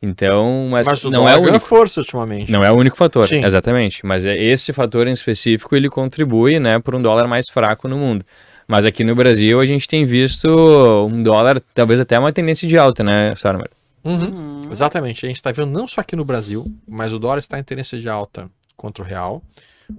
Então, 0.02 0.66
mas, 0.70 0.86
Mas 0.86 1.04
o 1.04 1.10
não 1.10 1.20
dólar 1.20 1.32
é 1.32 1.36
o 1.36 1.42
único. 1.42 1.60
força 1.60 2.00
ultimamente. 2.00 2.50
Não 2.50 2.64
é 2.64 2.72
o 2.72 2.74
único 2.74 2.96
fator, 2.96 3.26
Sim. 3.26 3.44
exatamente. 3.44 4.04
Mas 4.06 4.24
é 4.24 4.34
esse 4.34 4.72
fator 4.72 5.06
em 5.06 5.12
específico 5.12 5.76
ele 5.76 5.90
contribui, 5.90 6.58
né, 6.58 6.78
para 6.78 6.96
um 6.96 7.02
dólar 7.02 7.28
mais 7.28 7.50
fraco 7.50 7.86
no 7.86 7.98
mundo. 7.98 8.24
Mas 8.66 8.86
aqui 8.86 9.04
no 9.04 9.14
Brasil 9.14 9.60
a 9.60 9.66
gente 9.66 9.86
tem 9.86 10.06
visto 10.06 10.48
um 10.48 11.22
dólar 11.22 11.60
talvez 11.74 12.00
até 12.00 12.18
uma 12.18 12.32
tendência 12.32 12.66
de 12.66 12.78
alta, 12.78 13.04
né, 13.04 13.34
Sarmer? 13.36 13.68
Uhum. 14.04 14.70
Exatamente. 14.70 15.24
A 15.24 15.28
gente 15.28 15.36
está 15.36 15.52
vendo 15.52 15.70
não 15.70 15.86
só 15.86 16.00
aqui 16.00 16.16
no 16.16 16.24
Brasil, 16.24 16.72
mas 16.86 17.12
o 17.12 17.18
dólar 17.18 17.38
está 17.38 17.58
em 17.58 17.64
tendência 17.64 17.98
de 17.98 18.08
alta 18.08 18.50
contra 18.76 19.04
o 19.04 19.06
real, 19.06 19.42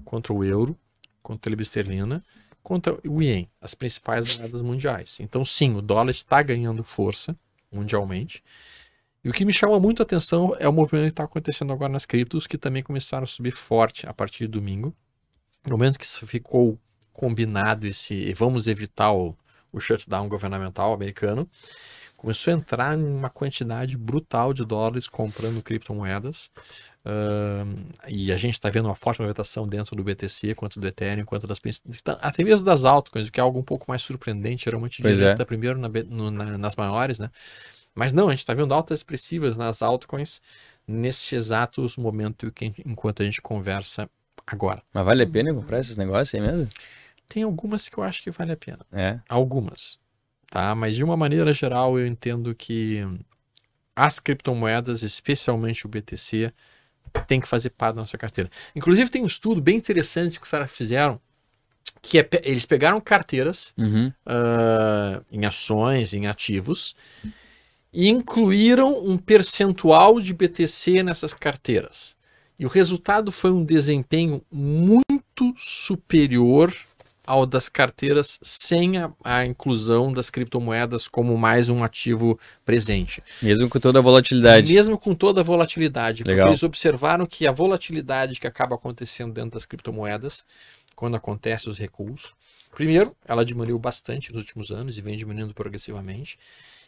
contra 0.03 0.33
o 0.33 0.43
euro, 0.43 0.77
contra 1.21 1.49
a 1.49 1.51
libra 1.51 1.63
esterlina, 1.63 2.23
contra 2.63 2.97
o 3.07 3.21
ien, 3.21 3.49
as 3.61 3.73
principais 3.73 4.37
moedas 4.37 4.61
mundiais. 4.61 5.19
Então, 5.19 5.43
sim, 5.45 5.73
o 5.75 5.81
dólar 5.81 6.11
está 6.11 6.41
ganhando 6.41 6.83
força 6.83 7.35
mundialmente. 7.71 8.43
E 9.23 9.29
o 9.29 9.33
que 9.33 9.45
me 9.45 9.53
chama 9.53 9.79
muito 9.79 10.01
a 10.01 10.03
atenção 10.03 10.55
é 10.59 10.67
o 10.67 10.73
movimento 10.73 11.05
que 11.05 11.11
está 11.13 11.23
acontecendo 11.23 11.71
agora 11.71 11.91
nas 11.91 12.05
criptos, 12.05 12.47
que 12.47 12.57
também 12.57 12.81
começaram 12.81 13.23
a 13.23 13.27
subir 13.27 13.51
forte 13.51 14.07
a 14.07 14.13
partir 14.13 14.45
de 14.45 14.47
domingo. 14.47 14.95
No 15.63 15.71
momento 15.71 15.99
que 15.99 16.05
isso 16.05 16.25
ficou 16.25 16.79
combinado, 17.13 17.85
esse 17.85 18.33
vamos 18.33 18.67
evitar 18.67 19.11
o, 19.13 19.37
o 19.71 19.79
shutdown 19.79 20.27
governamental 20.27 20.91
americano, 20.91 21.47
começou 22.21 22.53
a 22.53 22.57
entrar 22.57 22.95
em 22.95 23.03
uma 23.03 23.31
quantidade 23.31 23.97
brutal 23.97 24.53
de 24.53 24.63
dólares 24.63 25.07
comprando 25.07 25.59
criptomoedas. 25.63 26.51
Ahn, 27.03 27.77
e 28.07 28.31
a 28.31 28.37
gente 28.37 28.53
está 28.53 28.69
vendo 28.69 28.85
uma 28.85 28.93
forte 28.93 29.19
movimentação 29.19 29.67
dentro 29.67 29.95
do 29.95 30.03
BTC, 30.03 30.53
quanto 30.53 30.79
do 30.79 30.87
Ethereum, 30.87 31.25
quanto 31.25 31.47
das 31.47 31.57
principais. 31.57 31.99
Até 32.21 32.43
mesmo 32.43 32.63
das 32.63 32.85
altcoins, 32.85 33.27
o 33.27 33.31
que 33.31 33.39
é 33.39 33.43
algo 33.43 33.59
um 33.59 33.63
pouco 33.63 33.85
mais 33.87 34.03
surpreendente. 34.03 34.65
Geralmente 34.65 35.01
Pois 35.01 35.15
é. 35.15 35.17
direta 35.17 35.43
primeiro 35.43 35.79
na 35.79 35.89
no- 35.89 36.29
na- 36.29 36.59
nas 36.59 36.75
maiores, 36.75 37.17
né? 37.17 37.31
Mas 37.95 38.13
não, 38.13 38.27
a 38.27 38.29
gente 38.29 38.39
está 38.39 38.53
vendo 38.53 38.71
altas 38.71 38.99
expressivas 38.99 39.57
nas 39.57 39.81
altcoins 39.81 40.39
nesse 40.87 41.35
exato 41.35 41.83
momento 41.97 42.51
que, 42.51 42.71
enquanto 42.85 43.23
a 43.23 43.25
gente 43.25 43.41
conversa 43.41 44.07
agora. 44.45 44.83
Mas 44.93 45.03
vale 45.05 45.23
a 45.23 45.27
pena 45.27 45.51
comprar 45.51 45.79
esses 45.79 45.97
negócios 45.97 46.35
aí 46.35 46.47
mesmo? 46.47 46.69
Tem 47.27 47.41
algumas 47.41 47.89
que 47.89 47.97
eu 47.97 48.03
acho 48.03 48.21
que 48.21 48.29
vale 48.29 48.51
a 48.51 48.57
pena. 48.57 48.85
É. 48.91 49.19
Algumas, 49.27 49.97
tá? 50.51 50.75
Mas 50.75 50.95
de 50.95 51.03
uma 51.03 51.17
maneira 51.17 51.51
geral 51.53 51.97
eu 51.97 52.05
entendo 52.05 52.53
que 52.53 53.03
as 53.95 54.19
criptomoedas, 54.19 55.01
especialmente 55.01 55.85
o 55.85 55.89
BTC, 55.89 56.53
tem 57.25 57.39
que 57.39 57.47
fazer 57.47 57.71
parte 57.71 57.95
da 57.95 58.01
nossa 58.01 58.17
carteira. 58.17 58.49
Inclusive 58.75 59.09
tem 59.09 59.23
um 59.23 59.27
estudo 59.27 59.59
bem 59.61 59.77
interessante 59.77 60.39
que 60.39 60.45
os 60.45 60.51
caras 60.51 60.71
fizeram, 60.71 61.19
que 62.01 62.19
é, 62.19 62.27
eles 62.43 62.65
pegaram 62.65 62.99
carteiras 63.01 63.73
Uhum. 63.77 64.11
ah, 64.25 65.21
em 65.31 65.45
ações, 65.45 66.13
em 66.13 66.27
ativos, 66.27 66.95
e 67.93 68.09
incluíram 68.09 69.05
um 69.05 69.17
percentual 69.17 70.19
de 70.19 70.33
BTC 70.33 71.01
nessas 71.03 71.33
carteiras. 71.33 72.15
E 72.57 72.65
o 72.65 72.69
resultado 72.69 73.31
foi 73.31 73.51
um 73.51 73.63
desempenho 73.63 74.41
muito 74.51 75.53
superior 75.57 76.73
ao 77.25 77.45
das 77.45 77.69
carteiras 77.69 78.39
sem 78.41 78.97
a, 78.97 79.11
a 79.23 79.45
inclusão 79.45 80.11
das 80.11 80.29
criptomoedas 80.29 81.07
como 81.07 81.37
mais 81.37 81.69
um 81.69 81.83
ativo 81.83 82.39
presente. 82.65 83.23
Mesmo 83.41 83.69
com 83.69 83.79
toda 83.79 83.99
a 83.99 84.01
volatilidade. 84.01 84.73
Mesmo 84.73 84.97
com 84.97 85.13
toda 85.13 85.41
a 85.41 85.43
volatilidade. 85.43 86.23
Legal. 86.23 86.45
Porque 86.45 86.51
eles 86.51 86.63
observaram 86.63 87.25
que 87.25 87.47
a 87.47 87.51
volatilidade 87.51 88.39
que 88.39 88.47
acaba 88.47 88.75
acontecendo 88.75 89.33
dentro 89.33 89.51
das 89.51 89.65
criptomoedas, 89.65 90.43
quando 90.95 91.15
acontecem 91.15 91.71
os 91.71 91.77
recuos, 91.77 92.33
primeiro, 92.75 93.15
ela 93.25 93.45
diminuiu 93.45 93.77
bastante 93.77 94.29
nos 94.29 94.39
últimos 94.39 94.71
anos 94.71 94.97
e 94.97 95.01
vem 95.01 95.15
diminuindo 95.15 95.53
progressivamente. 95.53 96.37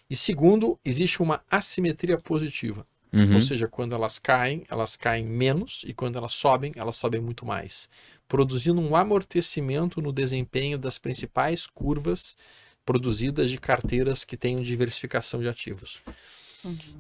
E 0.10 0.16
segundo, 0.16 0.80
existe 0.84 1.22
uma 1.22 1.42
assimetria 1.50 2.18
positiva. 2.18 2.86
Uhum. 3.14 3.36
Ou 3.36 3.42
seja, 3.42 3.68
quando 3.68 3.94
elas 3.94 4.18
caem, 4.18 4.64
elas 4.70 4.96
caem 4.96 5.24
menos 5.26 5.84
e 5.86 5.94
quando 5.94 6.18
elas 6.18 6.34
sobem, 6.34 6.72
elas 6.76 6.96
sobem 6.96 7.22
muito 7.22 7.46
mais, 7.46 7.88
produzindo 8.28 8.82
um 8.82 8.96
amortecimento 8.96 10.02
no 10.02 10.12
desempenho 10.12 10.80
das 10.80 10.98
principais 10.98 11.68
curvas 11.68 12.36
produzidas 12.84 13.52
de 13.52 13.60
carteiras 13.60 14.26
que 14.26 14.36
tenham 14.36 14.62
diversificação 14.62 15.40
de 15.42 15.48
ativos. 15.48 16.02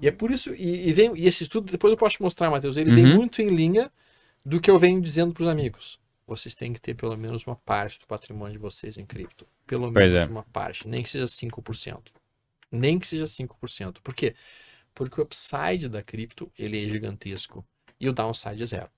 E 0.01 0.07
é 0.07 0.11
por 0.11 0.29
isso, 0.29 0.53
e, 0.53 0.87
e, 0.89 0.93
vem, 0.93 1.15
e 1.15 1.25
esse 1.25 1.43
estudo, 1.43 1.71
depois 1.71 1.91
eu 1.91 1.97
posso 1.97 2.17
te 2.17 2.21
mostrar, 2.21 2.49
Matheus, 2.51 2.77
ele 2.77 2.91
vem 2.93 3.05
Uhum. 3.05 3.15
muito 3.15 3.41
em 3.41 3.49
linha 3.49 3.91
do 4.45 4.59
que 4.61 4.69
eu 4.69 4.77
venho 4.77 5.01
dizendo 5.01 5.33
para 5.33 5.43
os 5.43 5.49
amigos. 5.49 5.99
Vocês 6.27 6.53
têm 6.53 6.73
que 6.73 6.79
ter 6.81 6.93
pelo 6.93 7.17
menos 7.17 7.45
uma 7.47 7.55
parte 7.55 7.99
do 7.99 8.05
patrimônio 8.05 8.53
de 8.53 8.57
vocês 8.59 8.97
em 8.97 9.05
cripto. 9.05 9.47
Pelo 9.65 9.91
Pois 9.91 10.11
menos 10.11 10.27
é. 10.27 10.31
uma 10.31 10.43
parte, 10.43 10.87
nem 10.87 11.01
que 11.01 11.09
seja 11.09 11.25
5%. 11.27 12.11
Nem 12.71 12.99
que 12.99 13.07
seja 13.07 13.25
5%. 13.25 14.01
Por 14.01 14.13
quê? 14.13 14.31
Porque 14.31 14.35
o 14.99 15.21
upside 15.21 15.89
da 15.89 16.03
cripto, 16.03 16.51
ele 16.57 16.85
é 16.85 16.89
gigantesco 16.89 17.65
e 17.99 18.07
o 18.07 18.13
downside 18.13 18.61
é 18.61 18.65
zero. 18.65 18.89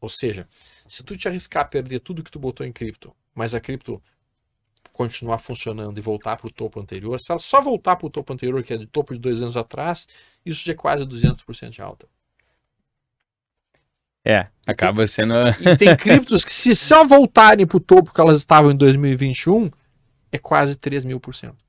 Ou 0.00 0.08
seja, 0.08 0.48
se 0.86 1.02
tu 1.02 1.16
te 1.16 1.26
arriscar 1.28 1.64
a 1.64 1.68
perder 1.68 2.00
tudo 2.00 2.22
que 2.22 2.30
tu 2.30 2.38
botou 2.38 2.66
em 2.66 2.72
cripto, 2.72 3.14
mas 3.34 3.54
a 3.54 3.60
cripto 3.60 4.02
continuar 4.92 5.38
funcionando 5.38 5.98
e 5.98 6.00
voltar 6.00 6.36
para 6.36 6.46
o 6.46 6.50
topo 6.50 6.80
anterior, 6.80 7.18
se 7.20 7.30
ela 7.30 7.38
só 7.38 7.60
voltar 7.60 7.96
para 7.96 8.06
o 8.06 8.10
topo 8.10 8.32
anterior, 8.32 8.62
que 8.62 8.74
é 8.74 8.76
de 8.76 8.86
topo 8.86 9.12
de 9.12 9.18
dois 9.18 9.42
anos 9.42 9.56
atrás, 9.56 10.06
isso 10.44 10.64
já 10.64 10.72
é 10.72 10.74
quase 10.74 11.04
200% 11.04 11.70
de 11.70 11.82
alta. 11.82 12.08
É, 14.24 14.48
acaba 14.66 15.06
sendo. 15.06 15.34
E 15.60 15.76
tem 15.76 15.94
criptos 15.96 16.44
que 16.44 16.52
se 16.52 16.74
só 16.74 17.06
voltarem 17.06 17.66
para 17.66 17.76
o 17.76 17.80
topo 17.80 18.12
que 18.12 18.20
elas 18.20 18.38
estavam 18.38 18.72
em 18.72 18.76
2021, 18.76 19.70
é 20.32 20.38
quase 20.38 20.76
3 20.76 21.04
mil 21.04 21.20
por 21.20 21.34
cento. 21.34 21.65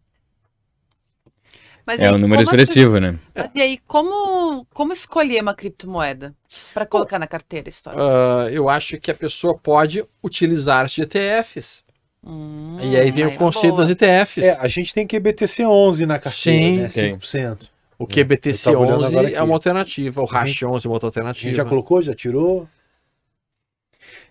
Mas 1.88 2.02
É 2.02 2.08
aí, 2.10 2.14
um 2.14 2.18
número 2.18 2.42
expressivo, 2.42 3.00
né? 3.00 3.18
Mas 3.34 3.50
e 3.56 3.62
aí, 3.62 3.80
como, 3.88 4.68
como 4.74 4.92
escolher 4.92 5.42
uma 5.42 5.56
criptomoeda 5.56 6.36
para 6.74 6.86
colocar 6.86 7.18
na 7.18 7.26
carteira 7.28 7.70
histórica? 7.70 8.04
Ah, 8.04 8.52
eu 8.52 8.68
acho 8.68 9.00
que 9.00 9.10
a 9.10 9.16
pessoa 9.16 9.58
pode 9.58 10.04
utilizar 10.22 10.86
ETFs. 10.86 11.86
Hum, 12.22 12.78
e 12.82 12.98
aí 12.98 13.10
vem 13.10 13.24
é 13.24 13.28
o 13.28 13.30
uma 13.32 13.38
conceito 13.38 13.76
boa. 13.76 13.86
das 13.88 13.92
ETFs. 13.92 14.44
É, 14.44 14.58
a 14.60 14.68
gente 14.68 14.94
tem 14.94 15.08
QBTC 15.08 15.66
11 15.66 16.06
na 16.06 16.20
carteira, 16.20 16.90
Sim. 16.90 17.02
né? 17.02 17.10
Tem. 17.10 17.18
5%. 17.18 17.58
O 17.98 18.04
Eu 18.04 18.08
QBTC 18.08 18.66
tava 18.72 18.80
olhando 18.84 18.98
11 19.00 19.08
agora 19.08 19.28
é 19.30 19.34
aqui. 19.36 19.44
uma 19.46 19.54
alternativa, 19.56 20.22
o 20.22 20.26
A 20.26 20.28
Hash 20.42 20.50
gente- 20.50 20.66
11 20.66 20.86
é 20.86 20.90
uma 20.90 20.96
outra 20.96 21.08
A 21.08 21.12
gente 21.12 21.18
alternativa. 21.18 21.56
já 21.56 21.66
colocou, 21.66 22.02
já 22.02 22.14
tirou? 22.14 22.68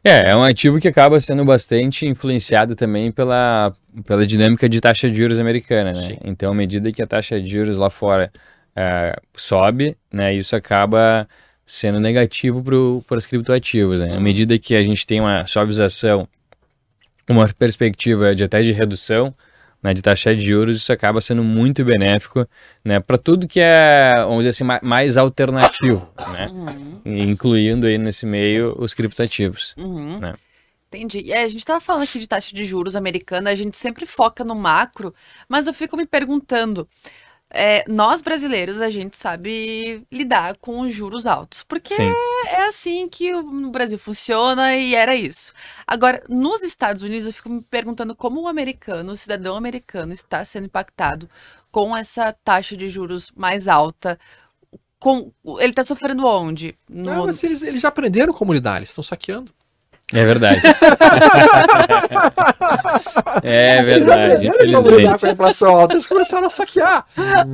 É, 0.06 0.30
é 0.30 0.36
um 0.36 0.44
ativo 0.44 0.78
que 0.78 0.86
acaba 0.86 1.18
sendo 1.18 1.44
bastante 1.44 2.06
influenciado 2.06 2.76
também 2.76 3.10
pela, 3.10 3.74
pela 4.04 4.24
dinâmica 4.24 4.68
de 4.68 4.80
taxa 4.80 5.10
de 5.10 5.16
juros 5.16 5.40
americana, 5.40 5.90
né? 5.90 5.94
Sim. 5.96 6.18
Então, 6.24 6.52
à 6.52 6.54
medida 6.54 6.92
que 6.92 7.02
a 7.02 7.06
taxa 7.08 7.40
de 7.40 7.50
juros 7.50 7.76
lá 7.76 7.90
fora 7.90 8.30
eh, 8.76 9.16
sobe, 9.34 9.96
né, 10.12 10.32
isso 10.32 10.54
acaba 10.54 11.28
sendo 11.66 11.98
negativo 11.98 12.62
para 13.02 13.16
os 13.16 13.26
criptoativos, 13.26 14.00
né? 14.00 14.16
À 14.16 14.20
medida 14.20 14.56
que 14.60 14.76
a 14.76 14.84
gente 14.84 15.04
tem 15.04 15.20
uma 15.20 15.44
suavização, 15.44 16.28
uma 17.28 17.48
perspectiva 17.48 18.32
de 18.32 18.44
até 18.44 18.62
de 18.62 18.70
redução 18.70 19.34
né, 19.82 19.94
de 19.94 20.02
taxa 20.02 20.34
de 20.34 20.44
juros, 20.44 20.76
isso 20.78 20.92
acaba 20.92 21.20
sendo 21.20 21.44
muito 21.44 21.84
benéfico 21.84 22.46
né, 22.84 22.98
para 23.00 23.16
tudo 23.18 23.46
que 23.46 23.60
é, 23.60 24.14
vamos 24.16 24.38
dizer 24.38 24.50
assim, 24.50 24.64
ma- 24.64 24.80
mais 24.82 25.16
alternativo, 25.16 26.08
né? 26.32 26.48
Uhum, 26.50 27.00
incluindo 27.04 27.86
aí 27.86 27.98
nesse 27.98 28.26
meio 28.26 28.74
os 28.78 28.92
criptoativos. 28.94 29.74
uhum. 29.76 30.18
Né. 30.18 30.34
Entendi. 30.88 31.20
E 31.20 31.32
a 31.34 31.48
gente 31.48 31.58
estava 31.58 31.80
falando 31.80 32.04
aqui 32.04 32.18
de 32.18 32.28
taxa 32.28 32.54
de 32.54 32.64
juros 32.64 32.94
americana, 32.96 33.50
a 33.50 33.54
gente 33.54 33.76
sempre 33.76 34.06
foca 34.06 34.44
no 34.44 34.54
macro, 34.54 35.12
mas 35.48 35.66
eu 35.66 35.74
fico 35.74 35.96
me 35.96 36.06
perguntando. 36.06 36.86
É, 37.50 37.84
nós 37.88 38.20
brasileiros, 38.20 38.80
a 38.80 38.90
gente 38.90 39.16
sabe 39.16 40.02
lidar 40.10 40.56
com 40.58 40.80
os 40.80 40.92
juros 40.92 41.26
altos, 41.26 41.62
porque 41.62 41.94
Sim. 41.94 42.12
é 42.48 42.66
assim 42.66 43.08
que 43.08 43.32
o 43.34 43.70
Brasil 43.70 43.98
funciona 43.98 44.74
e 44.76 44.94
era 44.94 45.14
isso. 45.14 45.52
Agora, 45.86 46.22
nos 46.28 46.62
Estados 46.62 47.02
Unidos, 47.02 47.26
eu 47.26 47.32
fico 47.32 47.48
me 47.48 47.62
perguntando 47.62 48.14
como 48.16 48.42
o 48.42 48.48
americano, 48.48 49.12
o 49.12 49.16
cidadão 49.16 49.56
americano, 49.56 50.12
está 50.12 50.44
sendo 50.44 50.66
impactado 50.66 51.30
com 51.70 51.96
essa 51.96 52.32
taxa 52.32 52.76
de 52.76 52.88
juros 52.88 53.30
mais 53.36 53.68
alta. 53.68 54.18
Com, 54.98 55.30
ele 55.58 55.70
está 55.70 55.84
sofrendo 55.84 56.26
onde? 56.26 56.76
No- 56.88 57.04
Não, 57.04 57.26
mas 57.26 57.42
eles, 57.44 57.62
eles 57.62 57.82
já 57.82 57.88
aprenderam 57.88 58.32
como 58.32 58.52
lidar, 58.52 58.78
eles 58.78 58.88
estão 58.88 59.04
saqueando. 59.04 59.52
É 60.14 60.24
verdade. 60.24 60.62
é 63.42 63.82
verdade, 63.82 64.46
infelizmente. 64.46 65.20
com 65.20 65.26
a 65.26 65.30
inflação 65.30 65.76
alta, 65.76 65.94
eles 65.94 66.06
começaram 66.06 66.46
a 66.46 66.50
saquear. 66.50 67.04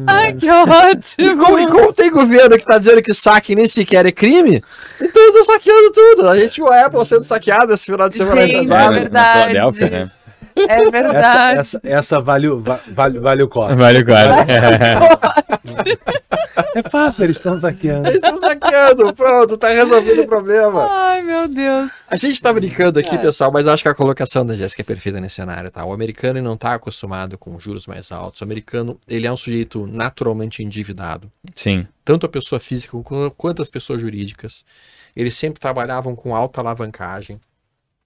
Ai, 0.07 0.34
que 0.34 0.46
E 0.46 0.50
ótimo! 0.50 1.44
como, 1.44 1.59
e 1.59 1.66
como 1.66 1.94
tem 1.94 2.11
governo 2.11 2.59
que 2.59 2.66
tá 2.66 2.76
dizendo 2.76 3.00
que 3.00 3.14
saque 3.14 3.55
nem 3.55 3.66
sequer 3.66 4.05
é 4.05 4.12
crime, 4.12 4.62
então 5.00 5.22
eu 5.24 5.32
tô 5.32 5.44
saqueando 5.44 5.92
tudo. 5.92 6.28
A 6.28 6.38
gente 6.38 6.62
a 6.62 6.84
Apple 6.84 7.07
sendo 7.07 7.24
saqueada 7.24 7.72
esse 7.72 7.86
final 7.86 8.11
de 8.11 8.16
semana 8.16 8.42
Gente, 8.42 8.70
é 8.70 8.90
verdade. 8.90 9.48
Filadélfia, 9.48 9.88
né? 9.88 10.11
É 10.57 10.74
Essa, 10.80 10.90
verdade. 10.90 11.59
essa, 11.61 11.80
essa 11.84 12.20
vale, 12.20 12.48
o- 12.48 12.61
va- 12.61 12.80
vale, 12.92 13.18
vale 13.18 13.42
o 13.42 13.48
código. 13.48 13.80
Vale 13.80 14.00
o 14.00 14.05
quadro. 14.07 14.34
É 16.74 16.82
fácil, 16.88 17.24
eles 17.24 17.36
estão 17.36 17.59
saqueando. 17.61 18.09
Eles 18.09 18.22
estão 18.22 18.38
saqueando, 18.38 19.12
pronto, 19.14 19.57
tá 19.59 19.68
resolvido 19.68 20.22
o 20.22 20.26
problema. 20.26 20.86
Ai, 20.90 21.22
meu 21.22 21.46
Deus. 21.48 21.90
A 22.09 22.16
gente 22.16 22.40
tá 22.40 22.53
brincando 22.53 22.98
aqui, 22.98 23.14
É. 23.14 23.18
pessoal, 23.18 23.50
mas 23.53 23.66
acho 23.68 23.82
que 23.82 23.88
a 23.88 23.94
colocação 23.94 24.44
da 24.44 24.55
Jéssica 24.57 24.80
é 24.82 24.84
perfeita 24.84 25.20
nesse 25.20 25.34
cenário, 25.36 25.70
tá? 25.70 25.84
O 25.84 25.92
americano 25.92 26.40
não 26.42 26.57
tá 26.57 26.74
acostumado 26.74 27.36
com 27.36 27.59
juros 27.61 27.86
mais 27.86 28.11
altos. 28.11 28.40
O 28.40 28.44
americano, 28.44 28.98
ele 29.07 29.26
é 29.26 29.32
um 29.32 29.36
sujeito 29.36 29.86
naturalmente 29.86 30.62
endividado. 30.62 31.30
Sim, 31.55 31.86
Tanto 32.05 32.26
a 32.26 32.28
pessoa 32.28 32.59
física 32.59 32.96
qu- 33.03 33.30
quanto 33.36 33.62
as 33.62 33.70
pessoas 33.70 34.00
jurídicas. 34.00 34.64
Eles 35.14 35.34
sempre 35.34 35.61
trabalhavam 35.61 36.16
com 36.16 36.34
alta 36.34 36.61
alavancagem. 36.61 37.38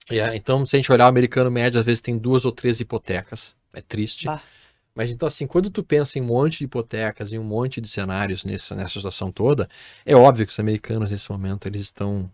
É, 0.09 0.35
então, 0.35 0.65
se 0.65 0.75
a 0.75 0.79
gente 0.79 0.91
olhar 0.91 1.05
o 1.05 1.09
americano 1.09 1.51
médio, 1.51 1.79
às 1.79 1.85
vezes 1.85 2.01
tem 2.01 2.17
duas 2.17 2.45
ou 2.45 2.51
três 2.51 2.79
hipotecas. 2.79 3.55
É 3.73 3.81
triste. 3.81 4.27
Mas 4.95 5.11
então, 5.11 5.27
assim, 5.27 5.47
quando 5.47 5.69
tu 5.69 5.83
pensa 5.83 6.17
em 6.17 6.21
um 6.21 6.25
monte 6.25 6.59
de 6.59 6.65
hipotecas 6.65 7.31
e 7.31 7.37
um 7.39 7.43
monte 7.43 7.79
de 7.81 7.87
cenários 7.87 8.43
nessa, 8.45 8.75
nessa 8.75 8.93
situação 8.93 9.31
toda, 9.31 9.69
é 10.05 10.15
óbvio 10.15 10.45
que 10.45 10.51
os 10.51 10.59
americanos, 10.59 11.11
nesse 11.11 11.31
momento, 11.31 11.67
eles 11.67 11.81
estão. 11.81 12.29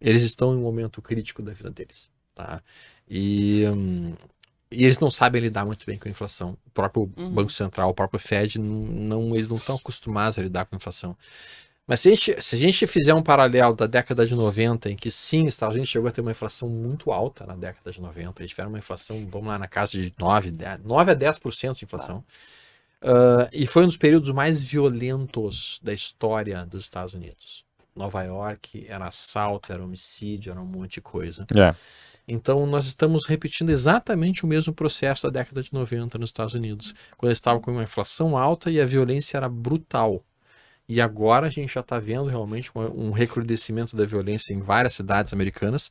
Eles 0.00 0.22
estão 0.24 0.54
em 0.54 0.58
um 0.58 0.62
momento 0.62 1.02
crítico 1.02 1.42
da 1.42 1.52
vida 1.52 1.70
deles. 1.70 2.10
Tá? 2.34 2.62
E, 3.08 3.64
hum, 3.68 4.14
e 4.70 4.84
eles 4.84 4.98
não 4.98 5.10
sabem 5.10 5.42
lidar 5.42 5.66
muito 5.66 5.86
bem 5.86 5.98
com 5.98 6.08
a 6.08 6.10
inflação. 6.10 6.56
O 6.66 6.70
próprio 6.70 7.10
Uhum. 7.16 7.30
Banco 7.34 7.52
Central, 7.52 7.90
o 7.90 7.94
próprio 7.94 8.20
Fed, 8.20 8.58
não, 8.60 8.86
não- 8.86 9.36
eles 9.36 9.50
não 9.50 9.58
estão 9.58 9.76
acostumados 9.76 10.38
a 10.38 10.42
lidar 10.42 10.66
com 10.66 10.76
a 10.76 10.78
inflação. 10.78 11.16
Mas 11.90 11.98
se 11.98 12.08
a, 12.08 12.14
gente, 12.14 12.40
se 12.40 12.54
a 12.54 12.58
gente 12.58 12.86
fizer 12.86 13.12
um 13.12 13.22
paralelo 13.22 13.74
da 13.74 13.86
década 13.86 14.24
de 14.24 14.32
90, 14.32 14.92
em 14.92 14.94
que 14.94 15.10
sim, 15.10 15.48
os 15.48 15.54
Estados 15.54 15.74
Unidos 15.74 15.90
chegou 15.90 16.08
a 16.08 16.12
ter 16.12 16.20
uma 16.20 16.30
inflação 16.30 16.68
muito 16.68 17.10
alta 17.10 17.44
na 17.44 17.56
década 17.56 17.90
de 17.90 18.00
90, 18.00 18.40
eles 18.40 18.50
tiveram 18.50 18.68
uma 18.68 18.78
inflação, 18.78 19.26
vamos 19.28 19.48
lá, 19.48 19.58
na 19.58 19.66
casa 19.66 19.92
de 19.98 20.14
9, 20.16 20.52
10, 20.52 20.84
9 20.84 21.10
a 21.10 21.16
10% 21.16 21.74
de 21.74 21.84
inflação. 21.84 22.24
Ah, 23.02 23.48
e 23.52 23.66
foi 23.66 23.82
um 23.82 23.86
dos 23.88 23.96
períodos 23.96 24.30
mais 24.30 24.62
violentos 24.62 25.80
da 25.82 25.92
história 25.92 26.64
dos 26.64 26.82
Estados 26.84 27.12
Unidos. 27.12 27.64
Nova 27.96 28.22
York 28.22 28.86
era 28.88 29.08
assalto, 29.08 29.72
era 29.72 29.82
homicídio, 29.82 30.52
era 30.52 30.60
um 30.60 30.66
monte 30.66 30.94
de 30.94 31.00
coisa. 31.00 31.44
é. 31.56 31.74
Então, 32.28 32.64
nós 32.64 32.86
estamos 32.86 33.26
repetindo 33.26 33.70
exatamente 33.70 34.44
o 34.44 34.46
mesmo 34.46 34.72
processo 34.72 35.24
da 35.24 35.40
década 35.40 35.64
de 35.64 35.72
90 35.72 36.16
nos 36.16 36.28
Estados 36.28 36.54
Unidos, 36.54 36.94
quando 37.16 37.30
eles 37.30 37.38
estavam 37.38 37.60
com 37.60 37.72
uma 37.72 37.82
inflação 37.82 38.38
alta 38.38 38.70
e 38.70 38.80
a 38.80 38.86
violência 38.86 39.36
era 39.36 39.48
brutal. 39.48 40.22
E 40.90 41.00
agora 41.00 41.46
a 41.46 41.50
gente 41.50 41.72
já 41.72 41.82
está 41.82 42.00
vendo 42.00 42.24
realmente 42.24 42.68
um, 42.74 43.12
recrudescimento 43.12 43.94
da 43.94 44.04
violência 44.04 44.52
em 44.52 44.60
várias 44.60 44.92
cidades 44.94 45.32
americanas. 45.32 45.88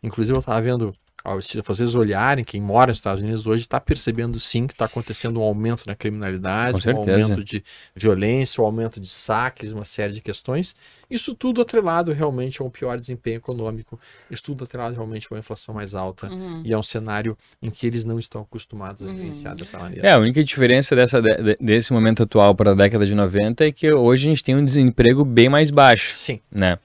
Inclusive, 0.00 0.36
eu 0.36 0.38
estava 0.38 0.62
vendo, 0.62 0.94
se 1.40 1.60
vocês 1.60 1.94
olharem, 1.94 2.44
quem 2.44 2.60
mora 2.60 2.88
nos 2.90 2.98
Estados 2.98 3.22
Unidos 3.22 3.46
hoje 3.46 3.62
está 3.62 3.80
percebendo 3.80 4.38
sim 4.38 4.66
que 4.66 4.72
está 4.74 4.84
acontecendo 4.84 5.40
um 5.40 5.42
aumento 5.42 5.84
na 5.86 5.94
criminalidade, 5.94 6.88
um 6.88 6.96
aumento 6.96 7.42
de 7.44 7.62
violência, 7.94 8.62
um 8.62 8.66
aumento 8.66 9.00
de 9.00 9.08
saques, 9.08 9.72
uma 9.72 9.84
série 9.84 10.12
de 10.12 10.20
questões. 10.20 10.74
Isso 11.10 11.34
tudo 11.34 11.60
atrelado 11.62 12.12
realmente 12.12 12.60
a 12.60 12.64
um 12.64 12.70
pior 12.70 12.98
desempenho 12.98 13.36
econômico, 13.38 13.98
isso 14.30 14.42
tudo 14.44 14.64
atrelado 14.64 14.94
realmente 14.94 15.26
a 15.30 15.34
uma 15.34 15.38
inflação 15.40 15.74
mais 15.74 15.94
alta. 15.94 16.28
Uhum. 16.28 16.62
E 16.64 16.72
é 16.72 16.78
um 16.78 16.82
cenário 16.82 17.36
em 17.62 17.70
que 17.70 17.86
eles 17.86 18.04
não 18.04 18.18
estão 18.18 18.42
acostumados 18.42 19.02
a 19.02 19.06
Uhum. 19.06 19.14
vivenciar 19.16 19.54
dessa 19.54 19.78
maneira. 19.78 20.06
É, 20.06 20.12
a 20.12 20.18
única 20.18 20.42
diferença 20.44 20.94
dessa, 20.96 21.20
de- 21.22 21.36
de- 21.42 21.56
desse 21.60 21.92
momento 21.92 22.22
atual 22.22 22.54
para 22.54 22.72
a 22.72 22.74
década 22.74 23.06
de 23.06 23.14
90 23.14 23.66
é 23.66 23.72
que 23.72 23.92
hoje 23.92 24.26
a 24.26 24.30
gente 24.30 24.42
tem 24.44 24.54
um 24.56 24.64
desemprego 24.64 25.24
bem 25.24 25.48
mais 25.48 25.70
baixo, 25.70 26.14
Sim, 26.14 26.40
né? 26.50 26.78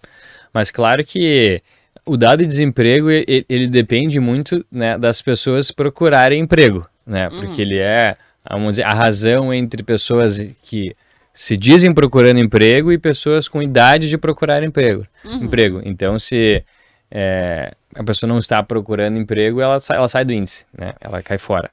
Mas 0.53 0.69
claro 0.69 1.03
que 1.05 1.61
o 2.05 2.17
dado 2.17 2.39
de 2.39 2.45
desemprego, 2.47 3.11
e- 3.11 3.25
e- 3.27 3.45
ele, 3.49 3.67
depende 3.67 4.19
muito 4.19 4.65
né, 4.71 4.97
das 4.97 5.21
pessoas 5.21 5.71
procurarem 5.71 6.41
emprego, 6.41 6.87
né? 7.05 7.29
Porque 7.29 7.61
ele 7.61 7.77
é, 7.77 8.15
vamos 8.49 8.69
dizer, 8.71 8.83
a 8.83 8.93
razão 8.93 9.53
entre 9.53 9.83
pessoas 9.83 10.39
que 10.63 10.95
se 11.33 11.55
dizem 11.55 11.93
procurando 11.93 12.39
emprego 12.39 12.91
e 12.91 12.97
pessoas 12.97 13.47
com 13.47 13.61
idade 13.61 14.09
de 14.09 14.17
procurar 14.17 14.63
emprego. 14.63 15.05
Uhum. 15.23 15.43
emprego. 15.43 15.81
Então, 15.85 16.17
se 16.19 16.63
é, 17.09 17.73
a 17.95 18.03
pessoa 18.03 18.27
não 18.27 18.39
está 18.39 18.61
procurando 18.63 19.17
emprego, 19.19 19.61
ela 19.61 19.79
sai, 19.79 19.97
ela 19.97 20.07
sai 20.07 20.25
do 20.25 20.33
índice, 20.33 20.65
né? 20.77 20.93
Ela 20.99 21.21
cai 21.21 21.37
fora. 21.37 21.69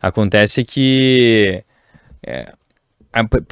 Acontece 0.00 0.64
que, 0.64 1.62
é, 2.26 2.52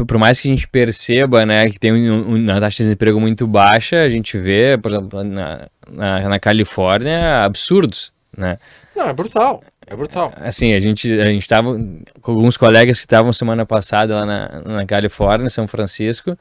por 0.06 0.18
mais 0.18 0.40
que 0.40 0.48
a 0.48 0.54
gente 0.54 0.66
perceba, 0.68 1.44
né, 1.44 1.68
que 1.68 1.78
tem 1.78 1.92
um- 1.92 2.30
um- 2.30 2.36
uma 2.36 2.60
taxa 2.60 2.78
de 2.78 2.84
desemprego 2.84 3.20
muito 3.20 3.46
baixa, 3.46 4.02
a 4.02 4.08
gente 4.08 4.38
vê, 4.38 4.78
por 4.80 4.90
exemplo, 4.90 5.22
na, 5.22 5.68
na, 5.90 6.28
na 6.28 6.38
Califórnia, 6.38 7.44
absurdos, 7.44 8.12
né? 8.36 8.58
não, 8.96 9.08
é 9.08 9.12
brutal, 9.12 9.62
é 9.86 9.94
brutal. 9.94 10.32
Assim, 10.36 10.72
a 10.72 10.80
gente 10.80 11.10
a 11.20 11.26
gente 11.26 11.42
estava 11.42 11.74
com 12.22 12.32
alguns 12.32 12.56
colegas 12.56 12.98
que 12.98 13.04
estavam 13.04 13.32
semana 13.32 13.66
passada 13.66 14.14
lá 14.14 14.26
na, 14.26 14.60
na 14.64 14.86
Califórnia, 14.86 15.46
em 15.46 15.50
São 15.50 15.66
Francisco, 15.68 16.36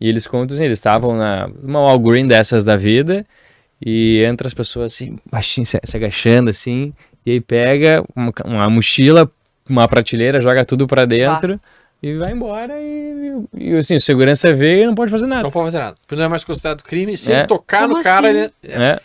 e 0.00 0.08
eles 0.08 0.26
contam 0.26 0.54
assim, 0.54 0.64
eles 0.64 0.78
estavam 0.78 1.16
na 1.16 1.48
uma 1.62 1.80
Walgreen 1.80 2.26
dessas 2.26 2.62
da 2.64 2.76
vida 2.76 3.26
e 3.84 4.22
entra 4.24 4.46
as 4.46 4.54
pessoas 4.54 4.92
assim, 4.92 5.18
baixinho, 5.30 5.66
se, 5.66 5.78
se 5.82 5.96
agachando 5.96 6.50
assim, 6.50 6.92
e 7.24 7.32
aí 7.32 7.40
pega 7.40 8.02
uma, 8.14 8.32
uma 8.44 8.70
mochila, 8.70 9.30
uma 9.68 9.86
prateleira, 9.88 10.40
joga 10.40 10.64
tudo 10.64 10.86
pra 10.86 11.04
dentro 11.04 11.60
e 12.02 12.14
vai 12.16 12.32
embora 12.32 12.74
e, 12.80 13.32
e, 13.54 13.76
assim, 13.76 13.96
o 13.96 14.00
segurança 14.00 14.52
vê 14.54 14.82
e 14.82 14.86
não 14.86 14.94
pode 14.94 15.10
fazer 15.10 15.26
nada. 15.26 15.42
Não 15.42 15.50
pode 15.50 15.66
fazer 15.66 15.78
nada. 15.78 15.94
Não 16.10 16.22
é 16.24 16.28
mais 16.28 16.44
considerado 16.44 16.82
crime. 16.82 17.16
Se 17.16 17.32
É. 17.32 17.38
ele 17.40 17.46
tocar 17.46 17.82
Como 17.82 17.96
no 17.98 18.02
cara, 18.02 18.28
assim? 18.28 18.38
ele, 18.38 18.52
É, 18.64 19.00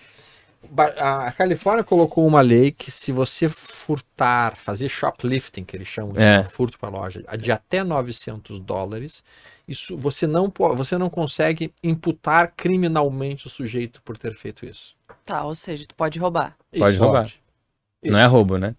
Ba- 0.70 0.94
A 0.98 1.32
Califórnia 1.32 1.84
colocou 1.84 2.26
uma 2.28 2.42
lei 2.42 2.70
que 2.72 2.92
se 2.92 3.12
você 3.12 3.48
furtar, 3.48 4.56
fazer 4.58 4.90
shoplifting, 4.90 5.64
que 5.64 5.78
eles 5.78 5.88
chamam 5.88 6.14
É. 6.18 6.42
de 6.42 6.50
furto 6.50 6.78
para 6.80 6.90
loja, 6.90 7.24
de 7.40 7.52
até 7.52 7.84
900 7.84 8.60
dólares, 8.60 9.24
isso 9.68 9.96
você 9.96 10.26
não 10.28 10.52
você 10.76 10.98
não 10.98 11.10
consegue 11.10 11.72
imputar 11.84 12.52
criminalmente 12.58 13.48
o 13.48 13.50
sujeito 13.50 14.02
por 14.02 14.18
ter 14.18 14.34
feito 14.34 14.66
isso. 14.66 14.96
Tá, 15.24 15.44
ou 15.46 15.56
seja, 15.56 15.86
tu 15.88 15.96
pode 15.96 16.20
roubar. 16.20 16.56
Pode 16.78 16.96
Isso 16.96 17.04
roubar. 17.04 17.30
Não 18.04 18.20
é 18.20 18.26
roubo, 18.26 18.58
né? 18.58 18.76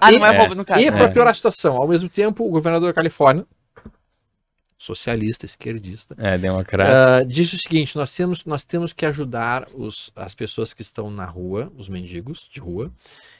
Ah, 0.00 0.10
não 0.12 0.24
é 0.24 0.34
É. 0.34 0.38
roubo 0.38 0.54
no 0.54 0.64
caso. 0.64 0.80
E 0.80 0.90
para 0.90 1.08
piorar 1.10 1.32
a 1.32 1.34
situação, 1.34 1.76
ao 1.76 1.88
mesmo 1.88 2.08
tempo, 2.08 2.46
o 2.46 2.50
governador 2.50 2.88
da 2.88 2.94
Califórnia, 2.94 3.44
socialista, 4.80 5.44
esquerdista, 5.44 6.14
É, 6.18 6.38
democrata. 6.38 7.18
ah, 7.18 7.22
disse 7.22 7.54
o 7.54 7.58
seguinte: 7.58 7.94
nós 7.96 8.16
temos, 8.16 8.46
nós 8.46 8.64
temos 8.64 8.94
que 8.94 9.04
ajudar 9.04 9.68
os, 9.74 10.10
as 10.16 10.34
pessoas 10.34 10.72
que 10.72 10.80
estão 10.80 11.10
na 11.10 11.26
rua, 11.26 11.70
os 11.76 11.86
mendigos 11.90 12.48
de 12.50 12.58
rua. 12.60 12.90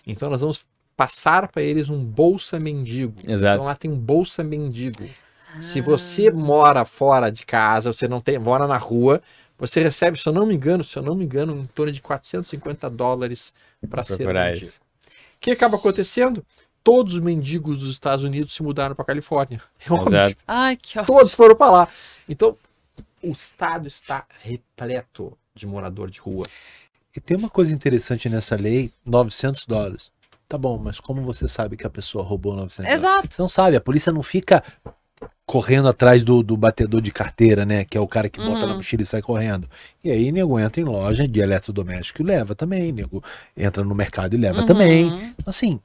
Então 0.07 0.29
nós 0.29 0.43
vamos 0.43 0.67
passar 0.95 1.49
para 1.49 1.63
eles 1.63 1.89
um 1.89 2.05
bolsa 2.05 2.61
mendigo. 2.61 3.15
Exato. 3.27 3.55
Então 3.55 3.65
lá 3.65 3.75
tem 3.75 3.91
um 3.91 3.97
bolsa 3.99 4.45
mendigo. 4.45 5.09
Ah. 5.55 5.63
Se 5.63 5.81
você 5.81 6.31
mora 6.31 6.85
fora 6.85 7.31
de 7.31 7.47
casa, 7.47 7.91
você 7.91 8.07
não 8.07 8.21
tem, 8.21 8.39
mora 8.39 8.67
na 8.67 8.77
rua, 8.77 9.23
você 9.59 9.83
recebe, 9.83 10.21
se 10.21 10.29
eu 10.29 10.35
não 10.35 10.45
me 10.45 10.55
engano, 10.55 10.85
se 10.85 10.99
eu 10.99 11.03
não 11.03 11.15
me 11.15 11.25
engano, 11.25 11.57
em 11.57 11.65
torno 11.65 11.91
de 11.91 12.03
450 12.03 12.91
dólares 12.91 13.55
para 13.89 14.05
ser 14.05 14.31
mendigo. 14.31 14.67
O 14.67 15.41
que 15.41 15.53
acaba 15.53 15.77
acontecendo? 15.79 16.45
Todos 16.83 17.15
os 17.15 17.21
mendigos 17.21 17.79
dos 17.79 17.91
Estados 17.91 18.25
Unidos 18.25 18.53
se 18.55 18.63
mudaram 18.63 18.95
para 18.95 19.05
Califórnia. 19.05 19.61
Realmente. 19.79 20.37
Ai, 20.47 20.77
que 20.77 20.99
ótimo. 20.99 21.17
Todos 21.19 21.35
foram 21.35 21.55
para 21.55 21.71
lá. 21.71 21.89
Então, 22.29 22.57
o 23.23 23.31
estado 23.31 23.87
está 23.87 24.25
repleto 24.43 25.37
de 25.55 25.67
morador 25.67 26.11
de 26.11 26.21
rua. 26.21 26.47
E 27.15 27.21
tem 27.21 27.37
uma 27.37 27.51
coisa 27.51 27.75
interessante 27.75 28.29
nessa 28.29 28.57
lei, 28.57 28.93
900 29.05 29.67
dólares. 29.67 30.11
Tá 30.49 30.57
bom, 30.57 30.79
mas 30.79 30.99
como 30.99 31.23
você 31.23 31.47
sabe 31.47 31.77
que 31.77 31.87
a 31.87 31.91
pessoa 31.91 32.25
roubou 32.25 32.55
900 32.55 32.77
dólares? 32.85 33.01
Exato. 33.03 33.35
Você 33.35 33.43
não 33.43 33.49
sabe, 33.49 33.77
a 33.77 33.81
polícia 33.81 34.13
não 34.13 34.23
fica 34.23 34.63
correndo 35.45 35.89
atrás 35.89 36.25
do, 36.25 36.43
do 36.43 36.57
batedor 36.57 37.01
de 37.01 37.11
carteira, 37.13 37.67
né? 37.67 37.85
Que 37.85 37.99
é 37.99 38.01
o 38.01 38.07
cara 38.09 38.29
que 38.29 38.39
bota 38.41 38.61
Uhum. 38.63 38.67
na 38.69 38.75
mochila 38.77 39.03
e 39.03 39.07
sai 39.07 39.21
correndo. 39.21 39.69
E 40.03 40.11
aí, 40.11 40.33
nego 40.33 40.59
entra 40.59 40.81
em 40.81 40.85
loja 40.85 41.27
de 41.27 41.41
eletrodoméstico 41.41 42.23
e 42.23 42.25
leva 42.25 42.55
também, 42.55 42.91
nego 42.93 43.23
entra 43.57 43.85
no 43.85 43.95
mercado 43.95 44.35
e 44.35 44.39
leva 44.39 44.61
Uhum. 44.61 44.67
também. 44.67 45.35
Assim, 45.45 45.81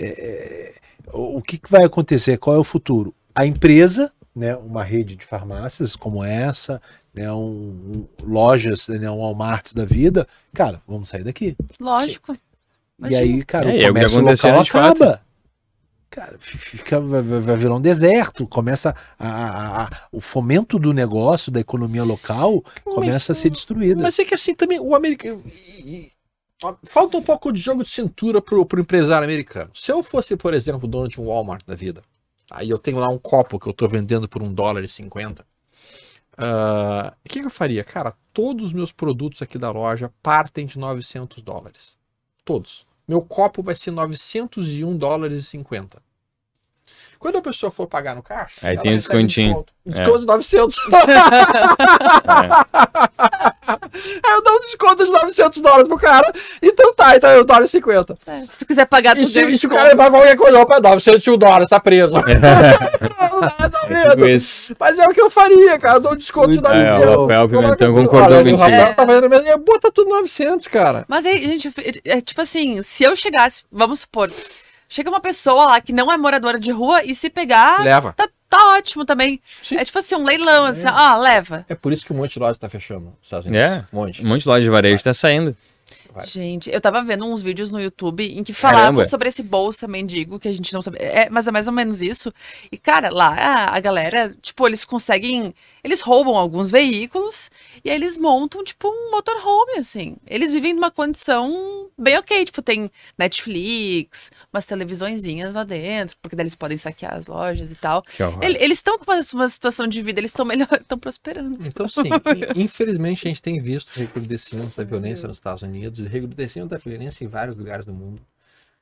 é, 0.00 0.74
o 1.12 1.38
o 1.38 1.42
que, 1.42 1.58
que 1.58 1.70
vai 1.70 1.84
acontecer? 1.84 2.36
Qual 2.38 2.56
é 2.56 2.58
o 2.58 2.64
futuro? 2.64 3.14
A 3.34 3.44
empresa, 3.46 4.12
né, 4.34 4.54
uma 4.56 4.82
rede 4.84 5.16
de 5.16 5.24
farmácias 5.24 5.96
como 5.96 6.22
essa, 6.24 6.80
né, 7.14 7.30
um, 7.32 7.36
um- 7.38 8.08
lojas, 8.22 8.88
né, 8.88 9.10
um 9.10 9.18
Walmart 9.20 9.72
da 9.74 9.84
vida, 9.84 10.26
cara, 10.54 10.80
vamos 10.86 11.08
sair 11.08 11.24
daqui. 11.24 11.56
Lógico. 11.80 12.32
E 12.34 12.38
Imagina. 12.98 13.20
aí, 13.22 13.44
cara, 13.44 13.70
É, 13.72 13.76
e 13.78 13.82
é 13.82 13.86
o 13.86 13.90
o 13.90 13.94
comércio 13.94 14.18
aconteceu 14.20 14.50
local 14.50 14.62
de 14.64 14.70
fato. 14.72 15.02
acaba. 15.04 15.22
Cara, 16.10 16.36
fi- 16.38 16.58
fica, 16.58 17.00
vai, 17.00 17.22
virar 17.56 17.74
um 17.74 17.80
deserto. 17.80 18.46
Começa 18.46 18.94
a, 19.18 19.28
a- 19.28 19.84
a- 19.84 19.90
o 20.12 20.20
fomento 20.20 20.78
do 20.78 20.92
negócio, 20.92 21.50
da 21.50 21.58
economia 21.58 22.04
local, 22.04 22.62
começa 22.84 23.32
a 23.32 23.34
ser 23.34 23.48
destruída. 23.48 24.02
Mas 24.02 24.18
é 24.18 24.24
que 24.26 24.34
assim 24.34 24.54
também 24.54 24.78
o 24.78 24.94
americano. 24.94 25.42
Falta 26.84 27.16
um 27.16 27.22
pouco 27.22 27.52
de 27.52 27.60
jogo 27.60 27.82
de 27.82 27.90
cintura 27.90 28.40
pro, 28.40 28.64
pro 28.64 28.80
empresário 28.80 29.24
americano. 29.24 29.70
Se 29.74 29.90
eu 29.90 30.02
fosse, 30.02 30.36
por 30.36 30.54
exemplo, 30.54 30.86
dono 30.88 31.08
de 31.08 31.20
um 31.20 31.26
Walmart 31.26 31.64
da 31.66 31.74
vida, 31.74 32.02
aí 32.50 32.70
eu 32.70 32.78
tenho 32.78 32.98
lá 32.98 33.08
um 33.08 33.18
copo 33.18 33.58
que 33.58 33.68
eu 33.68 33.72
tô 33.72 33.88
vendendo 33.88 34.28
por 34.28 34.42
um 34.42 34.52
dólar 34.52 34.82
e 34.84 34.88
cinquenta. 34.88 35.44
ah, 36.36 37.14
O 37.24 37.28
que, 37.28 37.40
eu 37.40 37.50
faria? 37.50 37.82
Cara, 37.84 38.14
todos 38.32 38.66
os 38.66 38.72
meus 38.72 38.92
produtos 38.92 39.42
aqui 39.42 39.58
da 39.58 39.70
loja 39.70 40.12
partem 40.22 40.66
de 40.66 40.78
900 40.78 41.42
dólares. 41.42 41.98
Todos. 42.44 42.86
Meu 43.06 43.22
copo 43.22 43.62
vai 43.62 43.74
ser 43.74 43.90
901 43.90 44.96
dólares 44.96 45.38
e 45.38 45.42
50. 45.42 46.02
Quando 47.22 47.38
a 47.38 47.40
pessoa 47.40 47.70
for 47.70 47.86
pagar 47.86 48.16
no 48.16 48.22
caixa, 48.22 48.56
Aí 48.62 48.76
tem 48.76 48.90
um 48.90 48.96
descontinho. 48.96 49.64
Desconto, 49.64 49.72
um 49.86 49.90
desconto 49.92 50.18
de 50.18 50.26
900. 50.26 50.76
Aí 54.24 54.32
eu 54.34 54.42
dou 54.42 54.54
um 54.56 54.60
desconto 54.60 55.04
de 55.04 55.12
900 55.12 55.60
dólares 55.60 55.86
pro 55.86 55.98
cara. 55.98 56.32
Então 56.60 56.92
tá, 56.94 57.16
então 57.16 57.30
eu 57.30 57.44
dólar 57.44 57.62
e 57.64 57.68
50. 57.68 58.18
É, 58.26 58.42
Se 58.50 58.66
quiser 58.66 58.86
pagar 58.86 59.16
E 59.16 59.20
tudo, 59.20 59.28
se, 59.28 59.38
e 59.38 59.42
se 59.42 59.46
o 59.46 59.50
desconto. 59.52 59.74
cara 59.76 59.88
levar 59.90 60.10
qualquer 60.10 60.36
coisa, 60.36 60.58
opa, 60.58 60.80
901 60.80 61.38
dólares, 61.38 61.70
tá 61.70 61.78
preso. 61.78 62.14
Não 63.22 63.44
É. 63.46 64.38
Mas 64.80 64.98
é 64.98 65.06
o 65.08 65.12
que 65.14 65.20
eu 65.20 65.30
faria, 65.30 65.78
cara. 65.78 65.98
Eu 65.98 66.00
dou 66.00 66.12
um 66.14 66.16
desconto 66.16 66.50
de 66.50 66.60
Muito 66.60 66.72
É, 66.72 66.90
900. 66.90 67.06
o 67.06 67.20
Rafael 67.20 67.48
Coloca 67.48 67.76
Pimentão 67.76 67.94
concordou 67.94 68.38
Olha, 68.38 68.52
o. 68.52 68.56
Rafael 68.56 68.94
tá 68.94 69.06
fazendo 69.06 69.28
mesmo. 69.30 69.58
Bota 69.58 69.92
tudo 69.92 70.10
900, 70.10 70.66
cara. 70.66 71.04
Mas 71.06 71.24
aí, 71.24 71.40
gente, 71.44 71.72
é 72.04 72.20
tipo 72.20 72.40
assim, 72.40 72.82
se 72.82 73.04
eu 73.04 73.14
chegasse, 73.14 73.62
vamos 73.70 74.00
supor, 74.00 74.28
chega 74.92 75.08
uma 75.08 75.20
pessoa 75.20 75.64
lá 75.66 75.80
que 75.80 75.92
não 75.92 76.12
é 76.12 76.16
moradora 76.18 76.60
de 76.60 76.70
rua 76.70 77.02
e 77.04 77.14
se 77.14 77.30
pegar, 77.30 77.82
Leva. 77.82 78.12
tá, 78.12 78.28
tá 78.48 78.74
ótimo 78.76 79.04
também. 79.04 79.40
Sim. 79.62 79.76
É 79.76 79.84
tipo 79.84 79.98
assim, 79.98 80.14
um 80.14 80.24
leilão, 80.24 80.66
assim, 80.66 80.86
ah, 80.86 81.16
leva. 81.16 81.64
É 81.68 81.74
por 81.74 81.92
isso 81.92 82.04
que 82.04 82.12
um 82.12 82.16
monte 82.16 82.34
de 82.34 82.38
loja 82.40 82.58
tá 82.58 82.68
fechando 82.68 83.06
nos 83.06 83.14
Estados 83.22 83.46
Unidos. 83.46 83.66
É, 83.66 83.84
Um 83.92 84.00
monte. 84.00 84.22
um 84.24 84.28
monte 84.28 84.42
de 84.42 84.48
loja 84.48 84.62
de 84.62 84.70
varejo 84.70 85.02
tá 85.02 85.14
saindo. 85.14 85.56
Vai. 86.14 86.26
Gente, 86.26 86.70
eu 86.70 86.78
tava 86.78 87.02
vendo 87.02 87.24
uns 87.24 87.42
vídeos 87.42 87.70
no 87.72 87.80
YouTube 87.80 88.22
em 88.22 88.44
que 88.44 88.52
falavam 88.52 88.82
Caramba. 88.82 89.04
sobre 89.06 89.28
esse 89.30 89.42
bolsa 89.42 89.88
mendigo 89.88 90.38
que 90.38 90.46
a 90.46 90.52
gente 90.52 90.70
não 90.74 90.82
sabe. 90.82 90.98
É, 91.00 91.30
mas 91.30 91.48
é 91.48 91.50
mais 91.50 91.66
ou 91.66 91.72
menos 91.72 92.02
isso. 92.02 92.30
E, 92.70 92.76
cara, 92.76 93.08
lá 93.08 93.28
a, 93.34 93.76
a 93.76 93.80
galera, 93.80 94.36
tipo, 94.42 94.66
eles 94.66 94.84
conseguem. 94.84 95.54
Eles 95.84 96.00
roubam 96.00 96.36
alguns 96.36 96.70
veículos 96.70 97.50
e 97.84 97.90
aí 97.90 97.96
eles 97.96 98.16
montam, 98.16 98.62
tipo, 98.62 98.88
um 98.88 99.10
motorhome, 99.10 99.78
assim. 99.78 100.16
Eles 100.28 100.52
vivem 100.52 100.74
numa 100.74 100.92
condição 100.92 101.90
bem 101.98 102.16
ok. 102.18 102.44
Tipo, 102.44 102.62
tem 102.62 102.88
Netflix, 103.18 104.30
umas 104.52 104.64
televisõezinhas 104.64 105.56
lá 105.56 105.64
dentro, 105.64 106.16
porque 106.22 106.36
daí 106.36 106.44
eles 106.44 106.54
podem 106.54 106.76
saquear 106.76 107.14
as 107.14 107.26
lojas 107.26 107.72
e 107.72 107.74
tal. 107.74 108.04
Eles 108.40 108.78
estão 108.78 108.96
com 108.96 109.10
uma, 109.10 109.20
uma 109.34 109.48
situação 109.48 109.88
de 109.88 110.00
vida, 110.02 110.20
eles 110.20 110.30
estão 110.30 110.46
melhor, 110.46 110.68
estão 110.80 110.96
prosperando. 110.96 111.58
Então, 111.66 111.88
sim, 111.88 112.10
infelizmente 112.54 113.26
a 113.26 113.28
gente 113.28 113.42
tem 113.42 113.60
visto 113.60 113.96
o 113.96 113.98
recrudescimento 113.98 114.76
da 114.76 114.84
violência 114.84 115.26
nos 115.26 115.38
Estados 115.38 115.62
Unidos 115.62 115.98
o 115.98 116.04
recrudescimento 116.04 116.70
da 116.70 116.78
violência 116.78 117.24
em 117.24 117.28
vários 117.28 117.56
lugares 117.56 117.84
do 117.84 117.92
mundo. 117.92 118.22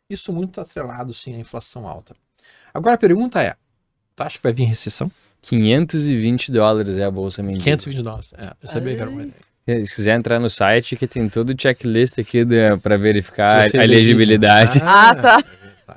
Isso 0.08 0.32
muito 0.32 0.60
atrelado, 0.60 1.14
sim, 1.14 1.34
à 1.34 1.38
inflação 1.38 1.86
alta. 1.86 2.14
Agora 2.74 2.96
a 2.96 2.98
pergunta 2.98 3.40
é: 3.42 3.54
tu 4.14 4.22
acha 4.22 4.36
que 4.36 4.42
vai 4.42 4.52
vir 4.52 4.64
recessão? 4.64 5.10
520 5.42 6.52
dólares 6.52 6.98
é 6.98 7.04
a 7.04 7.10
bolsa 7.10 7.42
mendiga. 7.42 7.64
520 7.64 8.02
dólares. 8.02 8.32
É, 8.36 8.52
eu 8.62 8.68
sabia 8.68 8.94
que 8.94 9.00
era 9.00 9.10
uma 9.10 9.22
ideia. 9.22 9.86
Se 9.86 9.94
quiser 9.94 10.16
entrar 10.16 10.40
no 10.40 10.50
site, 10.50 10.96
que 10.96 11.06
tem 11.06 11.28
todo 11.28 11.50
o 11.50 11.54
checklist 11.56 12.18
aqui 12.18 12.44
pra 12.82 12.96
verificar 12.96 13.62
a 13.62 13.66
é 13.66 13.84
elegibilidade. 13.84 14.80
Ah, 14.82 15.14
tá. 15.14 15.44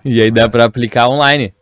E 0.05 0.21
aí 0.21 0.29
dá 0.29 0.47
pra 0.47 0.65
aplicar 0.65 1.07
online. 1.07 1.53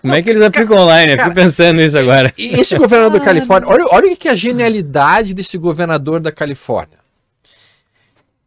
Como 0.00 0.14
é 0.14 0.20
que 0.20 0.28
eles 0.28 0.42
aplicam 0.42 0.76
online? 0.76 1.12
Eu 1.14 1.18
fico 1.18 1.34
pensando 1.34 1.78
nisso 1.78 1.96
agora. 1.96 2.32
E 2.36 2.60
esse 2.60 2.76
governador 2.76 3.18
da 3.18 3.24
Califórnia, 3.24 3.70
olha, 3.70 3.86
olha 3.90 4.12
o 4.12 4.16
que 4.16 4.28
é 4.28 4.32
a 4.32 4.36
genialidade 4.36 5.32
desse 5.32 5.56
governador 5.56 6.20
da 6.20 6.30
Califórnia. 6.30 6.98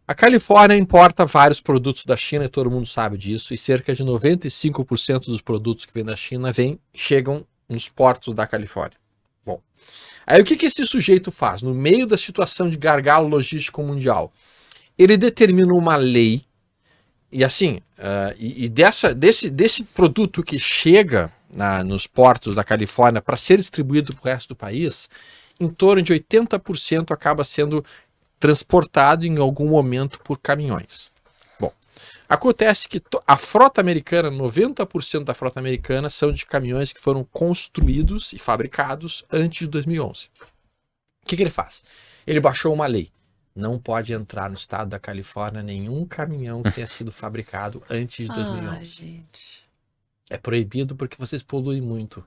A 0.07 0.13
Califórnia 0.13 0.77
importa 0.77 1.25
vários 1.25 1.59
produtos 1.59 2.05
da 2.05 2.15
China, 2.15 2.45
e 2.45 2.49
todo 2.49 2.69
mundo 2.69 2.85
sabe 2.85 3.17
disso, 3.17 3.53
e 3.53 3.57
cerca 3.57 3.95
de 3.95 4.03
95% 4.03 5.25
dos 5.25 5.41
produtos 5.41 5.85
que 5.85 5.93
vêm 5.93 6.05
da 6.05 6.15
China 6.15 6.51
vêm, 6.51 6.79
chegam 6.93 7.43
nos 7.67 7.89
portos 7.89 8.33
da 8.33 8.47
Califórnia. 8.47 8.97
Bom, 9.45 9.61
aí 10.25 10.41
o 10.41 10.45
que, 10.45 10.55
que 10.55 10.65
esse 10.65 10.85
sujeito 10.85 11.31
faz? 11.31 11.61
No 11.61 11.73
meio 11.73 12.05
da 12.05 12.17
situação 12.17 12.69
de 12.69 12.77
gargalo 12.77 13.27
logístico 13.27 13.83
mundial, 13.83 14.31
ele 14.97 15.17
determina 15.17 15.73
uma 15.73 15.95
lei, 15.95 16.43
e 17.31 17.43
assim, 17.43 17.79
ah, 17.97 18.33
e, 18.37 18.65
e 18.65 18.69
dessa, 18.69 19.13
desse, 19.13 19.49
desse 19.49 19.83
produto 19.83 20.43
que 20.43 20.57
chega 20.57 21.31
na- 21.53 21.83
nos 21.83 22.07
portos 22.07 22.55
da 22.55 22.63
Califórnia 22.63 23.21
para 23.21 23.37
ser 23.37 23.57
distribuído 23.57 24.15
para 24.15 24.21
o 24.21 24.33
resto 24.33 24.49
do 24.49 24.55
país, 24.55 25.09
em 25.59 25.67
torno 25.67 26.01
de 26.01 26.13
80% 26.13 27.11
acaba 27.11 27.43
sendo 27.43 27.83
transportado 28.39 29.25
em 29.25 29.37
algum 29.39 29.67
momento 29.69 30.19
por 30.23 30.37
caminhões. 30.39 31.11
Acontece 32.29 32.89
que 32.89 33.01
a 33.25 33.37
frota 33.37 33.79
americana, 33.79 34.29
90% 34.29 35.23
da 35.23 35.33
frota 35.33 35.59
americana 35.59 36.09
são 36.09 36.31
de 36.31 36.45
caminhões 36.45 36.91
que 36.91 36.99
foram 36.99 37.23
construídos 37.23 38.33
e 38.33 38.37
fabricados 38.37 39.23
antes 39.31 39.59
de 39.59 39.67
2011. 39.67 40.29
O 41.23 41.25
que, 41.25 41.37
que 41.37 41.43
ele 41.43 41.49
faz? 41.49 41.83
Ele 42.25 42.41
baixou 42.41 42.73
uma 42.73 42.85
lei. 42.85 43.09
Não 43.55 43.79
pode 43.79 44.13
entrar 44.13 44.49
no 44.49 44.55
estado 44.55 44.89
da 44.89 44.99
Califórnia 44.99 45.63
nenhum 45.63 46.05
caminhão 46.05 46.61
que 46.61 46.71
tenha 46.71 46.85
sido 46.85 47.11
fabricado 47.11 47.81
antes 47.89 48.27
de 48.27 48.33
2011. 48.33 48.67
Ah, 48.69 48.83
gente. 48.83 49.63
É 50.29 50.37
proibido 50.37 50.95
porque 50.95 51.15
vocês 51.17 51.41
poluem 51.41 51.81
muito. 51.81 52.23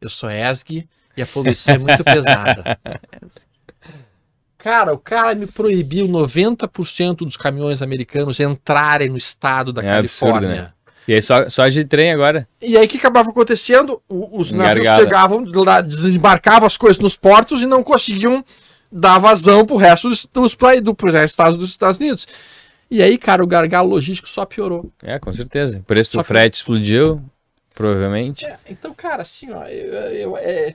Eu 0.00 0.08
sou 0.08 0.30
ESG 0.30 0.88
e 1.16 1.22
a 1.22 1.26
poluição 1.26 1.74
é 1.74 1.78
muito 1.78 2.04
pesada. 2.04 2.78
Cara, 4.58 4.92
o 4.92 4.98
cara 4.98 5.34
me 5.34 5.46
proibiu 5.46 6.08
90% 6.08 7.16
dos 7.18 7.36
caminhões 7.36 7.82
americanos 7.82 8.40
entrarem 8.40 9.08
no 9.10 9.16
estado 9.16 9.72
da 9.72 9.82
É 9.82 9.98
absurdo, 9.98 10.32
Califórnia. 10.34 10.62
né? 10.62 10.72
E 11.08 11.14
aí 11.14 11.22
só, 11.22 11.48
só 11.48 11.68
de 11.68 11.84
trem 11.84 12.10
agora. 12.10 12.48
E 12.60 12.76
aí 12.76 12.84
o 12.84 12.88
que 12.88 12.96
acabava 12.96 13.30
acontecendo? 13.30 14.02
Os 14.08 14.50
navios 14.50 14.86
Engargada. 14.86 15.02
chegavam, 15.04 15.44
desembarcavam 15.84 16.66
as 16.66 16.76
coisas 16.76 17.00
nos 17.00 17.16
portos 17.16 17.62
e 17.62 17.66
não 17.66 17.82
conseguiam 17.84 18.44
dar 18.90 19.18
vazão 19.18 19.64
pro 19.64 19.76
resto 19.76 20.08
dos, 20.08 20.26
dos, 20.32 20.56
do, 20.82 20.94
pro 20.94 21.12
resto 21.12 21.22
dos 21.26 21.30
Estados- 21.30 21.58
dos 21.58 21.70
Estados 21.70 21.98
Unidos. 22.00 22.26
E 22.90 23.02
aí, 23.02 23.18
cara, 23.18 23.44
o 23.44 23.46
gargalo 23.46 23.88
logístico 23.90 24.28
só 24.28 24.44
piorou. 24.44 24.90
É, 25.02 25.18
com 25.18 25.32
certeza. 25.32 25.78
O 25.78 25.82
preço 25.82 26.12
Só 26.12 26.18
do 26.18 26.24
frete 26.24 26.56
explodiu, 26.56 27.22
provavelmente. 27.74 28.44
É, 28.44 28.58
então, 28.68 28.92
cara, 28.94 29.22
assim, 29.22 29.50
ó, 29.52 29.64
eu, 29.66 29.92
eu- 29.92 30.36
é, 30.36 30.74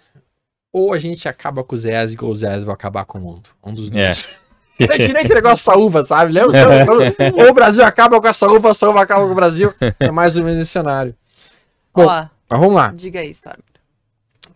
ou 0.74 0.94
a 0.94 1.00
gente 1.00 1.28
acaba 1.28 1.64
com 1.64 1.76
o 1.76 1.78
Zésig 1.78 2.24
ou 2.24 2.32
o 2.32 2.36
Zésig 2.36 2.66
vai 2.66 2.74
acabar 2.74 3.06
com 3.06 3.18
o 3.18 3.22
mundo. 3.22 3.50
Um 3.64 3.74
dos 3.74 3.88
É. 3.90 4.08
dois. 4.08 4.28
É 4.80 4.88
que 4.98 5.10
nem 5.14 5.18
aquele 5.18 5.36
negócio 5.36 5.72
da 5.72 5.78
uva, 5.78 6.04
sabe? 6.04 6.32
Lembra? 6.34 6.88
Ou 7.36 7.50
o 7.52 7.54
Brasil 7.54 7.86
acaba 7.86 8.20
com 8.20 8.28
essa 8.28 8.48
uva, 8.48 8.70
essa 8.70 8.90
uva 8.90 9.04
acaba 9.04 9.24
com 9.28 9.32
o 9.32 9.36
Brasil. 9.36 9.72
É 10.00 10.10
mais 10.10 10.36
ou 10.38 10.44
menos 10.44 10.58
esse 10.60 10.72
cenário. 10.72 11.14
Bom, 11.94 12.06
Ó, 12.08 12.26
Mas 12.50 12.60
vamos 12.60 12.74
lá. 12.74 12.92
diga 12.96 13.20
aí, 13.20 13.30
Storm. 13.30 13.60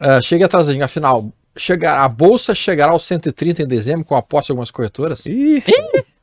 Uh, 0.02 0.20
chega 0.24 0.48
atrasadinho, 0.48 0.84
afinal, 0.84 1.32
chegar, 1.56 2.00
a 2.04 2.10
bolsa 2.10 2.56
chegará 2.56 2.92
aos 2.94 3.04
130 3.04 3.62
em 3.62 3.68
dezembro 3.68 4.04
com 4.04 4.16
aposta 4.16 4.48
de 4.48 4.52
algumas 4.54 4.72
corretoras? 4.72 5.24
Ih, 5.28 5.62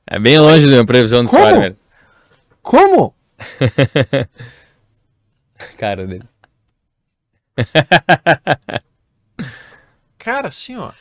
é 0.05 0.18
bem 0.18 0.36
longe 0.36 0.64
da 0.66 0.72
minha 0.72 0.84
previsão 0.86 1.22
do 1.22 1.30
Como? 1.30 1.45
Stormer. 1.45 1.76
Como? 2.61 3.14
Cara 5.78 6.09
dele. 6.09 6.24
Cara, 10.23 10.47
assim, 10.47 10.77
ó. 10.77 10.93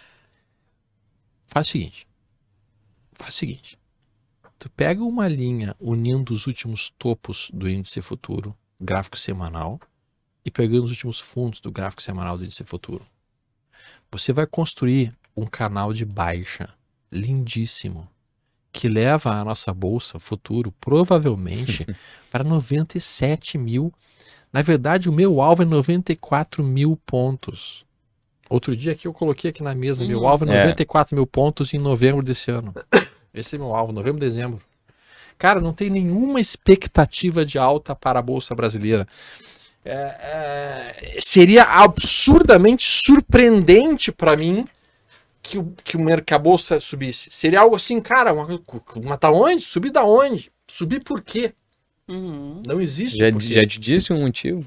Faz 1.45 1.67
o 1.67 1.69
seguinte. 1.69 2.07
Faz 3.13 3.35
o 3.35 3.37
seguinte. 3.37 3.77
Tu 4.57 4.67
pega 4.71 5.03
uma 5.03 5.27
linha 5.27 5.75
unindo 5.79 6.33
os 6.33 6.47
últimos 6.47 6.89
topos 6.97 7.51
do 7.53 7.69
índice 7.69 8.01
futuro, 8.01 8.57
gráfico 8.79 9.15
semanal, 9.15 9.79
e 10.43 10.49
pegando 10.49 10.85
os 10.85 10.89
últimos 10.89 11.19
fundos 11.19 11.59
do 11.59 11.71
gráfico 11.71 12.01
semanal 12.01 12.35
do 12.35 12.43
índice 12.43 12.63
futuro. 12.63 13.05
Você 14.11 14.33
vai 14.33 14.47
construir 14.47 15.15
um 15.37 15.45
canal 15.45 15.93
de 15.93 16.03
baixa 16.03 16.73
lindíssimo 17.11 18.09
que 18.73 18.89
leva 18.89 19.33
a 19.33 19.45
nossa 19.45 19.71
bolsa 19.71 20.19
futuro 20.19 20.71
provavelmente 20.81 21.85
para 22.31 22.43
97 22.43 23.59
mil. 23.59 23.93
Na 24.51 24.63
verdade, 24.63 25.07
o 25.07 25.13
meu 25.13 25.39
alvo 25.41 25.61
é 25.61 25.65
94 25.65 26.63
mil 26.63 26.97
pontos. 27.05 27.85
Outro 28.51 28.75
dia 28.75 28.93
que 28.93 29.07
eu 29.07 29.13
coloquei 29.13 29.49
aqui 29.49 29.63
na 29.63 29.73
mesa, 29.73 30.03
meu 30.03 30.19
Uhum. 30.19 30.27
alvo 30.27 30.43
é 30.43 30.53
É. 30.53 30.59
94 30.59 31.15
mil 31.15 31.25
pontos 31.25 31.73
em 31.73 31.77
novembro 31.77 32.21
desse 32.21 32.51
ano. 32.51 32.73
Esse 33.33 33.55
é 33.55 33.57
meu 33.59 33.73
alvo, 33.73 33.93
novembro, 33.93 34.19
dezembro. 34.19 34.59
Cara, 35.37 35.61
não 35.61 35.71
tem 35.71 35.89
nenhuma 35.89 36.41
expectativa 36.41 37.45
de 37.45 37.57
alta 37.57 37.95
para 37.95 38.19
a 38.19 38.21
Bolsa 38.21 38.53
Brasileira. 38.53 39.07
É, 39.85 39.93
é, 39.95 41.17
seria 41.21 41.63
absurdamente 41.63 42.91
surpreendente 42.91 44.11
para 44.11 44.35
mim 44.35 44.67
que, 45.41 45.57
o, 45.57 45.73
que, 45.81 45.95
o 45.95 46.21
que 46.21 46.33
a 46.33 46.37
Bolsa 46.37 46.77
subisse. 46.81 47.29
Seria 47.31 47.61
algo 47.61 47.77
assim, 47.77 48.01
cara, 48.01 48.33
uma, 48.33 48.45
mas 49.05 49.17
tá 49.17 49.31
onde? 49.31 49.63
Subir 49.63 49.91
da 49.91 50.03
onde? 50.03 50.51
Subir 50.67 51.01
por 51.01 51.21
quê? 51.21 51.53
Uhum. 52.05 52.61
Não 52.67 52.81
existe 52.81 53.17
Já, 53.17 53.29
já 53.31 53.65
te 53.65 53.79
disse 53.79 54.11
um 54.11 54.19
motivo? 54.21 54.65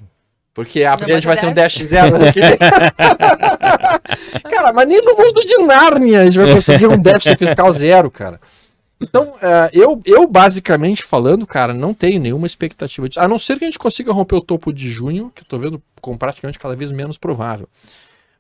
Porque 0.55 0.85
a, 0.85 0.97
gente 0.97 1.27
vai 1.27 1.35
mas 1.35 1.41
ter 1.41 1.47
é 1.47 1.51
um 1.51 1.53
dash 1.53 1.83
zero 1.83 2.25
aqui. 2.25 2.41
cara, 4.49 4.73
mas 4.73 4.87
nem 4.87 5.03
no 5.03 5.17
mundo 5.17 5.45
de 5.45 5.59
Nárnia 5.59 6.21
a 6.21 6.25
gente 6.27 6.39
vai 6.39 6.55
conseguir 6.55 6.87
um 6.87 6.97
déficit 6.97 7.37
fiscal 7.37 7.73
zero, 7.73 8.09
cara. 8.09 8.41
Então, 9.01 9.35
eh, 9.43 9.71
eu, 9.73 10.01
eu 10.07 10.27
basicamente 10.29 11.03
falando, 11.03 11.45
cara, 11.45 11.75
não 11.75 11.93
tenho 11.93 12.21
nenhuma 12.21 12.47
expectativa 12.47 13.09
disso. 13.09 13.21
A 13.21 13.27
não 13.27 13.37
ser 13.37 13.59
que 13.59 13.65
a 13.65 13.67
gente 13.67 13.79
consiga 13.79 14.13
romper 14.13 14.37
o 14.37 14.41
topo 14.41 14.73
de 14.73 14.89
junho, 14.89 15.33
que 15.35 15.43
eu 15.43 15.47
tô 15.47 15.59
vendo 15.59 15.83
com 16.01 16.17
praticamente 16.17 16.59
cada 16.59 16.77
vez 16.77 16.93
menos 16.93 17.19
provável. 17.19 17.69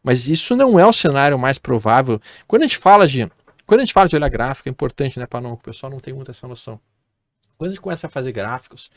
Mas 0.02 0.28
isso 0.28 0.54
não 0.54 0.78
é 0.78 0.86
o 0.86 0.92
cenário 0.92 1.36
mais 1.36 1.58
provável. 1.58 2.20
Quando 2.46 2.62
a 2.62 2.66
gente 2.66 2.78
fala 2.78 3.08
de. 3.08 3.28
Quando 3.66 3.80
a 3.80 3.84
gente 3.84 3.94
fala 3.94 4.08
de 4.08 4.14
olhar 4.14 4.28
gráfico, 4.28 4.68
é 4.68 4.70
importante, 4.70 5.18
né, 5.18 5.26
para 5.26 5.40
não, 5.40 5.54
o 5.54 5.56
pessoal 5.56 5.90
não 5.90 5.98
tem 5.98 6.14
muita 6.14 6.30
essa 6.30 6.46
noção. 6.46 6.78
Quando 7.56 7.70
a 7.70 7.74
gente 7.74 7.80
começa 7.80 8.06
a 8.06 8.10
fazer 8.10 8.30
gráficos, 8.30 8.90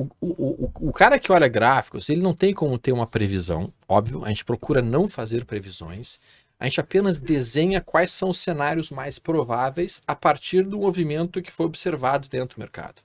o, 0.00 0.08
o, 0.20 0.64
o, 0.64 0.88
o 0.88 0.92
cara 0.92 1.18
que 1.18 1.30
olha 1.30 1.48
gráficos, 1.48 2.08
ele 2.08 2.22
não 2.22 2.34
tem 2.34 2.54
como 2.54 2.78
ter 2.78 2.92
uma 2.92 3.06
previsão, 3.06 3.72
óbvio, 3.86 4.24
a 4.24 4.28
gente 4.28 4.44
procura 4.44 4.80
não 4.80 5.06
fazer 5.06 5.44
previsões, 5.44 6.18
a 6.58 6.64
gente 6.64 6.80
apenas 6.80 7.18
desenha 7.18 7.80
quais 7.80 8.10
são 8.12 8.30
os 8.30 8.38
cenários 8.38 8.90
mais 8.90 9.18
prováveis 9.18 10.00
a 10.06 10.14
partir 10.14 10.62
do 10.62 10.78
movimento 10.78 11.42
que 11.42 11.50
foi 11.50 11.66
observado 11.66 12.28
dentro 12.28 12.56
do 12.56 12.60
mercado. 12.60 13.02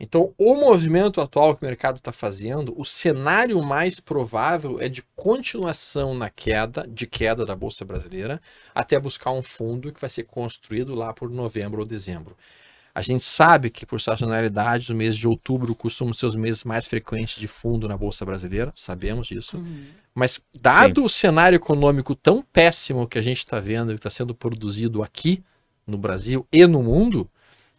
Então, 0.00 0.34
o 0.36 0.56
movimento 0.56 1.20
atual 1.20 1.54
que 1.54 1.62
o 1.64 1.68
mercado 1.68 1.98
está 1.98 2.10
fazendo, 2.10 2.74
o 2.76 2.84
cenário 2.84 3.62
mais 3.62 4.00
provável 4.00 4.80
é 4.80 4.88
de 4.88 5.02
continuação 5.14 6.12
na 6.14 6.28
queda, 6.28 6.86
de 6.88 7.06
queda 7.06 7.46
da 7.46 7.54
Bolsa 7.54 7.84
Brasileira, 7.84 8.40
até 8.74 8.98
buscar 8.98 9.30
um 9.30 9.42
fundo 9.42 9.92
que 9.92 10.00
vai 10.00 10.10
ser 10.10 10.24
construído 10.24 10.94
lá 10.94 11.12
por 11.12 11.30
novembro 11.30 11.80
ou 11.80 11.86
dezembro. 11.86 12.36
A 12.94 13.00
gente 13.00 13.24
sabe 13.24 13.70
que, 13.70 13.86
por 13.86 14.00
sazonalidade, 14.00 14.90
os 14.90 14.96
meses 14.96 15.16
de 15.16 15.26
outubro 15.26 15.74
costumam 15.74 16.12
ser 16.12 16.26
os 16.26 16.36
meses 16.36 16.62
mais 16.62 16.86
frequentes 16.86 17.40
de 17.40 17.48
fundo 17.48 17.88
na 17.88 17.96
Bolsa 17.96 18.24
Brasileira, 18.24 18.72
sabemos 18.76 19.26
disso. 19.26 19.56
Uhum. 19.56 19.84
Mas, 20.14 20.40
dado 20.60 21.02
o 21.02 21.08
cenário 21.08 21.56
econômico 21.56 22.14
tão 22.14 22.42
péssimo 22.42 23.06
que 23.06 23.18
a 23.18 23.22
gente 23.22 23.38
está 23.38 23.58
vendo 23.60 23.92
e 23.92 23.94
que 23.94 23.98
está 23.98 24.10
sendo 24.10 24.34
produzido 24.34 25.02
aqui 25.02 25.42
no 25.86 25.96
Brasil 25.96 26.46
e 26.52 26.66
no 26.66 26.82
mundo, 26.82 27.30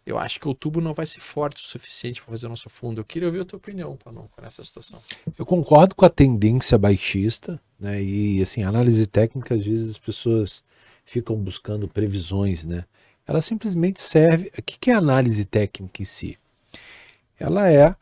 eu 0.04 0.18
acho 0.18 0.38
que 0.38 0.48
outubro 0.48 0.82
não 0.82 0.92
vai 0.92 1.06
ser 1.06 1.20
forte 1.20 1.62
o 1.62 1.66
suficiente 1.66 2.20
para 2.20 2.30
fazer 2.30 2.46
o 2.46 2.50
nosso 2.50 2.68
fundo. 2.68 3.00
Eu 3.00 3.04
queria 3.04 3.28
ouvir 3.28 3.40
a 3.40 3.44
tua 3.44 3.56
opinião, 3.56 3.96
Panon, 3.96 4.26
nessa 4.42 4.62
situação. 4.62 5.00
Eu 5.38 5.46
concordo 5.46 5.94
com 5.94 6.04
a 6.04 6.10
tendência 6.10 6.76
baixista, 6.76 7.60
né? 7.78 8.02
E 8.02 8.42
assim, 8.42 8.62
análise 8.62 9.06
técnica, 9.06 9.54
às 9.54 9.64
vezes 9.64 9.90
as 9.90 9.98
pessoas 9.98 10.62
ficam 11.04 11.36
buscando 11.36 11.88
previsões, 11.88 12.64
né? 12.64 12.84
Ela 13.26 13.40
simplesmente 13.40 14.00
serve. 14.00 14.52
O 14.56 14.62
que 14.62 14.90
é 14.90 14.94
análise 14.94 15.44
técnica 15.44 16.02
em 16.02 16.04
si? 16.04 16.38
Ela 17.38 17.70
é 17.70 17.94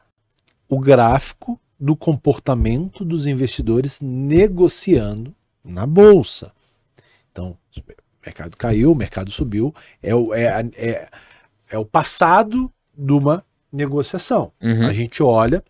o 0.68 0.79
gráfico 0.79 1.61
do 1.79 1.97
comportamento 1.97 3.05
dos 3.05 3.27
investidores 3.27 4.01
negociando 4.01 5.35
na 5.64 5.87
bolsa. 5.87 6.53
Então, 7.31 7.57
o 7.77 7.83
mercado 8.25 8.57
caiu, 8.57 8.93
o 8.93 8.95
mercado 8.95 9.31
subiu, 9.31 9.75
é 10.03 10.14
o, 10.14 10.33
é, 10.33 10.47
é, 10.77 11.09
é 11.70 11.79
o 11.79 11.85
passado 11.85 12.73
de 12.97 13.12
uma 13.12 13.45
negociação. 13.73 14.53
Uhum. 14.62 14.87
A 14.87 14.93
gente 14.93 15.23
olha 15.23 15.64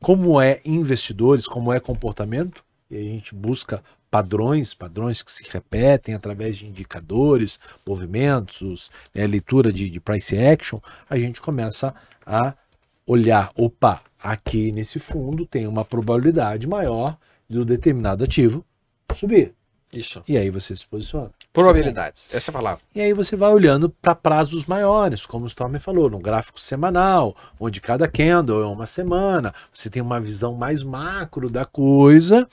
como 0.00 0.40
é 0.40 0.60
investidores, 0.64 1.46
como 1.46 1.72
é 1.72 1.78
comportamento, 1.78 2.64
e 2.90 2.96
a 2.96 3.02
gente 3.02 3.34
busca 3.34 3.82
padrões, 4.12 4.74
padrões 4.74 5.22
que 5.22 5.32
se 5.32 5.42
repetem 5.48 6.14
através 6.14 6.58
de 6.58 6.66
indicadores, 6.66 7.58
movimentos, 7.86 8.90
né, 9.14 9.26
leitura 9.26 9.72
de, 9.72 9.88
de 9.88 9.98
price 9.98 10.36
action, 10.36 10.78
a 11.08 11.18
gente 11.18 11.40
começa 11.40 11.94
a 12.26 12.52
olhar, 13.06 13.50
opa, 13.56 14.02
aqui 14.22 14.70
nesse 14.70 14.98
fundo 14.98 15.46
tem 15.46 15.66
uma 15.66 15.82
probabilidade 15.82 16.66
maior 16.66 17.16
de 17.48 17.58
um 17.58 17.64
determinado 17.64 18.22
ativo 18.22 18.62
subir. 19.16 19.54
Isso. 19.90 20.22
E 20.28 20.36
aí 20.36 20.50
você 20.50 20.76
se 20.76 20.86
posiciona. 20.86 21.30
Probabilidades. 21.50 22.28
Essa 22.32 22.50
é 22.50 22.52
a 22.52 22.54
palavra. 22.54 22.82
E 22.94 23.00
aí 23.00 23.14
você 23.14 23.34
vai 23.34 23.50
olhando 23.50 23.88
para 23.88 24.14
prazos 24.14 24.66
maiores, 24.66 25.24
como 25.24 25.44
o 25.44 25.48
Storm 25.48 25.74
falou, 25.78 26.10
no 26.10 26.18
gráfico 26.18 26.60
semanal, 26.60 27.34
onde 27.58 27.80
cada 27.80 28.06
candle 28.06 28.62
é 28.62 28.66
uma 28.66 28.86
semana, 28.86 29.54
você 29.72 29.88
tem 29.88 30.02
uma 30.02 30.20
visão 30.20 30.54
mais 30.54 30.82
macro 30.82 31.50
da 31.50 31.64
coisa, 31.64 32.46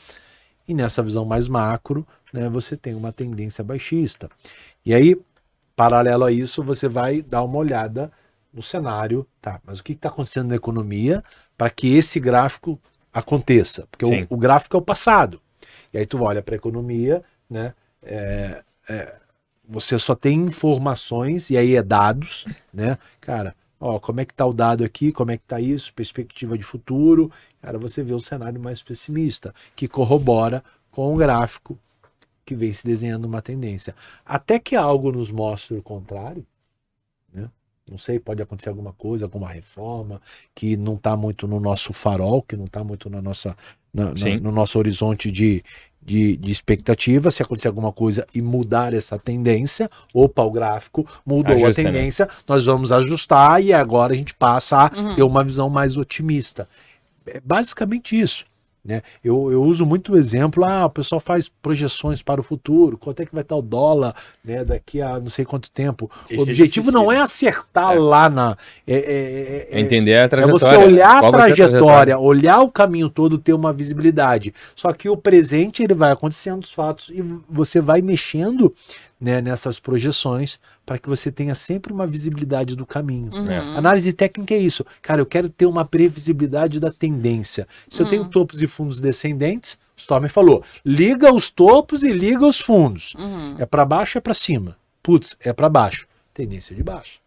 e 0.70 0.74
nessa 0.74 1.02
visão 1.02 1.26
mais 1.26 1.48
macro, 1.48 2.08
né, 2.32 2.48
você 2.48 2.78
tem 2.78 2.94
uma 2.94 3.12
tendência 3.12 3.64
baixista. 3.64 4.30
E 4.86 4.94
aí, 4.94 5.20
paralelo 5.76 6.24
a 6.24 6.32
isso, 6.32 6.62
você 6.62 6.88
vai 6.88 7.24
dar 7.24 7.44
uma 7.44 7.58
olhada 7.58 8.12
no 8.54 8.62
cenário, 8.62 9.26
tá, 9.42 9.60
mas 9.66 9.80
o 9.80 9.84
que 9.84 9.94
está 9.94 10.10
acontecendo 10.10 10.50
na 10.50 10.56
economia 10.56 11.24
para 11.58 11.72
que 11.72 11.96
esse 11.96 12.20
gráfico 12.20 12.80
aconteça? 13.12 13.88
Porque 13.90 14.06
o, 14.06 14.36
o 14.36 14.38
gráfico 14.38 14.78
é 14.78 14.80
o 14.80 14.84
passado. 14.84 15.42
E 15.92 15.98
aí 15.98 16.06
tu 16.06 16.22
olha 16.22 16.44
para 16.44 16.54
a 16.54 16.58
economia, 16.58 17.24
né, 17.50 17.74
é, 18.04 18.64
você 19.68 19.98
só 19.98 20.14
tem 20.14 20.40
informações, 20.40 21.50
e 21.50 21.58
aí 21.58 21.76
é 21.76 21.82
dados, 21.82 22.46
né? 22.74 22.98
Cara, 23.20 23.56
ó, 23.80 24.00
como 24.00 24.20
é 24.20 24.26
que 24.26 24.34
tá 24.34 24.46
o 24.46 24.54
dado 24.54 24.84
aqui, 24.84 25.12
como 25.12 25.32
é 25.32 25.38
que 25.38 25.44
tá 25.46 25.60
isso, 25.62 25.94
perspectiva 25.94 26.58
de 26.58 26.64
futuro. 26.64 27.32
Cara, 27.62 27.78
você 27.78 28.04
vê 28.04 28.14
o 28.14 28.20
cenário 28.20 28.60
mais 28.62 28.84
pessimista, 28.84 29.54
que 29.76 29.88
corrobora 29.88 30.64
com 30.92 31.14
o 31.14 31.18
gráfico 31.18 31.78
que 32.46 32.56
vem 32.56 32.74
se 32.74 32.86
desenhando 32.86 33.26
uma 33.26 33.42
tendência. 33.42 33.96
Até 34.26 34.58
que 34.60 34.76
algo 34.76 35.12
nos 35.12 35.30
mostre 35.32 35.78
o 35.78 35.84
contrário, 35.84 36.46
né? 37.34 37.50
Não 37.90 37.98
sei, 37.98 38.20
pode 38.20 38.42
acontecer 38.42 38.70
alguma 38.70 38.94
coisa, 38.94 39.26
alguma 39.26 39.50
reforma 39.50 40.22
que 40.54 40.78
não 40.78 40.96
está 40.96 41.16
muito 41.18 41.48
no 41.48 41.60
nosso 41.60 41.92
farol, 41.92 42.42
que 42.42 42.56
não 42.56 42.66
está 42.66 42.84
muito 42.84 43.10
na 43.10 43.22
nossa, 43.22 43.56
na- 43.94 44.06
na- 44.06 44.40
no 44.42 44.52
nosso 44.52 44.78
horizonte 44.78 45.32
de, 45.32 45.62
de, 46.02 46.38
de 46.38 46.52
expectativa. 46.52 47.30
Se 47.32 47.42
acontecer 47.44 47.68
alguma 47.68 47.92
coisa 47.92 48.26
e 48.34 48.42
mudar 48.42 48.94
essa 48.94 49.18
tendência, 49.18 49.90
opa, 50.14 50.44
o 50.44 50.52
gráfico 50.52 51.06
mudou 51.26 51.54
Ajusta, 51.56 51.82
a 51.82 51.84
né? 51.84 51.92
tendência, 51.92 52.30
nós 52.48 52.66
vamos 52.66 52.92
ajustar 52.92 53.62
e 53.64 53.74
agora 53.74 54.14
a 54.14 54.16
gente 54.18 54.34
passa 54.34 54.78
a 54.88 54.92
Uhum. 54.98 55.16
ter 55.16 55.24
uma 55.24 55.44
visão 55.44 55.70
mais 55.70 55.98
otimista. 55.98 56.68
É 57.26 57.40
basicamente 57.44 58.20
isso. 58.20 58.46
Né? 58.84 59.02
Eu, 59.22 59.52
eu 59.52 59.62
uso 59.62 59.86
muito 59.86 60.14
o 60.14 60.18
exemplo, 60.18 60.64
ah, 60.66 60.86
o 60.86 60.90
pessoal 60.90 61.20
faz 61.20 61.50
projeções 61.50 62.22
para 62.22 62.40
o 62.40 62.44
futuro, 62.44 62.98
quanto 62.98 63.22
é 63.22 63.26
que 63.26 63.34
vai 63.34 63.42
estar 63.42 63.58
o 63.58 63.62
dólar 63.62 64.16
né, 64.44 64.64
daqui 64.64 65.02
a 65.02 65.20
não 65.20 65.28
sei 65.28 65.44
quanto 65.44 65.70
tempo. 65.70 66.10
Esse 66.30 66.38
o 66.38 66.40
é 66.40 66.44
objetivo 66.44 66.86
difícil. 66.86 66.92
não 66.94 67.12
é 67.12 67.20
acertar 67.20 67.94
É. 67.94 68.00
lá 68.00 68.30
na. 68.30 68.58
É, 68.88 68.94
é- 68.96 68.98
é- 68.98 69.68
É 69.72 69.80
entender 69.82 70.16
a 70.16 70.22
é 70.22 70.28
trajetória. 70.30 70.60
você 70.60 70.78
olhar 70.78 71.24
a 71.24 71.30
vai 71.30 71.50
ser 71.50 71.56
trajetória, 71.58 72.18
olhar 72.18 72.62
o 72.62 72.72
caminho 72.72 73.10
todo, 73.10 73.38
ter 73.38 73.54
uma 73.54 73.74
visibilidade. 73.74 74.54
Só 74.74 74.94
que 74.94 75.10
o 75.10 75.18
presente 75.18 75.84
ele 75.84 75.94
vai 75.94 76.12
acontecendo 76.12 76.64
os 76.64 76.72
fatos 76.72 77.10
e 77.10 77.22
você 77.50 77.82
vai 77.82 78.02
mexendo 78.02 78.74
né, 79.20 79.42
nessas 79.42 79.80
projeções 79.80 80.60
para 80.86 80.98
que 80.98 81.10
você 81.10 81.32
tenha 81.32 81.54
sempre 81.54 81.92
uma 81.92 82.08
visibilidade 82.08 82.76
do 82.76 82.86
caminho. 82.86 83.32
Uhum. 83.34 83.50
É. 83.50 83.58
Análise 83.78 84.14
técnica 84.14 84.54
é 84.54 84.58
isso. 84.58 84.86
Cara, 85.02 85.20
eu 85.22 85.26
quero 85.26 85.50
ter 85.50 85.66
uma 85.66 85.84
previsibilidade 85.84 86.80
da 86.80 86.92
tendência. 86.92 87.68
Se 87.90 88.02
eu 88.02 88.08
tenho 88.08 88.24
Uhum. 88.24 88.30
topos 88.30 88.62
e 88.62 88.68
fundos 88.68 89.00
descendentes, 89.00 89.78
Stormer 89.98 90.32
falou, 90.32 90.64
liga 90.86 91.34
os 91.34 91.50
topos 91.50 92.04
e 92.04 92.12
liga 92.14 92.46
os 92.46 92.60
fundos. 92.60 93.14
Uhum. 93.16 93.56
É 93.58 93.66
para 93.66 93.84
baixo, 93.84 94.18
é 94.18 94.22
para 94.22 94.34
cima. 94.34 94.78
Putz, 95.04 95.36
é 95.42 95.52
para 95.52 95.68
baixo. 95.68 96.08
Tendência 96.34 96.74
de 96.76 96.82
baixo. 96.82 97.20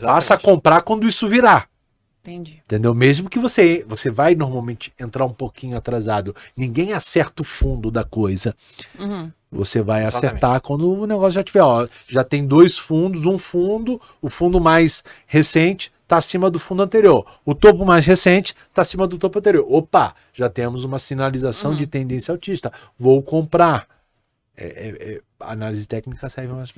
Passa 0.00 0.34
a 0.34 0.38
comprar 0.38 0.82
quando 0.82 1.06
isso 1.06 1.26
virar. 1.28 1.68
Entendi. 2.20 2.60
Entendeu? 2.64 2.92
Mesmo 2.94 3.30
que 3.30 3.38
você 3.38 3.84
você 3.88 4.10
vai 4.10 4.34
normalmente 4.34 4.92
entrar 4.98 5.24
um 5.24 5.32
pouquinho 5.32 5.76
atrasado, 5.78 6.34
ninguém 6.56 6.92
acerta 6.92 7.40
o 7.42 7.44
fundo 7.44 7.90
da 7.90 8.04
coisa. 8.04 8.54
Uhum. 8.98 9.32
Você 9.50 9.80
vai 9.80 10.02
Exatamente. 10.02 10.26
acertar 10.26 10.60
quando 10.60 10.90
o 10.92 11.06
negócio 11.06 11.32
já 11.32 11.42
tiver, 11.42 11.62
ó, 11.62 11.86
já 12.06 12.22
tem 12.22 12.46
dois 12.46 12.76
fundos, 12.76 13.24
um 13.24 13.38
fundo, 13.38 14.00
o 14.20 14.28
fundo 14.28 14.60
mais 14.60 15.02
recente 15.26 15.90
está 16.02 16.18
acima 16.18 16.50
do 16.50 16.58
fundo 16.58 16.82
anterior, 16.82 17.24
o 17.44 17.54
topo 17.54 17.84
mais 17.84 18.04
recente 18.06 18.54
está 18.68 18.82
acima 18.82 19.06
do 19.06 19.18
topo 19.18 19.38
anterior. 19.38 19.66
Opa, 19.68 20.14
já 20.32 20.48
temos 20.50 20.84
uma 20.84 20.98
sinalização 20.98 21.70
Uhum. 21.72 21.76
de 21.76 21.86
tendência 21.86 22.32
altista. 22.32 22.72
Vou 22.98 23.22
comprar. 23.22 23.86
É, 24.56 24.66
é- 24.66 25.12
é- 25.14 25.20
a 25.40 25.52
análise 25.52 25.86
técnica 25.86 26.28
serve 26.28 26.52
mais, 26.52 26.72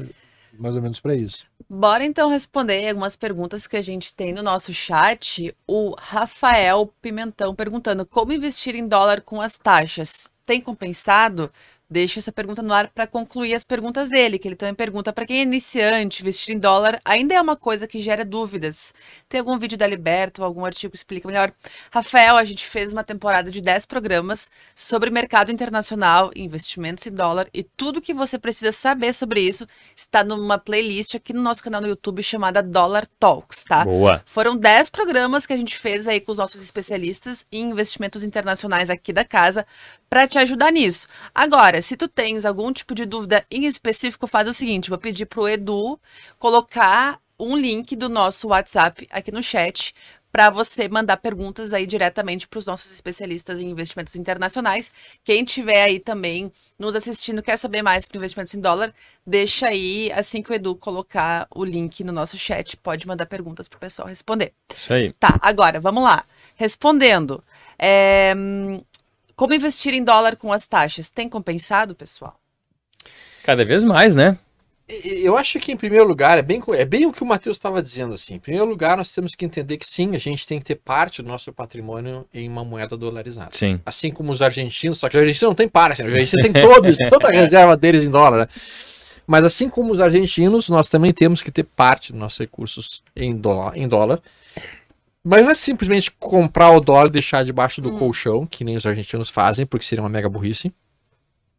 mais 0.59 0.77
ou 0.77 0.83
menos 0.83 1.01
para 1.01 1.15
isso. 1.15 1.45
Bora 1.69 2.05
então 2.05 2.29
responder 2.29 2.89
algumas 2.89 3.17
perguntas 3.17 3.67
que 3.67 3.77
a 3.77 3.81
gente 3.83 4.13
tem 4.13 4.33
no 4.33 4.43
nosso 4.43 4.73
chat. 4.73 5.55
O 5.67 5.95
Rafael 5.99 6.93
Pimentão 7.01 7.55
perguntando 7.55 8.05
como 8.05 8.33
investir 8.33 8.75
em 8.75 8.87
dólar 8.87 9.23
com 9.23 9.41
as 9.41 9.57
taxas. 9.57 10.29
Tem 10.45 10.61
compensado? 10.61 11.51
Deixa 11.91 12.21
essa 12.21 12.31
pergunta 12.31 12.63
no 12.63 12.73
ar 12.73 12.89
para 12.89 13.05
concluir 13.05 13.53
as 13.53 13.65
perguntas 13.65 14.09
dele, 14.11 14.39
que 14.39 14.47
ele 14.47 14.55
também 14.55 14.75
pergunta 14.75 15.13
para 15.13 15.27
quem 15.27 15.41
é 15.41 15.43
iniciante, 15.43 16.23
investir 16.23 16.55
em 16.55 16.59
dólar 16.59 17.01
ainda 17.05 17.35
é 17.35 17.41
uma 17.41 17.57
coisa 17.57 17.85
que 17.85 17.99
gera 17.99 18.25
dúvidas. 18.25 18.95
Tem 19.29 19.41
algum 19.41 19.59
vídeo 19.59 19.77
da 19.77 19.89
Liberto, 19.89 20.45
algum 20.45 20.65
artigo 20.65 20.93
que 20.93 20.97
explica 20.97 21.27
melhor? 21.27 21.53
Rafael, 21.91 22.37
a 22.37 22.45
gente 22.45 22.65
fez 22.65 22.93
uma 22.93 23.03
temporada 23.03 23.51
de 23.51 23.61
10 23.61 23.87
programas 23.87 24.51
sobre 24.73 25.11
mercado 25.11 25.51
internacional, 25.51 26.31
investimentos 26.37 27.05
em 27.09 27.11
dólar 27.11 27.49
e 27.53 27.65
tudo 27.65 28.01
que 28.01 28.15
você 28.15 28.39
precisa 28.39 28.71
saber 28.71 29.13
sobre 29.13 29.41
isso 29.41 29.67
está 29.97 30.23
numa 30.23 30.59
playlist 30.59 31.17
aqui 31.17 31.33
no 31.33 31.43
nosso 31.43 31.61
canal 31.61 31.81
no 31.81 31.89
YouTube 31.89 32.23
chamada 32.23 32.63
Dollar 32.63 33.05
Talks, 33.19 33.65
tá? 33.65 33.85
Boa. 33.85 34.23
Foram 34.27 34.57
10 34.57 34.91
programas 34.91 35.45
que 35.45 35.53
a 35.53 35.57
gente 35.57 35.77
fez 35.77 36.07
aí 36.07 36.21
com 36.21 36.31
os 36.31 36.39
nossos 36.39 36.63
especialistas 36.63 37.45
em 37.51 37.71
investimentos 37.71 38.23
internacionais 38.23 38.91
aqui 38.91 39.13
da 39.13 39.25
casa 39.25 39.67
para 40.11 40.27
te 40.27 40.39
ajudar 40.39 40.73
nisso. 40.73 41.07
Agora, 41.33 41.81
se 41.81 41.97
tu 41.97 42.09
tens 42.09 42.45
algum 42.45 42.73
tipo 42.73 42.95
de 42.97 43.07
dúvida 43.07 43.45
em 43.49 43.65
específico, 43.65 44.27
faz 44.27 44.49
o 44.49 44.53
seguinte, 44.53 44.91
vou 44.91 44.99
pedir 44.99 45.25
pro 45.25 45.49
Edu 45.49 45.99
colocar 46.37 47.21
um 47.39 47.57
link 47.57 47.95
do 47.97 48.09
nosso 48.09 48.49
WhatsApp 48.49 49.07
aqui 49.11 49.31
no 49.31 49.43
chat 49.43 49.95
para 50.33 50.51
você 50.51 50.89
mandar 50.89 51.17
perguntas 51.17 51.73
aí 51.73 51.87
diretamente 51.87 52.47
para 52.47 52.59
os 52.59 52.67
nossos 52.67 52.93
especialistas 52.93 53.61
em 53.61 53.69
investimentos 53.69 54.15
internacionais. 54.15 54.91
Quem 55.25 55.45
tiver 55.45 55.83
aí 55.83 55.99
também 55.99 56.53
nos 56.79 56.95
assistindo, 56.95 57.43
quer 57.43 57.57
saber 57.57 57.83
mais 57.83 58.05
sobre 58.05 58.19
investimentos 58.19 58.55
em 58.55 58.61
dólar, 58.61 58.95
deixa 59.27 59.69
aí, 59.69 60.11
assim 60.13 60.43
que 60.43 60.53
o 60.53 60.55
Edu 60.55 60.77
colocar 60.77 61.49
o 61.55 61.65
link 61.65 62.05
no 62.05 62.13
nosso 62.13 62.37
chat, 62.37 62.77
pode 62.77 63.07
mandar 63.07 63.27
perguntas 63.27 63.67
para 63.67 63.77
o 63.77 63.81
pessoal 63.81 64.07
responder. 64.07 64.53
Isso 64.73 64.93
aí. 64.93 65.13
Tá, 65.15 65.39
agora, 65.43 65.81
vamos 65.81 66.05
lá. 66.05 66.25
Respondendo, 66.57 67.43
é, 67.79 68.35
como 69.41 69.55
investir 69.55 69.95
em 69.95 70.05
dólar 70.05 70.37
com 70.37 70.53
as 70.53 70.67
taxas? 70.67 71.09
Tem 71.09 71.27
compensado, 71.27 71.95
pessoal? 71.95 72.39
Cada 73.43 73.65
vez 73.65 73.83
mais, 73.83 74.15
né? 74.15 74.37
Eu 75.03 75.35
acho 75.39 75.59
que, 75.59 75.73
em 75.73 75.79
primeiro 75.79 76.07
lugar, 76.07 76.37
é 76.37 76.43
bem, 76.43 76.61
é 76.75 76.85
bem 76.85 77.07
o 77.07 77.13
que 77.13 77.23
o 77.23 77.27
Matheus 77.27 77.57
estava 77.57 77.83
dizendo. 77.83 78.13
assim. 78.13 78.35
Em 78.35 78.39
primeiro 78.39 78.67
lugar, 78.67 78.99
nós 78.99 79.11
temos 79.15 79.35
que 79.35 79.47
entender 79.47 79.79
que 79.79 79.87
sim, 79.87 80.15
a 80.15 80.19
gente 80.19 80.47
tem 80.47 80.59
que 80.59 80.67
ter 80.67 80.75
parte 80.75 81.23
do 81.23 81.29
nosso 81.29 81.51
patrimônio 81.55 82.27
em 82.35 82.47
uma 82.51 82.63
moeda 82.63 82.99
dolarizada. 82.99 83.53
Sim. 83.53 83.81
Assim 83.87 84.11
como 84.11 84.31
os 84.31 84.43
argentinos, 84.43 84.99
só 84.99 85.09
que 85.09 85.17
os 85.17 85.23
argentinos 85.23 85.49
não 85.49 85.55
tem 85.55 85.69
parte, 85.71 86.03
né? 86.03 86.09
Os 86.11 86.15
argentinos 86.15 86.43
têm 86.43 86.53
todos, 86.61 86.99
toda 87.09 87.29
a 87.29 87.31
reserva 87.31 87.79
deles 87.79 88.05
em 88.05 88.11
dólar, 88.11 88.41
né? 88.41 88.49
Mas 89.27 89.43
assim 89.43 89.71
como 89.71 89.91
os 89.91 90.01
argentinos, 90.01 90.69
nós 90.69 90.91
também 90.91 91.15
temos 91.15 91.41
que 91.41 91.51
ter 91.51 91.65
parte 91.65 92.13
dos 92.13 92.21
nossos 92.21 92.39
recursos 92.41 93.03
em 93.17 93.35
dólar. 93.35 93.75
Em 93.75 93.89
dólar. 93.89 94.21
Mas 95.25 95.43
não 95.43 95.51
é 95.51 95.55
simplesmente 95.55 96.11
comprar 96.19 96.71
o 96.71 96.81
dólar 96.81 97.09
e 97.09 97.13
deixar 97.13 97.45
debaixo 97.45 97.81
do 97.81 97.91
Hum. 97.95 97.99
colchão, 97.99 98.47
que 98.47 98.65
nem 98.65 98.77
os 98.77 98.87
argentinos 98.87 99.29
fazem, 99.29 99.67
porque 99.67 99.85
seria 99.85 100.03
uma 100.03 100.09
mega 100.09 100.29
burrice. 100.29 100.73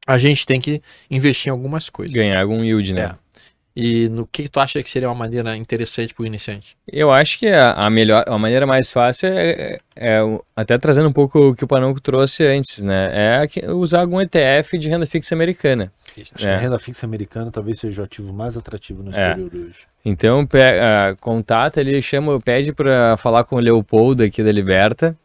A 0.08 0.18
gente 0.18 0.46
tem 0.48 0.60
que 0.60 0.82
investir 1.10 1.50
em 1.50 1.52
algumas 1.52 1.90
coisas. 1.90 2.16
Ganhar 2.16 2.42
algum 2.42 2.64
yield, 2.64 2.92
né? 2.94 3.02
É. 3.16 3.16
E 3.74 4.10
no 4.10 4.28
que, 4.28 4.44
que 4.44 4.50
tu 4.50 4.60
acha 4.60 4.82
que 4.84 4.90
seria 4.90 5.08
uma 5.08 5.16
maneira 5.16 5.56
interessante 5.56 6.14
para 6.14 6.24
o 6.24 6.26
iniciante? 6.26 6.76
Eu 6.92 7.10
acho 7.14 7.40
que 7.40 7.48
a, 7.48 7.72
a 7.74 7.90
melhor, 7.90 8.26
a 8.28 8.38
maneira 8.38 8.66
mais 8.68 8.92
fácil 8.92 9.30
é, 9.32 9.80
é 9.96 10.22
o- 10.22 10.44
até 10.54 10.78
trazendo 10.78 11.08
um 11.08 11.14
pouco 11.14 11.50
o 11.52 11.56
que 11.56 11.64
o 11.64 11.68
Panonco 11.68 12.02
trouxe 12.02 12.44
antes, 12.44 12.82
né? 12.82 13.12
É 13.64 13.72
usar 13.72 14.02
algum 14.02 14.20
ETF 14.20 14.78
de 14.78 14.90
renda 14.90 15.06
fixa 15.06 15.34
americana. 15.34 15.90
Acho 16.20 16.34
que 16.34 16.46
É. 16.46 16.56
a 16.56 16.58
renda 16.58 16.78
fixa 16.80 17.06
americana 17.06 17.50
talvez 17.52 17.80
seja 17.80 18.02
o 18.02 18.06
ativo 18.06 18.34
mais 18.34 18.58
atrativo 18.58 19.04
no 19.04 19.16
É. 19.16 19.30
exterior 19.30 19.52
hoje. 19.54 19.80
Então, 20.04 20.46
pe- 20.46 20.58
ah, 20.60 21.16
contata 21.22 21.80
ele, 21.80 22.02
chama, 22.02 22.40
pede 22.42 22.74
para 22.74 23.16
falar 23.18 23.44
com 23.44 23.56
o 23.56 23.60
Leopoldo 23.60 24.24
aqui 24.24 24.44
da 24.44 24.52
Liberta, 24.52 25.16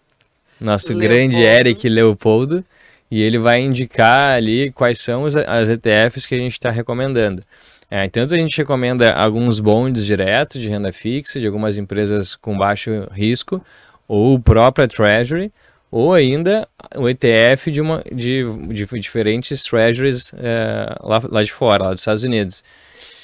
nosso 0.61 0.89
Leopoldo. 0.93 1.09
grande 1.09 1.43
Eric 1.43 1.89
Leopoldo, 1.89 2.64
e 3.11 3.22
ele 3.22 3.39
vai 3.39 3.61
indicar 3.61 4.37
ali 4.37 4.70
quais 4.72 4.99
são 5.01 5.22
os, 5.24 5.34
as 5.37 5.68
ETFs 5.68 6.26
que 6.26 6.34
a 6.34 6.39
gente 6.39 6.53
está 6.53 6.70
recomendando. 6.70 7.43
É, 7.91 8.09
tanto 8.09 8.34
a 8.34 8.37
gente 8.37 8.57
recomenda 8.59 9.12
alguns 9.12 9.61
bonds 9.61 10.05
direto 10.05 10.59
de 10.59 10.68
renda 10.68 10.93
fixa, 10.93 11.39
de 11.39 11.47
algumas 11.47 11.78
empresas 11.78 12.34
com 12.34 12.57
baixo 12.59 12.91
risco, 13.12 13.62
ou 14.09 14.34
o 14.34 14.41
próprio 14.41 14.89
Treasury, 14.89 15.53
ou 15.97 16.12
ainda 16.12 16.68
o 16.94 17.09
ETF 17.09 17.70
de, 17.70 17.80
uma, 17.80 18.05
de, 18.14 18.44
de 18.68 18.84
diferentes 19.01 19.62
Treasuries 19.62 20.30
é, 20.36 20.94
lá, 21.01 21.22
lá 21.26 21.42
de 21.42 21.51
fora, 21.51 21.84
lá 21.84 21.92
dos 21.92 22.03
Estados 22.03 22.22
Unidos. 22.22 22.62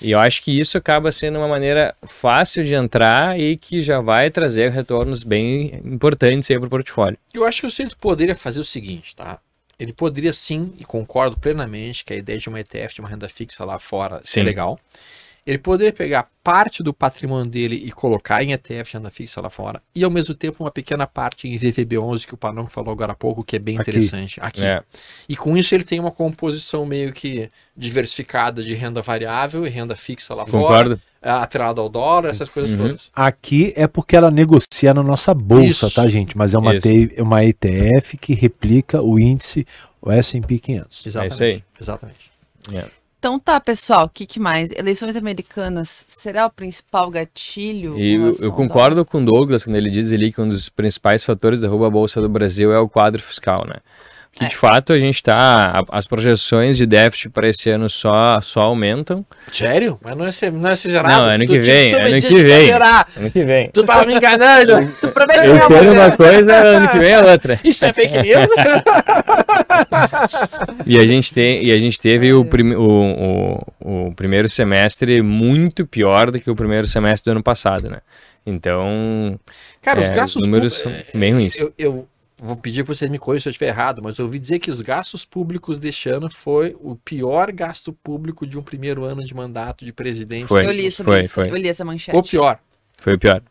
E 0.01 0.11
eu 0.11 0.19
acho 0.19 0.43
que 0.43 0.59
isso 0.59 0.79
acaba 0.79 1.13
sendo 1.13 1.37
uma 1.37 1.47
maneira 1.47 1.95
fácil 2.03 2.65
de 2.65 2.73
entrar 2.73 3.39
e 3.39 3.59
que 3.59 3.83
já 3.83 4.01
vai 4.01 4.31
trazer 4.31 4.71
retornos 4.71 5.23
bem 5.23 5.83
importantes 5.85 6.49
para 6.49 6.65
o 6.65 6.71
portfólio. 6.71 7.19
Eu 7.35 7.45
acho 7.45 7.61
que 7.61 7.67
o 7.67 7.71
centro 7.71 7.95
poderia 7.99 8.35
fazer 8.35 8.61
o 8.61 8.65
seguinte, 8.65 9.15
tá? 9.15 9.39
Ele 9.79 9.93
poderia 9.93 10.33
sim, 10.33 10.73
e 10.79 10.85
concordo 10.85 11.37
plenamente, 11.39 12.03
que 12.07 12.15
a 12.15 12.17
ideia 12.17 12.39
de 12.39 12.49
uma 12.49 12.59
ETF, 12.59 12.95
de 12.95 13.01
uma 13.01 13.09
renda 13.09 13.29
fixa 13.29 13.67
lá 13.67 13.79
fora, 13.79 14.23
Sim. 14.25 14.41
é 14.41 14.45
legal. 14.45 14.81
Ele 15.45 15.59
poderia 15.59 15.93
pegar 15.93 16.29
parte 16.45 16.85
do 16.85 16.95
patrimônio 16.95 17.51
dele 17.51 17.75
e 17.75 17.91
colocar 17.91 18.45
em 18.45 18.53
ETF 18.53 18.91
de 18.93 18.97
renda 18.97 19.11
fixa 19.11 19.41
lá 19.41 19.51
fora, 19.51 19.83
e 19.95 20.05
ao 20.05 20.11
mesmo 20.11 20.35
tempo 20.35 20.63
uma 20.63 20.71
pequena 20.71 21.05
parte 21.07 21.49
em 21.49 21.57
VVB11, 21.59 22.27
que 22.27 22.35
o 22.35 22.37
Panão 22.37 22.69
falou 22.69 22.93
agora 22.93 23.11
há 23.13 23.15
pouco, 23.15 23.45
que 23.45 23.57
é 23.57 23.59
bem 23.59 23.77
Aqui. 23.79 23.91
interessante. 23.91 24.39
Aqui. 24.41 24.65
É, 24.65 24.83
E 25.29 25.35
com 25.37 25.57
isso 25.57 25.75
ele 25.75 25.83
tem 25.83 25.99
uma 25.99 26.13
composição 26.13 26.87
meio 26.87 27.13
que 27.13 27.51
diversificada 27.77 28.63
de 28.63 28.75
renda 28.75 29.03
variável 29.03 29.67
e 29.67 29.69
renda 29.71 29.97
fixa 29.97 30.33
lá 30.35 30.47
fora, 30.47 30.63
concordo? 30.85 31.01
é, 31.21 31.31
atrelada 31.31 31.81
ao 31.81 31.89
dólar, 31.89 32.31
essas 32.31 32.49
coisas 32.49 32.71
Uhum. 32.73 32.87
todas. 32.87 33.11
Aqui 33.15 33.73
é 33.77 33.87
porque 33.89 34.15
ela 34.17 34.31
negocia 34.31 34.95
na 34.95 35.03
nossa 35.03 35.35
bolsa, 35.35 35.87
Isso. 35.87 35.91
tá, 35.95 36.07
gente? 36.07 36.37
Mas 36.39 36.55
é 36.55 36.59
uma, 36.59 36.75
Isso. 36.75 36.83
T- 36.89 37.13
é 37.17 37.23
uma 37.23 37.45
ETF 37.45 38.17
que 38.17 38.33
replica 38.35 39.03
o 39.03 39.19
índice 39.19 39.67
o 40.01 40.11
S&P 40.11 40.59
500. 40.59 41.07
Exatamente. 41.07 41.33
isso 41.35 41.43
aí. 41.43 41.65
Exatamente. 41.81 42.33
Então 43.23 43.39
tá, 43.39 43.61
pessoal, 43.61 44.07
o 44.07 44.09
que, 44.09 44.27
que 44.27 44.41
mais? 44.41 44.73
Eleições 44.73 45.15
americanas 45.15 46.05
será 46.09 46.45
o 46.45 46.51
principal 46.51 47.09
gatilho? 47.09 47.97
E 47.97 48.15
eu, 48.15 48.51
concordo 48.51 49.05
com 49.05 49.23
o 49.23 49.25
Douglas 49.25 49.63
quando 49.63 49.77
ele 49.77 49.91
diz 49.91 50.11
ali 50.11 50.33
que 50.33 50.41
um 50.41 50.49
dos 50.49 50.69
principais 50.69 51.23
fatores 51.23 51.61
da 51.61 51.69
derruba 51.69 51.87
a 51.87 51.91
Bolsa 51.91 52.21
do 52.21 52.29
Brasil 52.29 52.73
é 52.73 52.81
o 52.81 52.89
quadro 52.89 53.23
fiscal, 53.23 53.65
né? 53.65 53.77
Que 54.35 54.47
É. 54.47 54.49
de 54.49 54.57
fato 54.57 54.95
a 54.95 54.99
gente 54.99 55.17
está. 55.17 55.85
As 55.91 56.07
projeções 56.07 56.79
de 56.79 56.87
déficit 56.87 57.29
para 57.29 57.47
esse 57.47 57.69
ano 57.69 57.87
só, 57.91 58.41
só 58.41 58.61
aumentam. 58.63 59.27
Sério? 59.53 59.99
Mas 60.03 60.17
não 60.17 60.25
é, 60.27 60.33
ser- 60.33 60.51
não 60.51 60.71
é 60.71 60.75
ser 60.75 60.89
zerado? 60.89 61.15
Não, 61.15 61.25
ano 61.25 61.45
Tu 61.45 61.53
que 61.53 61.59
vem, 61.59 61.93
tu 61.93 61.99
me 61.99 62.05
ano 62.09 62.21
que 62.23 62.35
ia 62.39 62.43
vem. 62.43 62.71
Ano 62.73 63.31
que 63.31 63.45
vem. 63.45 63.71
Tu 63.71 63.85
tava 63.85 64.07
me 64.07 64.15
enganando. 64.15 64.67
dólar? 64.69 64.89
Prometeu 65.13 65.45
Eu 65.57 65.69
quero 65.69 65.93
uma 65.93 66.11
coisa, 66.17 66.55
ano 66.55 66.89
que 66.89 66.99
vem 66.99 67.11
é 67.11 67.21
outra. 67.23 67.61
Isso 67.63 67.85
é 67.85 67.93
fake 67.93 68.23
news? 68.23 68.47
E 70.87 70.99
a 70.99 71.07
gente, 71.07 71.33
tem, 71.33 71.65
e 71.65 71.73
a 71.73 71.79
gente 71.79 71.99
teve 72.01 72.33
o, 72.33 72.45
prime- 72.45 72.77
o, 72.77 73.59
o, 73.81 74.07
o 74.09 74.15
primeiro 74.15 74.49
semestre 74.49 75.23
muito 75.23 75.87
pior 75.87 76.31
do 76.31 76.41
que 76.41 76.51
o 76.51 76.57
primeiro 76.57 76.87
semestre 76.87 77.31
do 77.31 77.37
ano 77.37 77.43
passado, 77.43 77.89
né? 77.89 77.99
Então, 78.45 79.39
Cara, 79.81 80.01
os 80.01 80.11
é, 80.11 80.15
gastos 80.15 80.43
os 80.43 80.47
números 80.47 80.75
são 80.75 80.93
bem 81.15 81.33
ruins. 81.33 81.61
Eu, 81.61 81.73
eu 81.79 82.09
vou 82.43 82.57
pedir 82.57 82.83
que 82.83 82.89
vocês 82.89 83.11
me 83.11 83.19
corrijam 83.19 83.45
se 83.45 83.49
eu 83.49 83.51
estiver 83.53 83.69
errado, 83.69 84.03
mas 84.03 84.19
eu 84.19 84.25
ouvi 84.25 84.39
dizer 84.39 84.59
que 84.59 84.71
os 84.71 84.81
gastos 84.81 85.25
públicos 85.25 85.79
deste 85.79 86.09
ano 86.09 86.29
foi 86.29 86.77
o 86.81 86.97
pior 86.97 87.53
gasto 87.53 87.93
público 87.93 88.47
de 88.47 88.59
um 88.59 88.63
primeiro 88.63 89.05
ano 89.05 89.23
de 89.23 89.35
mandato 89.35 89.85
de 89.85 89.93
presidente. 89.93 90.49
Foi. 90.49 90.67
Eu 90.67 90.73
li 90.73 90.91
sobre 90.91 91.13
Foi, 91.13 91.21
isso, 91.21 91.35
foi. 91.35 91.51
eu 91.51 91.57
li 91.57 91.69
essa 91.69 91.85
manchete. 91.85 92.17
O 92.17 92.23
pior. 92.23 92.59
Foi 92.99 93.15
o 93.15 93.19
pior. 93.19 93.43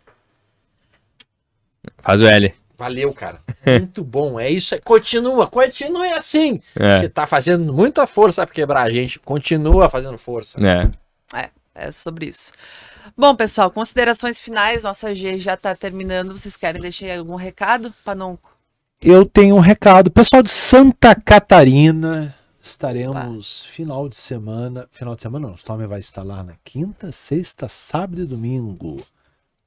Faz 1.99 2.21
o 2.21 2.27
L. 2.27 2.53
Valeu, 2.77 3.13
cara. 3.13 3.41
Muito 3.65 4.03
bom. 4.03 4.39
É 4.39 4.49
isso. 4.49 4.75
aí. 4.75 4.81
Continua, 4.81 5.47
continue 5.47 6.11
assim. 6.13 6.59
É. 6.75 6.99
Você 6.99 7.09
tá 7.09 7.27
fazendo 7.27 7.71
muita 7.71 8.07
força 8.07 8.45
pra 8.45 8.53
quebrar 8.53 8.81
a 8.83 8.89
gente. 8.89 9.19
Continua 9.19 9.89
fazendo 9.89 10.17
força. 10.17 10.59
É. 10.65 10.89
É 11.73 11.91
sobre 11.91 12.27
isso. 12.27 12.51
Bom, 13.17 13.35
pessoal, 13.35 13.71
considerações 13.71 14.39
finais. 14.39 14.83
Nossa 14.83 15.13
G 15.15 15.37
já 15.37 15.55
tá 15.55 15.75
terminando. 15.75 16.37
Vocês 16.37 16.55
querem 16.55 16.81
deixar 16.81 17.05
aí 17.07 17.17
algum 17.17 17.35
recado, 17.35 17.93
Panonco? 18.03 18.50
Eu 19.01 19.25
tenho 19.25 19.55
um 19.55 19.59
recado. 19.59 20.11
Pessoal 20.11 20.43
de 20.43 20.51
Santa 20.51 21.15
Catarina, 21.15 22.35
estaremos 22.61 23.63
final 23.65 24.07
de 24.07 24.15
semana. 24.15 24.87
Final 24.91 25.15
de 25.15 25.21
semana 25.23 25.47
não, 25.47 25.53
o 25.53 25.57
Stormer 25.57 25.87
vai 25.87 25.99
estar 25.99 26.23
lá 26.23 26.43
na 26.43 26.53
quinta, 26.63 27.11
sexta, 27.11 27.67
sábado 27.67 28.21
e 28.21 28.25
domingo. 28.25 29.01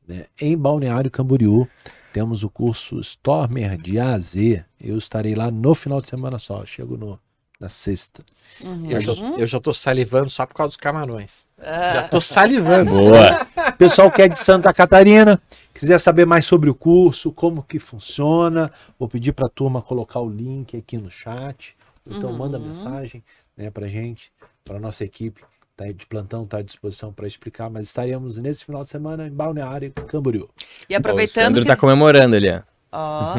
né, 0.07 0.27
em 0.41 0.57
Balneário 0.57 1.11
Camboriú. 1.11 1.69
Temos 2.13 2.45
o 2.45 2.49
curso 2.51 3.01
Stormer 3.01 3.77
de 3.77 3.99
A 3.99 4.15
a 4.15 4.19
Z. 4.19 4.65
Eu 4.81 4.97
estarei 4.99 5.35
lá 5.35 5.51
no 5.51 5.75
final 5.75 6.01
de 6.01 6.07
semana 6.07 6.39
só. 6.39 6.61
Eu 6.61 6.67
chego 6.67 6.97
no, 6.97 7.19
na 7.59 7.69
sexta. 7.69 8.23
Uhum. 8.63 8.89
Eu, 8.89 9.01
já, 9.01 9.13
eu 9.13 9.47
já 9.49 9.59
tô 9.61 9.75
salivando 9.75 10.31
só 10.31 10.47
por 10.47 10.55
causa 10.55 10.69
dos 10.69 10.77
camarões. 10.77 11.49
Ah, 11.59 11.93
Já 11.95 12.03
tô 12.09 12.21
salivando. 12.21 12.91
Boa. 12.91 13.47
Pessoal 13.79 14.13
que 14.13 14.23
é 14.23 14.29
de 14.29 14.39
Santa 14.39 14.73
Catarina, 14.73 15.41
quiser 15.75 15.99
saber 15.99 16.25
mais 16.25 16.45
sobre 16.47 16.71
o 16.71 16.75
curso, 16.75 17.33
como 17.33 17.63
que 17.63 17.79
funciona, 17.79 18.71
vou 18.99 19.09
pedir 19.09 19.33
para 19.33 19.47
a 19.47 19.51
turma 19.51 19.83
colocar 19.83 20.21
o 20.21 20.31
link 20.31 20.77
aqui 20.77 20.97
no 20.97 21.11
chat. 21.11 21.77
Então 22.07 22.31
Uhum. 22.31 22.39
manda 22.39 22.59
mensagem 22.59 23.23
né, 23.57 23.71
para 23.71 23.87
gente, 23.87 24.33
para 24.65 24.79
nossa 24.79 25.05
equipe 25.05 25.43
tá 25.77 25.91
de 25.91 26.07
plantão, 26.07 26.45
está 26.45 26.59
à 26.59 26.63
disposição 26.63 27.13
para 27.13 27.27
explicar. 27.27 27.69
Mas 27.69 27.89
estaremos 27.89 28.39
nesse 28.39 28.65
final 28.65 28.83
de 28.83 28.89
semana 28.89 29.27
em 29.27 29.31
Balneário 29.31 29.93
Camboriú. 29.93 30.49
E 30.89 30.95
o 30.95 30.99
aproveitando 30.99 31.47
Sandro 31.47 31.63
que... 31.63 31.69
tá 31.69 31.77
comemorando 31.77 32.37
ali, 32.37 32.51
ó. 32.51 32.61
Ó. 32.95 33.35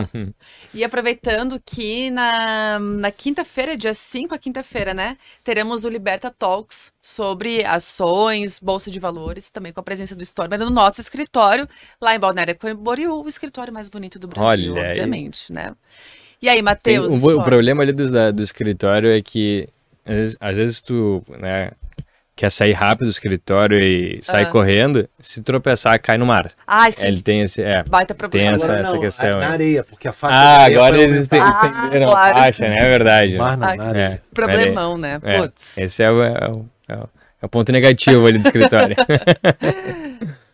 e 0.73 0.83
aproveitando 0.83 1.61
que 1.65 2.09
na, 2.11 2.77
na 2.79 3.11
quinta-feira, 3.11 3.77
dia 3.77 3.93
5 3.93 4.35
a 4.35 4.37
quinta-feira, 4.37 4.93
né? 4.93 5.17
Teremos 5.43 5.85
o 5.85 5.89
Liberta 5.89 6.29
Talks 6.29 6.91
sobre 7.01 7.63
ações, 7.63 8.59
bolsa 8.59 8.91
de 8.91 8.99
valores, 8.99 9.49
também 9.49 9.71
com 9.71 9.79
a 9.79 9.83
presença 9.83 10.15
do 10.15 10.23
Stormer 10.23 10.59
no 10.59 10.69
nosso 10.69 10.99
escritório, 10.99 11.67
lá 12.01 12.15
em 12.15 12.19
Balneário 12.19 12.55
Camboriú, 12.57 13.23
o 13.23 13.27
escritório 13.27 13.73
mais 13.73 13.87
bonito 13.87 14.19
do 14.19 14.27
Brasil, 14.27 14.73
Olha 14.73 14.83
aí. 14.83 14.89
obviamente, 14.91 15.51
né? 15.51 15.73
E 16.41 16.49
aí, 16.49 16.61
Matheus? 16.61 17.23
o, 17.23 17.39
o 17.39 17.43
problema 17.43 17.81
ali 17.81 17.93
do, 17.93 18.33
do 18.33 18.43
escritório 18.43 19.09
é 19.09 19.21
que 19.21 19.69
às 20.05 20.15
vezes, 20.15 20.37
às 20.39 20.57
vezes 20.57 20.81
tu 20.81 21.23
né, 21.39 21.71
quer 22.35 22.51
sair 22.51 22.73
rápido 22.73 23.05
do 23.05 23.11
escritório 23.11 23.79
e 23.81 24.19
sai 24.21 24.43
Ah. 24.43 24.45
correndo, 24.47 25.07
se 25.19 25.41
tropeçar, 25.41 25.99
cai 26.01 26.17
no 26.17 26.25
mar. 26.25 26.51
Ah, 26.67 26.89
sim, 26.91 27.07
Ele 27.07 27.21
tem 27.21 27.41
esse. 27.41 27.61
É. 27.63 27.83
baita 27.83 28.13
problema. 28.13 28.55
essa- 28.55 28.73
essa 28.73 28.97
questão, 28.99 29.29
Na 29.31 29.37
né? 29.37 29.45
areia, 29.47 29.83
porque 29.83 30.07
a 30.07 30.11
faixa 30.13 30.35
Ah, 30.37 30.57
areia 30.63 30.77
agora 30.79 30.97
eles 31.01 31.31
aumentar. 31.31 31.61
têm- 31.61 31.71
Ah, 31.71 31.77
entenderam 31.79 32.11
claro. 32.11 32.37
a 32.37 32.39
faixa, 32.43 32.67
né? 32.67 32.75
É 32.77 32.89
verdade. 32.89 33.37
Mar 33.37 33.57
na, 33.57 33.71
Ah, 33.71 33.75
na 33.75 33.83
É, 33.85 33.87
areia. 33.87 34.21
Problemão, 34.33 34.97
né? 34.97 35.19
é, 35.23 35.37
Putz. 35.39 35.77
esse 35.77 36.03
é 36.03 36.11
o, 36.11 36.21
é 36.23 36.31
o- 36.51 36.65
é 36.89 36.95
o- 36.95 37.09
é 37.41 37.45
o 37.45 37.49
ponto 37.49 37.71
negativo 37.71 38.27
ali 38.27 38.37
do 38.37 38.45
escritório. 38.45 38.95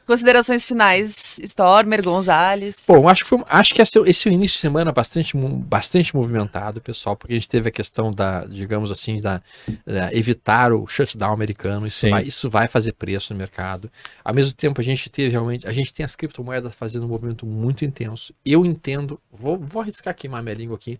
Considerações 0.06 0.66
finais, 0.66 1.40
Stormer, 1.40 2.04
Gonzalez. 2.04 2.76
Bom, 2.88 3.08
acho 3.08 3.24
que, 3.24 3.30
foi, 3.30 3.44
acho 3.48 3.74
que 3.74 3.82
esse, 3.82 4.00
esse 4.00 4.30
é 4.30 4.32
início 4.32 4.56
de 4.56 4.62
semana 4.62 4.92
bastante, 4.92 5.38
bastante 5.38 6.16
movimentado, 6.16 6.82
pessoal, 6.82 7.16
porque 7.16 7.34
a 7.34 7.36
gente 7.36 7.48
teve 7.48 7.70
a 7.70 7.72
questão 7.72 8.12
da, 8.12 8.46
digamos 8.46 8.92
assim, 8.92 9.22
da, 9.22 9.42
da 9.86 10.14
evitar 10.14 10.74
o 10.74 10.88
shutdown 10.88 11.34
americano. 11.34 11.88
Isso 11.88 12.00
Sim. 12.00 12.10
vai, 12.10 12.24
isso 12.24 12.50
vai 12.50 12.68
fazer 12.68 12.94
preço 12.94 13.34
no 13.34 13.40
mercado. 13.40 13.92
Ao 14.24 14.34
mesmo 14.34 14.54
tempo, 14.54 14.82
a 14.82 14.84
gente 14.84 15.10
teve 15.10 15.30
realmente, 15.30 15.68
a 15.68 15.72
gente 15.72 15.94
tem 15.94 16.04
as 16.04 16.16
criptomoedas 16.16 16.74
fazendo 16.74 17.06
um 17.06 17.10
movimento 17.10 17.46
muito 17.46 17.86
intenso. 17.86 18.34
Eu 18.46 18.66
entendo, 18.66 19.20
vou, 19.32 19.58
vou 19.58 19.82
arriscar 19.82 20.16
queimar 20.16 20.42
minha 20.42 20.56
língua 20.56 20.76
aqui, 20.76 21.00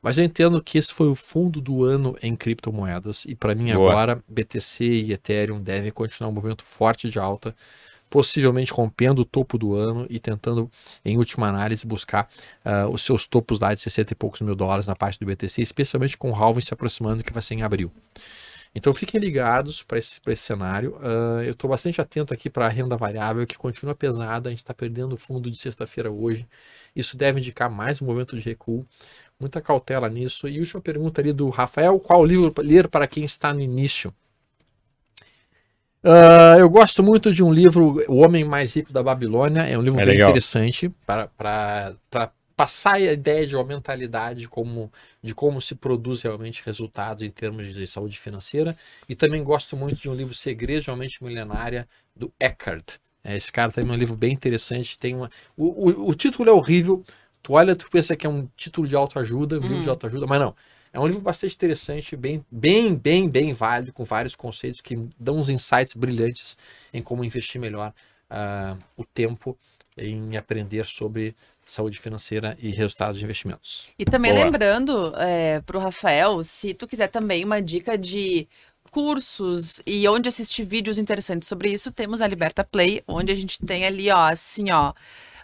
mas 0.00 0.16
eu 0.16 0.24
entendo 0.24 0.62
que 0.62 0.78
esse 0.78 0.94
foi 0.94 1.08
o 1.08 1.14
fundo 1.14 1.60
do 1.60 1.84
ano 1.84 2.16
em 2.22 2.36
criptomoedas 2.36 3.24
e 3.24 3.34
para 3.34 3.54
mim 3.54 3.72
Boa. 3.72 3.90
agora 3.90 4.22
BTC 4.28 4.84
e 4.84 5.12
Ethereum 5.12 5.60
devem 5.60 5.90
continuar 5.90 6.30
um 6.30 6.34
movimento 6.34 6.62
forte 6.62 7.10
de 7.10 7.18
alta 7.18 7.54
possivelmente 8.08 8.72
rompendo 8.72 9.22
o 9.22 9.24
topo 9.24 9.58
do 9.58 9.74
ano 9.74 10.06
e 10.08 10.18
tentando, 10.18 10.70
em 11.04 11.16
última 11.16 11.48
análise, 11.48 11.86
buscar 11.86 12.28
ah, 12.64 12.88
os 12.88 13.02
seus 13.02 13.26
topos 13.26 13.60
lá 13.60 13.74
de 13.74 13.80
60 13.80 14.12
e 14.12 14.16
poucos 14.16 14.40
mil 14.40 14.54
dólares 14.54 14.86
na 14.86 14.96
parte 14.96 15.18
do 15.18 15.26
BTC, 15.26 15.62
especialmente 15.62 16.16
com 16.16 16.30
o 16.30 16.34
halving 16.34 16.60
se 16.60 16.74
aproximando, 16.74 17.22
que 17.22 17.32
vai 17.32 17.42
ser 17.42 17.54
em 17.54 17.62
abril. 17.62 17.92
Então 18.74 18.92
fiquem 18.92 19.18
ligados 19.20 19.82
para 19.82 19.98
esse, 19.98 20.20
esse 20.26 20.42
cenário. 20.42 20.98
Ah, 21.02 21.42
eu 21.44 21.52
estou 21.52 21.68
bastante 21.68 22.00
atento 22.00 22.32
aqui 22.32 22.50
para 22.50 22.66
a 22.66 22.68
renda 22.68 22.96
variável, 22.96 23.46
que 23.46 23.56
continua 23.56 23.94
pesada. 23.94 24.48
A 24.48 24.50
gente 24.50 24.58
está 24.58 24.74
perdendo 24.74 25.14
o 25.14 25.16
fundo 25.16 25.50
de 25.50 25.56
sexta-feira 25.56 26.10
hoje. 26.10 26.46
Isso 26.94 27.16
deve 27.16 27.40
indicar 27.40 27.70
mais 27.70 28.00
um 28.00 28.06
movimento 28.06 28.36
de 28.36 28.42
recuo. 28.44 28.86
Muita 29.40 29.60
cautela 29.60 30.08
nisso. 30.08 30.48
E 30.48 30.60
última 30.60 30.80
pergunta 30.80 31.20
ali 31.20 31.32
do 31.32 31.48
Rafael: 31.48 31.98
qual 32.00 32.24
livro 32.24 32.52
ler 32.58 32.88
para 32.88 33.06
quem 33.06 33.24
está 33.24 33.52
no 33.52 33.60
início? 33.60 34.12
Ah, 36.02 36.56
eu 36.58 36.68
gosto 36.70 37.02
muito 37.02 37.32
de 37.32 37.42
um 37.42 37.52
livro, 37.52 38.02
O 38.08 38.18
Homem 38.24 38.44
Mais 38.44 38.74
Rico 38.74 38.92
da 38.92 39.02
Babilônia. 39.02 39.62
É 39.62 39.76
um 39.76 39.82
livro 39.82 40.00
É 40.00 40.04
bem 40.04 40.14
legal. 40.14 40.30
interessante 40.30 40.88
para 41.06 41.28
passar 42.56 42.94
a 42.94 43.00
ideia 43.00 43.46
de 43.46 43.54
uma 43.54 43.64
mentalidade 43.64 44.40
de 44.40 44.48
como, 44.48 44.92
de 45.22 45.34
como 45.34 45.60
se 45.60 45.74
produz 45.74 46.22
realmente 46.22 46.62
resultados 46.64 47.22
em 47.22 47.30
termos 47.30 47.72
de 47.72 47.86
saúde 47.86 48.18
financeira. 48.18 48.76
E 49.08 49.14
também 49.14 49.42
gosto 49.42 49.76
muito 49.76 49.96
de 50.00 50.08
um 50.08 50.14
livro 50.14 50.34
Segredos 50.34 50.84
de 50.84 50.90
uma 50.90 50.96
Mente 50.96 51.22
Milionária, 51.22 51.88
do 52.16 52.32
Eckhart. 52.40 52.96
É, 53.22 53.36
esse 53.36 53.52
cara 53.52 53.70
também 53.70 53.90
é 53.92 53.94
um 53.94 53.98
livro 53.98 54.16
bem 54.16 54.32
interessante. 54.32 54.98
Tem 54.98 55.14
uma, 55.14 55.30
o, 55.56 55.90
o, 55.90 56.08
o 56.10 56.14
título 56.14 56.48
é 56.48 56.52
horrível. 56.52 57.04
Tu 57.42 57.52
olha, 57.52 57.76
tu 57.76 57.88
pensa 57.90 58.16
que 58.16 58.26
é 58.26 58.30
um 58.30 58.48
título 58.56 58.86
de 58.88 58.96
autoajuda, 58.96 59.56
um 59.58 59.62
livro 59.62 59.78
de 59.78 59.88
Uhum. 59.88 59.92
autoajuda, 59.92 60.26
mas 60.26 60.40
não. 60.40 60.54
É 60.92 60.98
um 60.98 61.06
livro 61.06 61.20
bastante 61.20 61.54
interessante, 61.54 62.16
bem, 62.16 62.44
bem, 62.50 62.94
bem, 62.94 63.28
bem 63.28 63.52
válido, 63.52 63.92
com 63.92 64.04
vários 64.04 64.34
conceitos 64.34 64.80
que 64.80 64.96
dão 65.18 65.36
uns 65.36 65.48
insights 65.48 65.94
brilhantes 65.94 66.56
em 66.92 67.02
como 67.02 67.24
investir 67.24 67.60
melhor 67.60 67.92
ah, 68.30 68.76
o 68.96 69.04
tempo 69.04 69.56
em 69.96 70.36
aprender 70.36 70.86
sobre 70.86 71.34
saúde 71.66 71.98
financeira 71.98 72.56
e 72.60 72.70
resultados 72.70 73.18
de 73.18 73.24
investimentos. 73.24 73.88
E 73.98 74.04
também 74.04 74.32
Boa. 74.32 74.44
lembrando 74.44 75.12
é, 75.16 75.60
pro 75.60 75.78
Rafael, 75.78 76.42
se 76.42 76.72
tu 76.72 76.86
quiser 76.86 77.08
também 77.08 77.44
uma 77.44 77.60
dica 77.60 77.98
de 77.98 78.48
cursos 78.90 79.82
e 79.86 80.08
onde 80.08 80.28
assistir 80.28 80.64
vídeos 80.64 80.98
interessantes 80.98 81.46
sobre 81.46 81.70
isso, 81.70 81.92
temos 81.92 82.22
a 82.22 82.26
Liberta 82.26 82.64
Play, 82.64 83.02
onde 83.06 83.30
a 83.30 83.34
gente 83.34 83.58
tem 83.58 83.84
ali, 83.84 84.10
ó, 84.10 84.30
assim, 84.30 84.70
ó, 84.70 84.94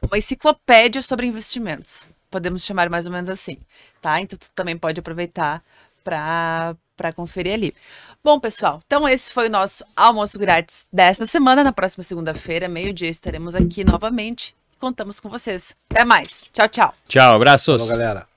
uma 0.03 0.17
enciclopédia 0.17 1.03
sobre 1.03 1.27
investimentos. 1.27 2.09
Podemos 2.35 2.65
chamar 2.65 2.91
mais 2.91 3.07
ou 3.07 3.13
menos 3.13 3.29
assim, 3.29 3.59
tá? 4.03 4.21
Então 4.21 4.37
tu 4.37 4.51
também 4.57 4.77
pode 4.77 4.99
aproveitar 4.99 5.63
para 6.03 6.75
para 6.97 7.13
conferir 7.13 7.55
ali. 7.55 7.75
Bom, 8.25 8.41
pessoal, 8.41 8.83
então 8.85 9.09
esse 9.09 9.33
foi 9.33 9.47
o 9.47 9.51
nosso 9.51 9.85
almoço 9.95 10.37
grátis 10.37 10.85
desta 10.93 11.27
semana. 11.27 11.63
Na 11.63 11.73
próxima 11.73 12.03
segunda-feira, 12.03 12.69
meio-dia, 12.69 13.09
estaremos 13.09 13.55
aqui 13.55 13.85
novamente. 13.85 14.53
Contamos 14.81 15.21
com 15.21 15.29
vocês. 15.29 15.77
Até 15.89 16.05
mais. 16.05 16.45
Tchau, 16.53 16.69
tchau. 16.69 16.95
Tchau, 17.07 17.37
abraços. 17.37 17.87
Falou, 17.87 17.99
galera. 17.99 18.34